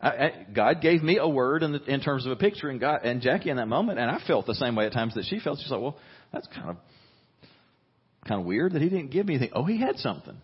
I, 0.00 0.08
I, 0.08 0.46
God 0.54 0.80
gave 0.80 1.02
me 1.02 1.18
a 1.18 1.28
word 1.28 1.62
in, 1.62 1.72
the, 1.72 1.82
in 1.84 2.00
terms 2.00 2.24
of 2.24 2.32
a 2.32 2.36
picture, 2.36 2.68
and 2.68 2.78
God 2.78 3.00
and 3.04 3.20
Jackie 3.20 3.50
in 3.50 3.56
that 3.56 3.66
moment, 3.66 3.98
and 3.98 4.10
I 4.10 4.20
felt 4.26 4.46
the 4.46 4.54
same 4.54 4.76
way 4.76 4.86
at 4.86 4.92
times 4.92 5.14
that 5.14 5.24
she 5.24 5.40
felt. 5.40 5.58
She's 5.60 5.70
like, 5.70 5.80
"Well, 5.80 5.96
that's 6.32 6.46
kind 6.48 6.70
of 6.70 6.76
kind 8.26 8.40
of 8.40 8.46
weird 8.46 8.74
that 8.74 8.82
he 8.82 8.88
didn't 8.88 9.10
give 9.10 9.26
me 9.26 9.34
anything." 9.34 9.52
Oh, 9.54 9.64
he 9.64 9.80
had 9.80 9.96
something. 9.96 10.36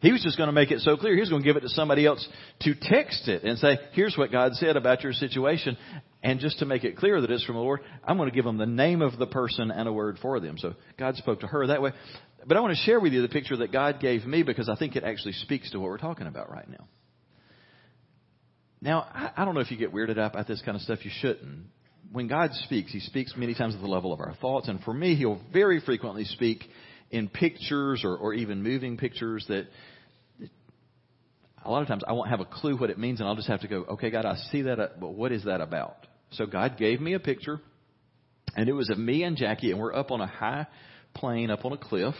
He 0.00 0.12
was 0.12 0.22
just 0.22 0.36
going 0.36 0.48
to 0.48 0.52
make 0.52 0.70
it 0.70 0.80
so 0.80 0.96
clear. 0.96 1.14
He 1.14 1.20
was 1.20 1.30
going 1.30 1.42
to 1.42 1.48
give 1.48 1.56
it 1.56 1.60
to 1.60 1.70
somebody 1.70 2.06
else 2.06 2.24
to 2.60 2.74
text 2.80 3.26
it 3.26 3.42
and 3.42 3.58
say, 3.58 3.78
"Here's 3.92 4.16
what 4.18 4.30
God 4.30 4.52
said 4.54 4.76
about 4.76 5.02
your 5.02 5.14
situation," 5.14 5.78
and 6.22 6.38
just 6.38 6.58
to 6.58 6.66
make 6.66 6.84
it 6.84 6.98
clear 6.98 7.20
that 7.20 7.30
it's 7.30 7.44
from 7.44 7.54
the 7.54 7.62
Lord, 7.62 7.80
I'm 8.04 8.18
going 8.18 8.28
to 8.28 8.34
give 8.34 8.44
them 8.44 8.58
the 8.58 8.66
name 8.66 9.00
of 9.00 9.18
the 9.18 9.26
person 9.26 9.70
and 9.70 9.88
a 9.88 9.92
word 9.92 10.18
for 10.20 10.40
them. 10.40 10.58
So 10.58 10.74
God 10.98 11.16
spoke 11.16 11.40
to 11.40 11.46
her 11.46 11.68
that 11.68 11.80
way. 11.80 11.92
But 12.48 12.56
I 12.56 12.60
want 12.60 12.74
to 12.74 12.82
share 12.82 12.98
with 12.98 13.12
you 13.12 13.20
the 13.20 13.28
picture 13.28 13.58
that 13.58 13.72
God 13.72 14.00
gave 14.00 14.24
me 14.24 14.42
because 14.42 14.70
I 14.70 14.74
think 14.74 14.96
it 14.96 15.04
actually 15.04 15.34
speaks 15.34 15.70
to 15.72 15.78
what 15.78 15.90
we're 15.90 15.98
talking 15.98 16.26
about 16.26 16.50
right 16.50 16.68
now. 16.68 16.88
Now, 18.80 19.32
I 19.36 19.44
don't 19.44 19.54
know 19.54 19.60
if 19.60 19.70
you 19.70 19.76
get 19.76 19.92
weirded 19.92 20.16
up 20.16 20.34
at 20.34 20.48
this 20.48 20.62
kind 20.64 20.74
of 20.74 20.80
stuff. 20.80 21.04
You 21.04 21.10
shouldn't. 21.20 21.66
When 22.10 22.26
God 22.26 22.54
speaks, 22.64 22.90
He 22.90 23.00
speaks 23.00 23.34
many 23.36 23.54
times 23.54 23.74
at 23.74 23.82
the 23.82 23.86
level 23.86 24.14
of 24.14 24.20
our 24.20 24.34
thoughts. 24.40 24.68
And 24.68 24.80
for 24.80 24.94
me, 24.94 25.14
He'll 25.14 25.40
very 25.52 25.80
frequently 25.80 26.24
speak 26.24 26.64
in 27.10 27.28
pictures 27.28 28.02
or, 28.02 28.16
or 28.16 28.32
even 28.32 28.62
moving 28.62 28.96
pictures 28.96 29.44
that 29.48 29.66
a 31.62 31.70
lot 31.70 31.82
of 31.82 31.88
times 31.88 32.02
I 32.08 32.12
won't 32.12 32.30
have 32.30 32.40
a 32.40 32.46
clue 32.46 32.78
what 32.78 32.88
it 32.88 32.98
means 32.98 33.20
and 33.20 33.28
I'll 33.28 33.36
just 33.36 33.48
have 33.48 33.60
to 33.60 33.68
go, 33.68 33.84
okay, 33.90 34.08
God, 34.08 34.24
I 34.24 34.36
see 34.50 34.62
that, 34.62 34.80
uh, 34.80 34.88
but 34.98 35.10
what 35.10 35.32
is 35.32 35.44
that 35.44 35.60
about? 35.60 36.06
So 36.30 36.46
God 36.46 36.78
gave 36.78 36.98
me 36.98 37.12
a 37.12 37.20
picture 37.20 37.60
and 38.56 38.70
it 38.70 38.72
was 38.72 38.88
of 38.88 38.98
me 38.98 39.22
and 39.24 39.36
Jackie 39.36 39.70
and 39.70 39.78
we're 39.78 39.94
up 39.94 40.10
on 40.10 40.20
a 40.22 40.26
high 40.26 40.66
plain 41.14 41.50
up 41.50 41.64
on 41.64 41.72
a 41.72 41.76
cliff. 41.76 42.14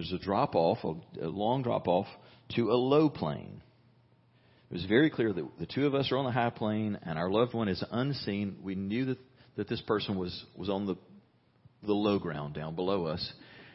There's 0.00 0.12
a 0.12 0.24
drop 0.24 0.54
off, 0.54 0.78
a, 0.82 1.26
long 1.26 1.62
drop 1.62 1.86
off 1.86 2.06
to 2.56 2.70
a 2.70 2.74
low 2.74 3.10
plain. 3.10 3.60
It 4.70 4.72
was 4.72 4.86
very 4.86 5.10
clear 5.10 5.30
that 5.30 5.58
the 5.58 5.66
two 5.66 5.86
of 5.86 5.94
us 5.94 6.10
are 6.10 6.16
on 6.16 6.24
the 6.24 6.30
high 6.30 6.48
plain 6.48 6.98
and 7.02 7.18
our 7.18 7.28
loved 7.28 7.52
one 7.52 7.68
is 7.68 7.84
unseen. 7.90 8.56
We 8.62 8.76
knew 8.76 9.04
that, 9.04 9.18
that 9.56 9.68
this 9.68 9.82
person 9.82 10.16
was, 10.16 10.42
was 10.56 10.70
on 10.70 10.86
the, 10.86 10.96
the 11.82 11.92
low 11.92 12.18
ground 12.18 12.54
down 12.54 12.76
below 12.76 13.04
us. 13.04 13.30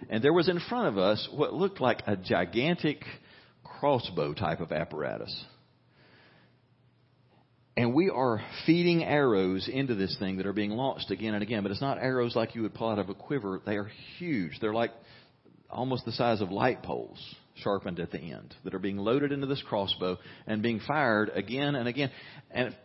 And 0.09 0.23
there 0.23 0.33
was 0.33 0.49
in 0.49 0.59
front 0.67 0.87
of 0.87 0.97
us 0.97 1.29
what 1.31 1.53
looked 1.53 1.79
like 1.79 2.01
a 2.07 2.15
gigantic 2.15 3.03
crossbow 3.63 4.33
type 4.33 4.61
of 4.61 4.71
apparatus. 4.71 5.45
And 7.77 7.93
we 7.93 8.09
are 8.09 8.41
feeding 8.65 9.03
arrows 9.03 9.69
into 9.71 9.93
this 9.93 10.17
thing 10.17 10.37
that 10.37 10.47
are 10.47 10.53
being 10.53 10.71
launched 10.71 11.11
again 11.11 11.35
and 11.35 11.43
again. 11.43 11.61
But 11.61 11.71
it's 11.71 11.81
not 11.81 11.99
arrows 11.99 12.35
like 12.35 12.55
you 12.55 12.63
would 12.63 12.73
pull 12.73 12.89
out 12.89 12.97
of 12.97 13.09
a 13.09 13.13
quiver. 13.13 13.61
They 13.63 13.75
are 13.75 13.91
huge. 14.17 14.53
They're 14.59 14.73
like 14.73 14.89
almost 15.69 16.05
the 16.05 16.11
size 16.11 16.41
of 16.41 16.51
light 16.51 16.83
poles 16.83 17.19
sharpened 17.55 17.99
at 17.99 18.11
the 18.11 18.19
end 18.19 18.53
that 18.63 18.73
are 18.73 18.79
being 18.79 18.97
loaded 18.97 19.31
into 19.31 19.47
this 19.47 19.61
crossbow 19.67 20.17
and 20.45 20.61
being 20.61 20.79
fired 20.85 21.31
again 21.33 21.75
and 21.75 21.87
again. 21.87 22.11
And 22.51 22.75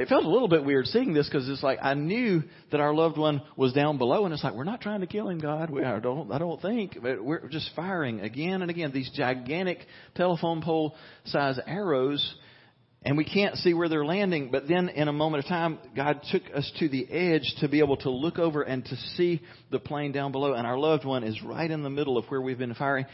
it 0.00 0.08
felt 0.08 0.24
a 0.24 0.28
little 0.30 0.48
bit 0.48 0.64
weird 0.64 0.86
seeing 0.86 1.12
this 1.12 1.28
because 1.28 1.46
it's 1.48 1.62
like 1.62 1.78
I 1.82 1.92
knew 1.92 2.42
that 2.70 2.80
our 2.80 2.94
loved 2.94 3.18
one 3.18 3.42
was 3.54 3.74
down 3.74 3.98
below, 3.98 4.24
and 4.24 4.32
it's 4.32 4.42
like 4.42 4.54
we're 4.54 4.64
not 4.64 4.80
trying 4.80 5.00
to 5.00 5.06
kill 5.06 5.28
him, 5.28 5.40
God. 5.40 5.68
We, 5.68 5.84
I 5.84 5.98
don't, 6.00 6.32
I 6.32 6.38
don't 6.38 6.60
think, 6.62 6.96
but 7.02 7.22
we're 7.22 7.46
just 7.48 7.70
firing 7.76 8.20
again 8.20 8.62
and 8.62 8.70
again 8.70 8.92
these 8.94 9.10
gigantic 9.10 9.80
telephone 10.14 10.62
pole 10.62 10.94
size 11.24 11.58
arrows, 11.66 12.34
and 13.02 13.16
we 13.16 13.24
can't 13.24 13.56
see 13.56 13.72
where 13.72 13.88
they're 13.88 14.04
landing. 14.04 14.50
But 14.50 14.68
then, 14.68 14.90
in 14.90 15.08
a 15.08 15.12
moment 15.12 15.44
of 15.44 15.48
time, 15.48 15.78
God 15.96 16.20
took 16.30 16.42
us 16.54 16.70
to 16.80 16.88
the 16.88 17.10
edge 17.10 17.54
to 17.60 17.68
be 17.68 17.78
able 17.78 17.96
to 17.98 18.10
look 18.10 18.38
over 18.38 18.62
and 18.62 18.84
to 18.84 18.96
see 19.16 19.40
the 19.70 19.78
plain 19.78 20.12
down 20.12 20.32
below, 20.32 20.52
and 20.52 20.66
our 20.66 20.78
loved 20.78 21.04
one 21.04 21.24
is 21.24 21.42
right 21.42 21.70
in 21.70 21.82
the 21.82 21.90
middle 21.90 22.18
of 22.18 22.26
where 22.26 22.40
we've 22.40 22.58
been 22.58 22.74
firing. 22.74 23.06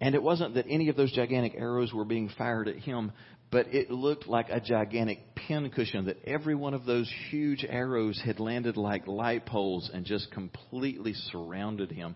And 0.00 0.14
it 0.14 0.22
wasn't 0.22 0.54
that 0.54 0.66
any 0.68 0.88
of 0.90 0.96
those 0.96 1.12
gigantic 1.12 1.54
arrows 1.56 1.92
were 1.92 2.04
being 2.04 2.30
fired 2.36 2.68
at 2.68 2.76
him, 2.76 3.12
but 3.50 3.68
it 3.74 3.90
looked 3.90 4.26
like 4.26 4.48
a 4.50 4.60
gigantic 4.60 5.34
pincushion 5.34 6.06
that 6.06 6.18
every 6.24 6.54
one 6.54 6.74
of 6.74 6.84
those 6.84 7.10
huge 7.30 7.64
arrows 7.68 8.20
had 8.24 8.38
landed 8.38 8.76
like 8.76 9.06
light 9.06 9.46
poles 9.46 9.90
and 9.92 10.04
just 10.04 10.30
completely 10.32 11.14
surrounded 11.14 11.90
him 11.90 12.14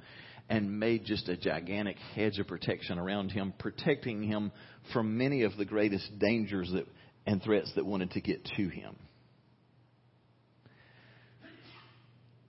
and 0.49 0.81
made 0.81 1.05
just 1.05 1.29
a 1.29 1.37
gigantic 1.37 1.97
hedge 2.15 2.39
of 2.41 2.49
protection 2.49 2.99
around 2.99 3.31
him, 3.31 3.55
protecting 3.59 4.23
him 4.23 4.51
from 4.93 5.17
many 5.17 5.43
of 5.43 5.57
the 5.57 5.65
greatest 5.65 6.19
dangers 6.19 6.71
that, 6.73 6.87
and 7.31 7.41
threats 7.41 7.71
that 7.77 7.87
wanted 7.87 8.11
to 8.11 8.21
get 8.21 8.45
to 8.57 8.69
him. 8.69 8.97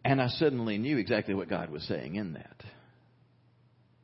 And 0.04 0.20
I 0.20 0.28
suddenly 0.28 0.80
knew 0.80 0.98
exactly 0.98 1.36
what 1.36 1.50
God 1.50 1.70
was 1.70 1.84
saying 1.84 2.16
in 2.16 2.34
that. 2.34 2.64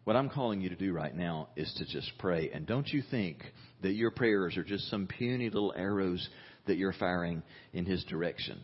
What 0.04 0.16
I'm 0.16 0.30
calling 0.30 0.62
you 0.62 0.70
to 0.70 0.76
do 0.76 0.94
right 0.94 1.16
now 1.16 1.48
is 1.56 1.74
to 1.80 1.86
just 1.86 2.12
pray. 2.20 2.52
And 2.54 2.68
don't 2.68 2.88
you 2.88 3.02
think 3.10 3.40
that 3.82 3.94
your 3.94 4.12
prayers 4.12 4.56
are 4.56 4.64
just 4.64 4.88
some 4.92 5.08
puny 5.08 5.50
little 5.50 5.74
arrows 5.76 6.30
that 6.68 6.78
you're 6.78 6.94
firing 6.94 7.42
in 7.74 7.86
His 7.86 8.04
direction. 8.04 8.60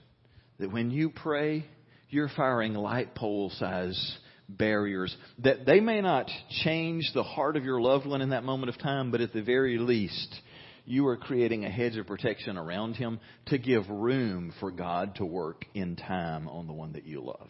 That 0.60 0.72
when 0.72 0.92
you 0.92 1.10
pray, 1.10 1.66
you're 2.12 2.30
firing 2.38 2.76
light 2.76 3.16
pole 3.16 3.52
size 3.58 4.18
barriers 4.48 5.16
that 5.40 5.66
they 5.66 5.80
may 5.80 6.02
not 6.02 6.30
change 6.64 7.10
the 7.16 7.24
heart 7.24 7.58
of 7.58 7.64
your 7.64 7.82
loved 7.82 8.06
one 8.06 8.22
in 8.22 8.30
that 8.30 8.44
moment 8.44 8.70
of 8.70 8.78
time, 8.78 9.10
but 9.10 9.22
at 9.22 9.34
the 9.34 9.42
very 9.42 9.80
least, 9.80 10.40
you 10.86 11.08
are 11.08 11.18
creating 11.18 11.64
a 11.64 11.70
hedge 11.70 11.98
of 11.98 12.08
protection 12.08 12.58
around 12.58 12.96
him 12.96 13.20
to 13.48 13.58
give 13.58 13.90
room 13.90 14.54
for 14.60 14.72
God 14.72 15.16
to 15.16 15.26
work 15.26 15.66
in 15.74 15.96
time 15.96 16.48
on 16.48 16.68
the 16.68 16.74
one 16.74 16.94
that 16.94 17.06
you 17.06 17.22
love. 17.22 17.50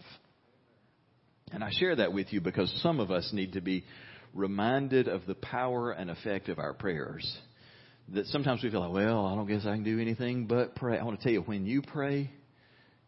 And 1.52 1.64
I 1.64 1.70
share 1.72 1.96
that 1.96 2.14
with 2.14 2.32
you 2.32 2.42
because 2.42 2.72
some 2.82 3.00
of 3.00 3.12
us 3.12 3.30
need 3.34 3.54
to 3.54 3.62
be 3.62 3.86
reminded 4.34 5.08
of 5.08 5.26
the 5.26 5.36
power 5.36 5.92
and 5.92 6.10
effect 6.10 6.50
of 6.50 6.60
our 6.60 6.74
prayers. 6.74 7.38
That 8.10 8.26
sometimes 8.28 8.64
we 8.64 8.70
feel 8.70 8.82
like, 8.82 8.94
well, 8.94 9.26
I 9.26 9.36
don't 9.36 9.48
guess 9.48 9.66
I 9.66 9.76
can 9.76 9.84
do 9.84 10.00
anything 10.00 10.46
but 10.46 10.76
pray. 10.76 10.98
I 10.98 11.04
want 11.04 11.20
to 11.20 11.24
tell 11.24 11.34
you, 11.34 11.42
when 11.42 11.66
you 11.66 11.82
pray, 11.82 12.32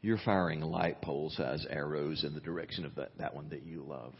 you're 0.01 0.19
firing 0.23 0.61
light 0.61 1.01
pole 1.01 1.31
size 1.35 1.65
arrows 1.69 2.23
in 2.23 2.33
the 2.33 2.39
direction 2.39 2.85
of 2.85 2.95
that, 2.95 3.17
that 3.17 3.35
one 3.35 3.49
that 3.49 3.63
you 3.63 3.83
love. 3.83 4.13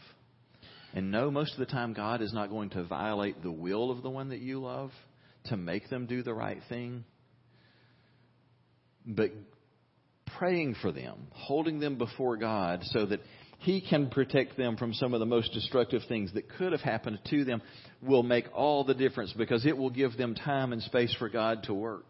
And 0.92 1.10
no, 1.10 1.30
most 1.30 1.52
of 1.52 1.58
the 1.58 1.66
time, 1.66 1.92
God 1.92 2.22
is 2.22 2.32
not 2.32 2.50
going 2.50 2.70
to 2.70 2.84
violate 2.84 3.42
the 3.42 3.50
will 3.50 3.90
of 3.90 4.02
the 4.02 4.10
one 4.10 4.30
that 4.30 4.40
you 4.40 4.60
love 4.60 4.90
to 5.48 5.56
make 5.56 5.88
them 5.88 6.06
do 6.06 6.22
the 6.22 6.34
right 6.34 6.60
thing. 6.68 7.04
But 9.06 9.30
praying 10.38 10.76
for 10.82 10.92
them, 10.92 11.28
holding 11.30 11.80
them 11.80 11.96
before 11.96 12.36
God 12.36 12.80
so 12.84 13.06
that 13.06 13.20
he 13.58 13.80
can 13.80 14.10
protect 14.10 14.56
them 14.56 14.76
from 14.76 14.92
some 14.92 15.14
of 15.14 15.20
the 15.20 15.26
most 15.26 15.52
destructive 15.52 16.02
things 16.08 16.32
that 16.34 16.48
could 16.58 16.72
have 16.72 16.80
happened 16.80 17.18
to 17.30 17.44
them 17.44 17.62
will 18.02 18.22
make 18.22 18.46
all 18.54 18.84
the 18.84 18.94
difference 18.94 19.32
because 19.32 19.64
it 19.64 19.76
will 19.76 19.90
give 19.90 20.16
them 20.16 20.34
time 20.34 20.72
and 20.72 20.82
space 20.82 21.14
for 21.18 21.28
God 21.28 21.62
to 21.64 21.74
work. 21.74 22.04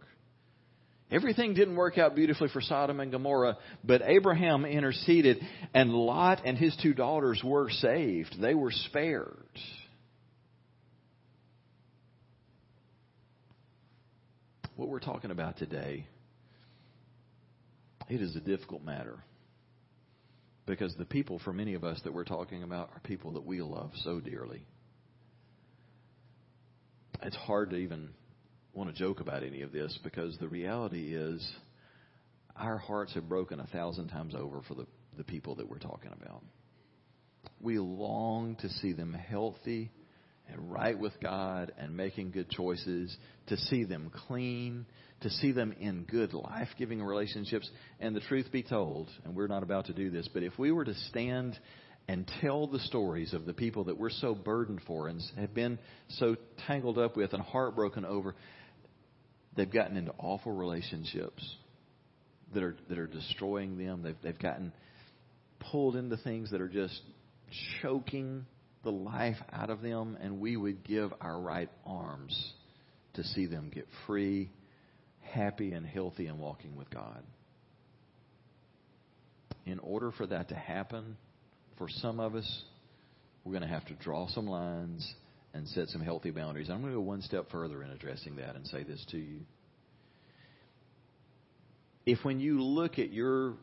Everything 1.11 1.55
didn't 1.55 1.77
work 1.77 1.99
out 1.99 2.17
beautifully 2.17 2.49
for 2.49 2.61
Sodom 2.61 2.99
and 2.99 3.13
Gomorrah, 3.13 3.59
but 3.85 4.03
Abraham 4.05 4.65
interceded 4.65 5.39
and 5.73 5.93
Lot 5.93 6.43
and 6.45 6.59
his 6.59 6.77
two 6.83 6.95
daughters 6.95 7.41
were 7.45 7.71
saved. 7.71 8.41
They 8.41 8.55
were 8.55 8.73
spared. 8.73 9.37
What 14.77 14.91
we're 14.91 15.01
talking 15.01 15.31
about 15.31 15.57
today, 15.57 16.07
it 18.11 18.21
is 18.21 18.37
a 18.37 18.41
difficult 18.41 18.85
matter. 18.85 19.19
Because 20.67 20.95
the 20.97 21.07
people, 21.07 21.41
for 21.45 21.53
many 21.53 21.75
of 21.75 21.83
us 21.83 21.99
that 22.05 22.13
we're 22.13 22.25
talking 22.25 22.63
about, 22.63 22.91
are 22.95 23.01
people 23.01 23.33
that 23.33 23.47
we 23.47 23.63
love 23.63 23.91
so 24.05 24.21
dearly. 24.21 24.67
It's 27.23 27.37
hard 27.37 27.71
to 27.71 27.77
even 27.77 28.11
want 28.75 28.95
to 28.95 28.99
joke 28.99 29.21
about 29.21 29.43
any 29.43 29.63
of 29.63 29.73
this 29.73 29.99
because 30.05 30.37
the 30.39 30.49
reality 30.49 31.15
is 31.15 31.43
our 32.55 32.77
hearts 32.77 33.15
have 33.15 33.29
broken 33.29 33.61
a 33.61 33.67
thousand 33.69 34.09
times 34.09 34.35
over 34.35 34.61
for 34.69 34.75
the, 34.75 34.87
the 35.17 35.25
people 35.25 35.55
that 35.55 35.69
we're 35.69 35.79
talking 35.79 36.13
about. 36.21 36.43
We 37.63 37.79
long 37.79 38.57
to 38.57 38.69
see 38.69 38.93
them 38.93 39.15
healthy 39.15 39.91
and 40.51 40.71
right 40.71 40.99
with 40.99 41.13
God 41.21 41.73
and 41.79 41.97
making 41.97 42.31
good 42.31 42.51
choices, 42.51 43.17
to 43.49 43.57
see 43.57 43.85
them 43.85 44.11
clean, 44.27 44.87
to 45.21 45.31
see 45.31 45.53
them 45.53 45.75
in 45.81 46.05
good 46.05 46.35
life 46.35 46.69
giving 46.79 47.03
relationships. 47.03 47.69
And 48.01 48.15
the 48.15 48.21
truth 48.21 48.51
be 48.53 48.63
told, 48.63 49.11
and 49.25 49.35
we're 49.35 49.47
not 49.47 49.63
about 49.63 49.87
to 49.87 49.93
do 49.93 50.11
this, 50.11 50.29
but 50.33 50.43
if 50.43 50.59
we 50.59 50.73
were 50.73 50.85
to 50.85 50.95
stand 51.11 51.59
and 52.09 52.31
tell 52.41 52.67
the 52.67 52.79
stories 52.81 53.35
of 53.35 53.47
the 53.47 53.55
people 53.55 53.85
that 53.85 53.99
we're 53.99 54.11
so 54.11 54.35
burdened 54.35 54.81
for 54.87 55.09
and 55.09 55.21
have 55.37 55.55
been 55.55 55.79
so 56.11 56.37
tangled 56.67 56.99
up 56.99 57.17
with 57.17 57.33
and 57.33 57.43
heartbroken 57.43 58.05
over, 58.05 58.35
they've 59.57 59.73
gotten 59.73 59.97
into 59.97 60.13
awful 60.19 60.53
relationships 60.53 61.43
that 62.55 62.63
are 62.63 62.77
that 62.89 62.99
are 62.99 63.09
destroying 63.09 63.77
them. 63.77 64.03
They've 64.03 64.17
they've 64.23 64.39
gotten 64.39 64.73
pulled 65.59 65.97
into 65.97 66.17
things 66.19 66.53
that 66.53 66.61
are 66.61 66.69
just 66.69 67.01
choking 67.83 68.47
the 68.87 68.93
life 68.93 69.37
out 69.53 69.69
of 69.69 69.83
them, 69.83 70.17
and 70.23 70.39
we 70.41 70.57
would 70.57 70.85
give 70.85 71.13
our 71.21 71.39
right 71.41 71.69
arms 71.85 72.53
to 73.15 73.25
see 73.25 73.47
them 73.47 73.69
get 73.75 73.87
free, 74.07 74.49
happy, 75.21 75.73
and 75.73 75.85
healthy 75.85 76.29
and 76.29 76.39
walking 76.39 76.77
with 76.77 76.89
God. 76.89 77.25
In 79.67 79.81
order 79.81 80.13
for 80.13 80.25
that 80.29 80.51
to 80.51 80.55
happen, 80.55 81.17
for 81.77 81.89
some 81.89 82.21
of 82.21 82.37
us, 82.37 82.63
we're 83.45 83.51
going 83.51 83.63
to 83.63 83.69
have 83.69 83.85
to 83.87 83.95
draw 83.95 84.29
some 84.29 84.47
lines 84.47 85.15
and 85.53 85.67
set 85.69 85.89
some 85.89 86.01
healthy 86.01 86.31
boundaries. 86.31 86.71
I'm 86.71 86.81
going 86.81 86.93
to 86.93 86.99
go 86.99 87.03
one 87.03 87.23
step 87.23 87.51
further 87.51 87.83
in 87.83 87.91
addressing 87.91 88.37
that 88.37 88.55
and 88.55 88.65
say 88.69 88.85
this 88.85 89.05
to 89.11 89.19
you. 89.19 89.41
If 92.05 92.25
when 92.25 92.39
you 92.39 92.63
look 92.63 93.01
at 93.01 93.13
your 93.13 93.55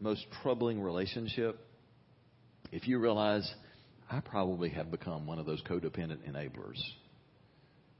most 0.00 0.26
troubling 0.42 0.82
relationship, 0.82 1.58
if 2.72 2.86
you 2.86 2.98
realize 2.98 3.50
I 4.10 4.20
probably 4.20 4.70
have 4.70 4.90
become 4.90 5.26
one 5.26 5.38
of 5.38 5.46
those 5.46 5.62
codependent 5.62 6.28
enablers. 6.28 6.80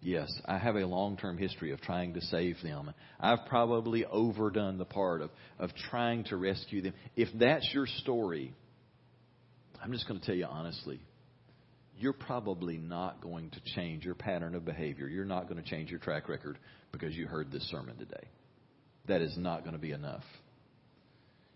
Yes, 0.00 0.30
I 0.44 0.58
have 0.58 0.76
a 0.76 0.86
long 0.86 1.16
term 1.16 1.38
history 1.38 1.72
of 1.72 1.80
trying 1.80 2.12
to 2.14 2.20
save 2.20 2.56
them. 2.62 2.92
I've 3.18 3.46
probably 3.48 4.04
overdone 4.04 4.76
the 4.76 4.84
part 4.84 5.22
of, 5.22 5.30
of 5.58 5.70
trying 5.90 6.24
to 6.24 6.36
rescue 6.36 6.82
them. 6.82 6.92
If 7.16 7.28
that's 7.38 7.66
your 7.72 7.86
story, 7.86 8.52
I'm 9.82 9.92
just 9.92 10.06
going 10.06 10.20
to 10.20 10.26
tell 10.26 10.34
you 10.34 10.44
honestly, 10.44 11.00
you're 11.98 12.12
probably 12.12 12.76
not 12.76 13.22
going 13.22 13.48
to 13.50 13.60
change 13.74 14.04
your 14.04 14.14
pattern 14.14 14.54
of 14.54 14.66
behavior. 14.66 15.08
You're 15.08 15.24
not 15.24 15.48
going 15.48 15.62
to 15.62 15.68
change 15.68 15.90
your 15.90 16.00
track 16.00 16.28
record 16.28 16.58
because 16.92 17.14
you 17.14 17.26
heard 17.26 17.50
this 17.50 17.62
sermon 17.70 17.96
today. 17.96 18.28
That 19.08 19.22
is 19.22 19.36
not 19.38 19.60
going 19.60 19.74
to 19.74 19.80
be 19.80 19.92
enough. 19.92 20.24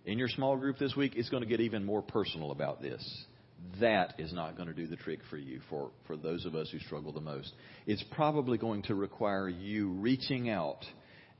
In 0.06 0.18
your 0.18 0.28
small 0.28 0.56
group 0.56 0.78
this 0.78 0.96
week, 0.96 1.14
it's 1.16 1.28
going 1.28 1.42
to 1.42 1.48
get 1.48 1.60
even 1.60 1.84
more 1.84 2.00
personal 2.00 2.50
about 2.50 2.80
this 2.80 3.26
that 3.80 4.14
is 4.18 4.32
not 4.32 4.56
going 4.56 4.68
to 4.68 4.74
do 4.74 4.86
the 4.86 4.96
trick 4.96 5.20
for 5.30 5.36
you, 5.36 5.60
for, 5.68 5.90
for 6.06 6.16
those 6.16 6.46
of 6.46 6.54
us 6.54 6.68
who 6.70 6.78
struggle 6.80 7.12
the 7.12 7.20
most. 7.20 7.52
It's 7.86 8.04
probably 8.12 8.58
going 8.58 8.82
to 8.82 8.94
require 8.94 9.48
you 9.48 9.90
reaching 9.90 10.48
out 10.48 10.84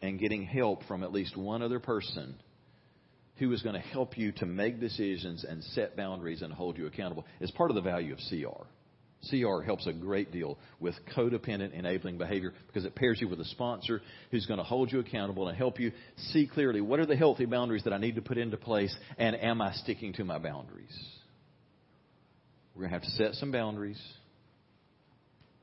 and 0.03 0.19
getting 0.19 0.45
help 0.45 0.85
from 0.87 1.03
at 1.03 1.13
least 1.13 1.37
one 1.37 1.63
other 1.63 1.81
person 1.81 2.35
who 3.39 3.53
is 3.53 3.63
going 3.63 3.75
to 3.75 3.81
help 3.81 4.19
you 4.19 4.33
to 4.33 4.47
make 4.47 4.81
decisions 4.81 5.45
and 5.45 5.63
set 5.63 5.97
boundaries 5.97 6.43
and 6.43 6.53
hold 6.53 6.77
you 6.77 6.87
accountable. 6.87 7.25
It's 7.41 7.53
part 7.53 7.71
of 7.71 7.77
the 7.77 7.83
value 7.83 8.13
of 8.13 8.19
CR. 8.29 8.67
CR 9.31 9.63
helps 9.63 9.87
a 9.87 9.93
great 9.93 10.31
deal 10.31 10.59
with 10.79 10.95
codependent 11.17 11.73
enabling 11.73 12.19
behavior 12.19 12.53
because 12.69 12.85
it 12.85 12.95
pairs 12.95 13.21
you 13.21 13.29
with 13.29 13.41
a 13.41 13.45
sponsor 13.47 14.01
who's 14.31 14.47
going 14.47 14.59
to 14.59 14.65
hold 14.65 14.93
you 14.93 15.01
accountable 15.01 15.49
and 15.49 15.59
help 15.59 15.81
you 15.81 15.91
see 16.17 16.47
clearly 16.47 16.81
what 16.81 17.01
are 17.01 17.07
the 17.07 17.17
healthy 17.17 17.45
boundaries 17.45 17.83
that 17.85 17.93
I 17.93 17.99
need 17.99 18.15
to 18.15 18.23
put 18.23 18.39
into 18.39 18.57
place 18.57 18.97
and 19.19 19.35
am 19.37 19.61
I 19.61 19.73
sticking 19.73 20.13
to 20.15 20.25
my 20.25 20.39
boundaries? 20.39 20.97
We're 22.79 22.83
going 22.89 23.01
to 23.01 23.07
have 23.07 23.11
to 23.11 23.25
set 23.25 23.35
some 23.35 23.51
boundaries. 23.51 24.01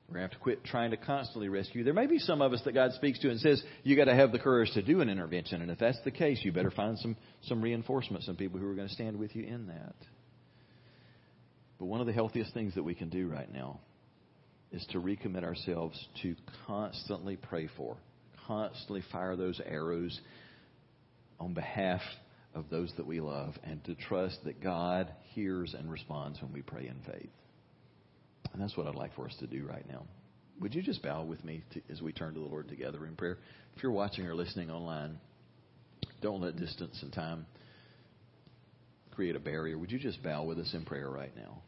We're 0.10 0.16
going 0.16 0.28
to 0.28 0.34
have 0.34 0.38
to 0.38 0.44
quit 0.44 0.66
trying 0.66 0.92
to 0.92 0.98
constantly 0.98 1.48
rescue. 1.48 1.86
There 1.86 1.94
may 1.94 2.08
be 2.08 2.20
some 2.20 2.42
of 2.42 2.52
us 2.52 2.60
that 2.66 2.74
God 2.74 2.92
speaks 2.92 3.20
to 3.20 3.30
and 3.30 3.40
says, 3.40 3.64
you 3.84 3.96
got 3.96 4.06
to 4.06 4.16
have 4.16 4.34
the 4.34 4.38
courage 4.38 4.70
to 4.74 4.82
do 4.82 5.00
an 5.00 5.08
intervention. 5.08 5.62
And 5.62 5.72
if 5.72 5.80
that's 5.80 5.98
the 6.04 6.12
case, 6.12 6.42
you 6.44 6.52
better 6.52 6.72
find 6.72 7.00
some, 7.00 7.16
some 7.44 7.62
reinforcement, 7.62 8.26
some 8.26 8.36
people 8.36 8.60
who 8.60 8.68
are 8.68 8.76
going 8.76 8.90
to 8.90 8.94
stand 8.94 9.18
with 9.18 9.34
you 9.34 9.46
in 9.46 9.68
that. 9.68 9.96
But 11.80 11.86
one 11.86 12.02
of 12.02 12.06
the 12.06 12.12
healthiest 12.12 12.54
things 12.54 12.76
that 12.76 12.84
we 12.84 12.96
can 12.96 13.08
do 13.08 13.30
right 13.30 13.52
now 13.52 13.80
is 14.74 14.86
to 14.92 15.00
recommit 15.00 15.46
ourselves 15.46 15.98
to 16.22 16.36
constantly 16.68 17.38
pray 17.38 17.70
for, 17.78 17.96
constantly 18.46 19.04
fire 19.10 19.38
those 19.38 19.62
arrows 19.66 20.20
on 21.40 21.54
behalf 21.54 22.02
of 22.56 22.70
those 22.70 22.92
that 22.98 23.06
we 23.06 23.20
love 23.20 23.54
and 23.64 23.84
to 23.84 23.96
trust 23.96 24.40
that 24.46 24.64
God 24.64 25.12
hears 25.34 25.76
and 25.78 25.92
responds 25.92 26.42
when 26.42 26.54
we 26.54 26.62
pray 26.62 26.88
in 26.88 26.96
faith. 27.06 27.30
And 28.54 28.62
that's 28.62 28.78
what 28.78 28.88
I'd 28.88 28.96
like 28.96 29.14
for 29.16 29.26
us 29.26 29.36
to 29.40 29.48
do 29.48 29.66
right 29.68 29.86
now. 29.88 30.06
Would 30.62 30.74
you 30.74 30.82
just 30.82 31.04
bow 31.04 31.24
with 31.24 31.44
me 31.44 31.64
to, 31.74 31.82
as 31.92 32.02
we 32.02 32.14
turn 32.14 32.34
to 32.34 32.40
the 32.40 32.46
Lord 32.46 32.70
together 32.70 33.06
in 33.06 33.16
prayer? 33.16 33.38
If 33.76 33.84
you're 33.84 33.92
watching 33.92 34.26
or 34.26 34.34
listening 34.34 34.72
online, 34.72 35.20
don't 36.22 36.42
let 36.42 36.56
distance 36.56 36.98
and 37.02 37.12
time 37.12 37.46
create 39.12 39.36
a 39.36 39.40
barrier. 39.40 39.78
Would 39.78 39.92
you 39.92 40.00
just 40.00 40.24
bow 40.24 40.44
with 40.44 40.58
us 40.58 40.74
in 40.74 40.86
prayer 40.86 41.10
right 41.10 41.36
now? 41.36 41.62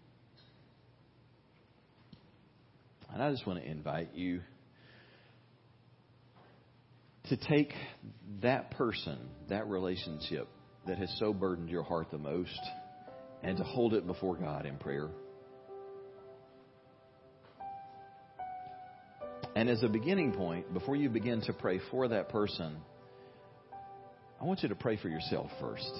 And 3.13 3.21
I 3.21 3.29
just 3.31 3.45
want 3.45 3.59
to 3.61 3.69
invite 3.69 4.15
you 4.15 4.41
to 7.29 7.35
take 7.35 7.73
that 8.41 8.71
person, 8.71 9.17
that 9.49 9.67
relationship 9.67 10.47
that 10.87 10.97
has 10.97 11.13
so 11.19 11.33
burdened 11.33 11.69
your 11.69 11.83
heart 11.83 12.07
the 12.11 12.17
most, 12.17 12.59
and 13.43 13.57
to 13.57 13.63
hold 13.63 13.93
it 13.93 14.07
before 14.07 14.35
God 14.35 14.65
in 14.65 14.77
prayer. 14.77 15.09
And 19.55 19.69
as 19.69 19.81
a 19.83 19.87
beginning 19.87 20.33
point, 20.33 20.71
before 20.73 20.95
you 20.95 21.09
begin 21.09 21.41
to 21.41 21.53
pray 21.53 21.79
for 21.89 22.07
that 22.07 22.29
person, 22.29 22.77
I 24.39 24.43
want 24.43 24.61
you 24.61 24.69
to 24.69 24.75
pray 24.75 24.97
for 24.97 25.09
yourself 25.09 25.49
first. 25.59 25.91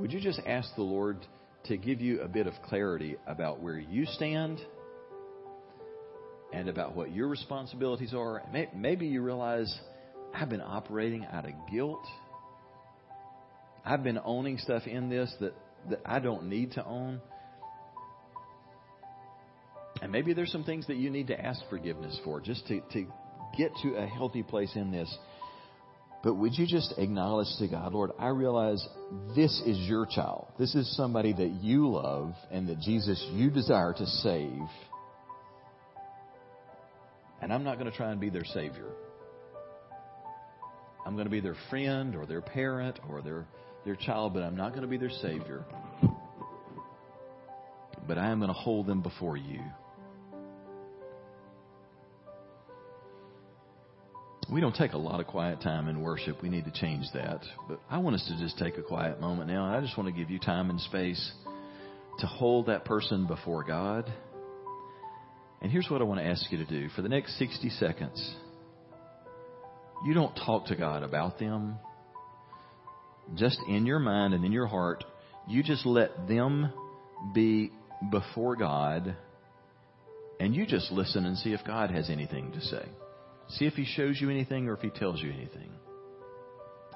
Would 0.00 0.12
you 0.12 0.20
just 0.20 0.40
ask 0.46 0.68
the 0.74 0.82
Lord 0.82 1.18
to 1.66 1.76
give 1.76 2.00
you 2.00 2.22
a 2.22 2.28
bit 2.28 2.46
of 2.46 2.54
clarity 2.68 3.16
about 3.26 3.60
where 3.60 3.78
you 3.78 4.04
stand 4.06 4.60
and 6.52 6.68
about 6.68 6.96
what 6.96 7.12
your 7.12 7.28
responsibilities 7.28 8.12
are? 8.14 8.42
Maybe 8.74 9.06
you 9.06 9.22
realize 9.22 9.72
I've 10.34 10.50
been 10.50 10.60
operating 10.60 11.24
out 11.24 11.44
of 11.44 11.52
guilt. 11.70 12.04
I've 13.86 14.02
been 14.02 14.18
owning 14.24 14.58
stuff 14.58 14.86
in 14.86 15.08
this 15.08 15.32
that, 15.40 15.54
that 15.90 16.00
I 16.04 16.18
don't 16.18 16.48
need 16.48 16.72
to 16.72 16.84
own. 16.84 17.20
And 20.02 20.10
maybe 20.12 20.34
there's 20.34 20.52
some 20.52 20.64
things 20.64 20.86
that 20.88 20.96
you 20.96 21.08
need 21.08 21.28
to 21.28 21.40
ask 21.40 21.60
forgiveness 21.70 22.18
for 22.24 22.40
just 22.40 22.66
to, 22.66 22.80
to 22.92 23.06
get 23.56 23.70
to 23.82 23.94
a 23.94 24.06
healthy 24.06 24.42
place 24.42 24.72
in 24.74 24.90
this. 24.90 25.16
But 26.22 26.34
would 26.34 26.58
you 26.58 26.66
just 26.66 26.94
acknowledge 26.98 27.46
to 27.60 27.68
God, 27.68 27.92
Lord, 27.92 28.10
I 28.18 28.28
realize 28.28 28.84
this 29.36 29.62
is 29.64 29.78
your 29.88 30.06
child. 30.06 30.48
This 30.58 30.74
is 30.74 30.96
somebody 30.96 31.32
that 31.32 31.50
you 31.62 31.88
love 31.88 32.34
and 32.50 32.68
that 32.68 32.80
Jesus, 32.80 33.24
you 33.32 33.50
desire 33.50 33.92
to 33.92 34.06
save. 34.06 34.68
And 37.40 37.52
I'm 37.52 37.62
not 37.62 37.78
going 37.78 37.88
to 37.88 37.96
try 37.96 38.10
and 38.10 38.20
be 38.20 38.30
their 38.30 38.44
Savior. 38.44 38.88
I'm 41.06 41.14
going 41.14 41.26
to 41.26 41.30
be 41.30 41.40
their 41.40 41.56
friend 41.70 42.16
or 42.16 42.26
their 42.26 42.40
parent 42.40 42.98
or 43.08 43.22
their, 43.22 43.46
their 43.86 43.96
child, 43.96 44.34
but 44.34 44.42
I'm 44.42 44.56
not 44.56 44.70
going 44.70 44.82
to 44.82 44.88
be 44.88 44.98
their 44.98 45.08
Savior. 45.08 45.64
But 48.06 48.18
I 48.18 48.30
am 48.30 48.38
going 48.40 48.48
to 48.48 48.54
hold 48.54 48.86
them 48.86 49.00
before 49.00 49.38
you. 49.38 49.60
we 54.48 54.60
don't 54.60 54.74
take 54.76 54.92
a 54.92 54.98
lot 54.98 55.18
of 55.18 55.26
quiet 55.26 55.60
time 55.60 55.88
in 55.88 56.00
worship. 56.00 56.40
We 56.40 56.48
need 56.48 56.64
to 56.66 56.70
change 56.70 57.04
that. 57.14 57.40
But 57.68 57.80
I 57.90 57.98
want 57.98 58.14
us 58.14 58.24
to 58.28 58.38
just 58.38 58.56
take 58.58 58.78
a 58.78 58.82
quiet 58.82 59.20
moment 59.20 59.48
now. 59.48 59.66
And 59.66 59.76
I 59.76 59.80
just 59.80 59.98
want 59.98 60.08
to 60.08 60.18
give 60.18 60.30
you 60.30 60.38
time 60.38 60.70
and 60.70 60.80
space 60.80 61.32
to 62.20 62.26
hold 62.26 62.66
that 62.66 62.84
person 62.84 63.26
before 63.26 63.64
God. 63.64 64.10
And 65.60 65.72
here's 65.72 65.88
what 65.90 66.00
I 66.00 66.04
want 66.04 66.20
to 66.20 66.26
ask 66.26 66.50
you 66.52 66.58
to 66.58 66.64
do 66.64 66.88
for 66.90 67.02
the 67.02 67.08
next 67.08 67.38
60 67.38 67.70
seconds. 67.70 68.36
You 70.04 70.14
don't 70.14 70.34
talk 70.36 70.66
to 70.66 70.76
God 70.76 71.02
about 71.02 71.38
them. 71.38 71.78
Just 73.34 73.58
in 73.68 73.86
your 73.86 73.98
mind 73.98 74.34
and 74.34 74.44
in 74.44 74.52
your 74.52 74.66
heart, 74.66 75.04
you 75.48 75.62
just 75.62 75.84
let 75.84 76.28
them 76.28 76.72
be 77.34 77.72
before 78.10 78.56
God 78.56 79.16
and 80.38 80.54
you 80.54 80.66
just 80.66 80.92
listen 80.92 81.24
and 81.24 81.36
see 81.38 81.52
if 81.52 81.60
God 81.66 81.90
has 81.90 82.10
anything 82.10 82.52
to 82.52 82.60
say. 82.60 82.84
See 83.48 83.64
if 83.64 83.74
he 83.74 83.84
shows 83.84 84.20
you 84.20 84.30
anything 84.30 84.68
or 84.68 84.74
if 84.74 84.80
he 84.80 84.90
tells 84.90 85.22
you 85.22 85.30
anything. 85.30 85.70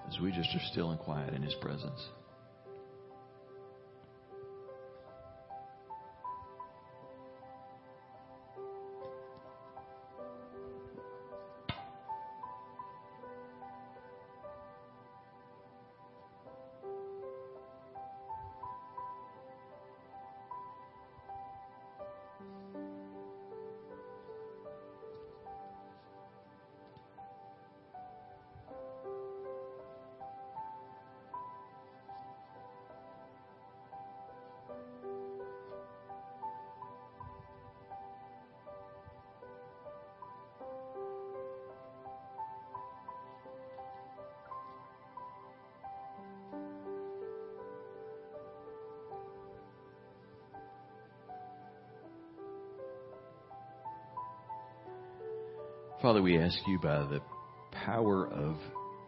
As 0.09 0.21
we 0.21 0.31
just 0.31 0.51
are 0.55 0.67
still 0.73 0.91
and 0.91 0.99
quiet 0.99 1.33
in 1.35 1.43
his 1.43 1.55
presence. 1.55 2.01
Father, 56.03 56.23
we 56.23 56.39
ask 56.39 56.57
you 56.67 56.79
by 56.79 57.01
the 57.01 57.21
power 57.85 58.27
of 58.27 58.57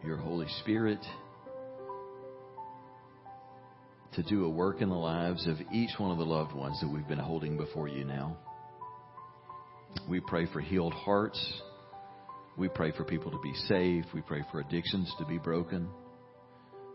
your 0.05 0.15
Holy 0.15 0.45
Spirit 0.59 0.99
to 4.13 4.21
do 4.21 4.45
a 4.45 4.49
work 4.49 4.79
in 4.79 4.89
the 4.89 4.95
lives 4.95 5.47
of 5.47 5.57
each 5.73 5.89
one 5.97 6.11
of 6.11 6.19
the 6.19 6.23
loved 6.23 6.53
ones 6.53 6.79
that 6.81 6.87
we've 6.87 7.07
been 7.07 7.17
holding 7.17 7.57
before 7.57 7.87
you 7.87 8.03
now. 8.03 8.37
We 10.07 10.19
pray 10.19 10.45
for 10.53 10.61
healed 10.61 10.93
hearts. 10.93 11.61
We 12.59 12.67
pray 12.67 12.91
for 12.91 13.03
people 13.03 13.31
to 13.31 13.39
be 13.41 13.55
saved. 13.67 14.09
We 14.13 14.21
pray 14.21 14.43
for 14.51 14.59
addictions 14.59 15.11
to 15.17 15.25
be 15.25 15.39
broken, 15.39 15.89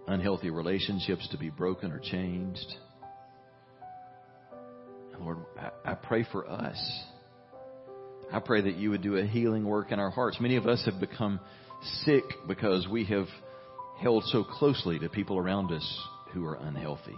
unhealthy 0.07 0.51
relationships 0.51 1.29
to 1.33 1.39
be 1.39 1.51
broken 1.51 1.91
or 1.91 1.99
changed. 1.99 2.73
Lord, 5.19 5.39
I 5.85 5.95
pray 5.95 6.25
for 6.31 6.49
us 6.49 6.79
I 8.31 8.41
pray 8.41 8.61
that 8.61 8.77
you 8.77 8.91
would 8.91 9.03
do 9.03 9.17
a 9.17 9.27
healing 9.27 9.65
work 9.65 9.91
in 9.91 9.99
our 9.99 10.11
hearts. 10.11 10.39
Many 10.41 10.57
of 10.57 10.67
us 10.67 10.85
have 10.85 11.01
become 11.01 11.41
sick 12.05 12.25
because 12.47 12.87
we 12.87 13.05
have 13.07 13.27
held 14.01 14.25
so 14.25 14.45
closely 14.45 14.99
to 14.99 15.09
people 15.09 15.39
around 15.39 15.73
us 15.73 16.09
who 16.33 16.45
are 16.45 16.57
unhealthy. 16.57 17.17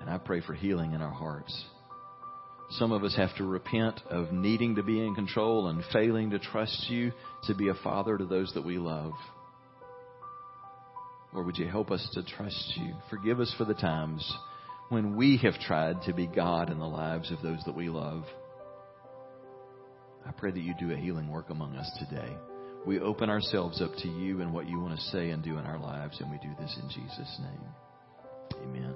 And 0.00 0.08
I 0.08 0.18
pray 0.18 0.40
for 0.40 0.54
healing 0.54 0.92
in 0.92 1.02
our 1.02 1.10
hearts. 1.10 1.64
Some 2.70 2.92
of 2.92 3.02
us 3.02 3.14
have 3.16 3.34
to 3.36 3.44
repent 3.44 4.00
of 4.08 4.32
needing 4.32 4.76
to 4.76 4.82
be 4.82 5.04
in 5.04 5.14
control 5.14 5.68
and 5.68 5.82
failing 5.92 6.30
to 6.30 6.38
trust 6.38 6.88
you 6.88 7.12
to 7.44 7.54
be 7.54 7.68
a 7.68 7.74
father 7.74 8.16
to 8.16 8.24
those 8.24 8.52
that 8.54 8.64
we 8.64 8.78
love. 8.78 9.12
Lord, 11.32 11.46
would 11.46 11.58
you 11.58 11.66
help 11.66 11.90
us 11.90 12.08
to 12.12 12.22
trust 12.22 12.74
you? 12.76 12.94
Forgive 13.10 13.40
us 13.40 13.52
for 13.58 13.64
the 13.64 13.74
times 13.74 14.32
when 14.88 15.16
we 15.16 15.38
have 15.38 15.58
tried 15.60 16.02
to 16.02 16.12
be 16.12 16.26
God 16.28 16.70
in 16.70 16.78
the 16.78 16.86
lives 16.86 17.32
of 17.32 17.42
those 17.42 17.62
that 17.66 17.74
we 17.74 17.88
love. 17.88 18.24
I 20.26 20.32
pray 20.32 20.50
that 20.50 20.60
you 20.60 20.74
do 20.78 20.92
a 20.92 20.96
healing 20.96 21.28
work 21.28 21.50
among 21.50 21.76
us 21.76 21.90
today. 21.98 22.36
We 22.86 23.00
open 23.00 23.30
ourselves 23.30 23.80
up 23.80 23.92
to 24.02 24.08
you 24.08 24.40
and 24.40 24.52
what 24.52 24.68
you 24.68 24.80
want 24.80 24.96
to 24.96 25.02
say 25.06 25.30
and 25.30 25.42
do 25.42 25.58
in 25.58 25.64
our 25.64 25.78
lives, 25.78 26.20
and 26.20 26.30
we 26.30 26.38
do 26.38 26.50
this 26.60 26.78
in 26.82 26.88
Jesus' 26.88 27.40
name. 27.40 28.62
Amen. 28.62 28.94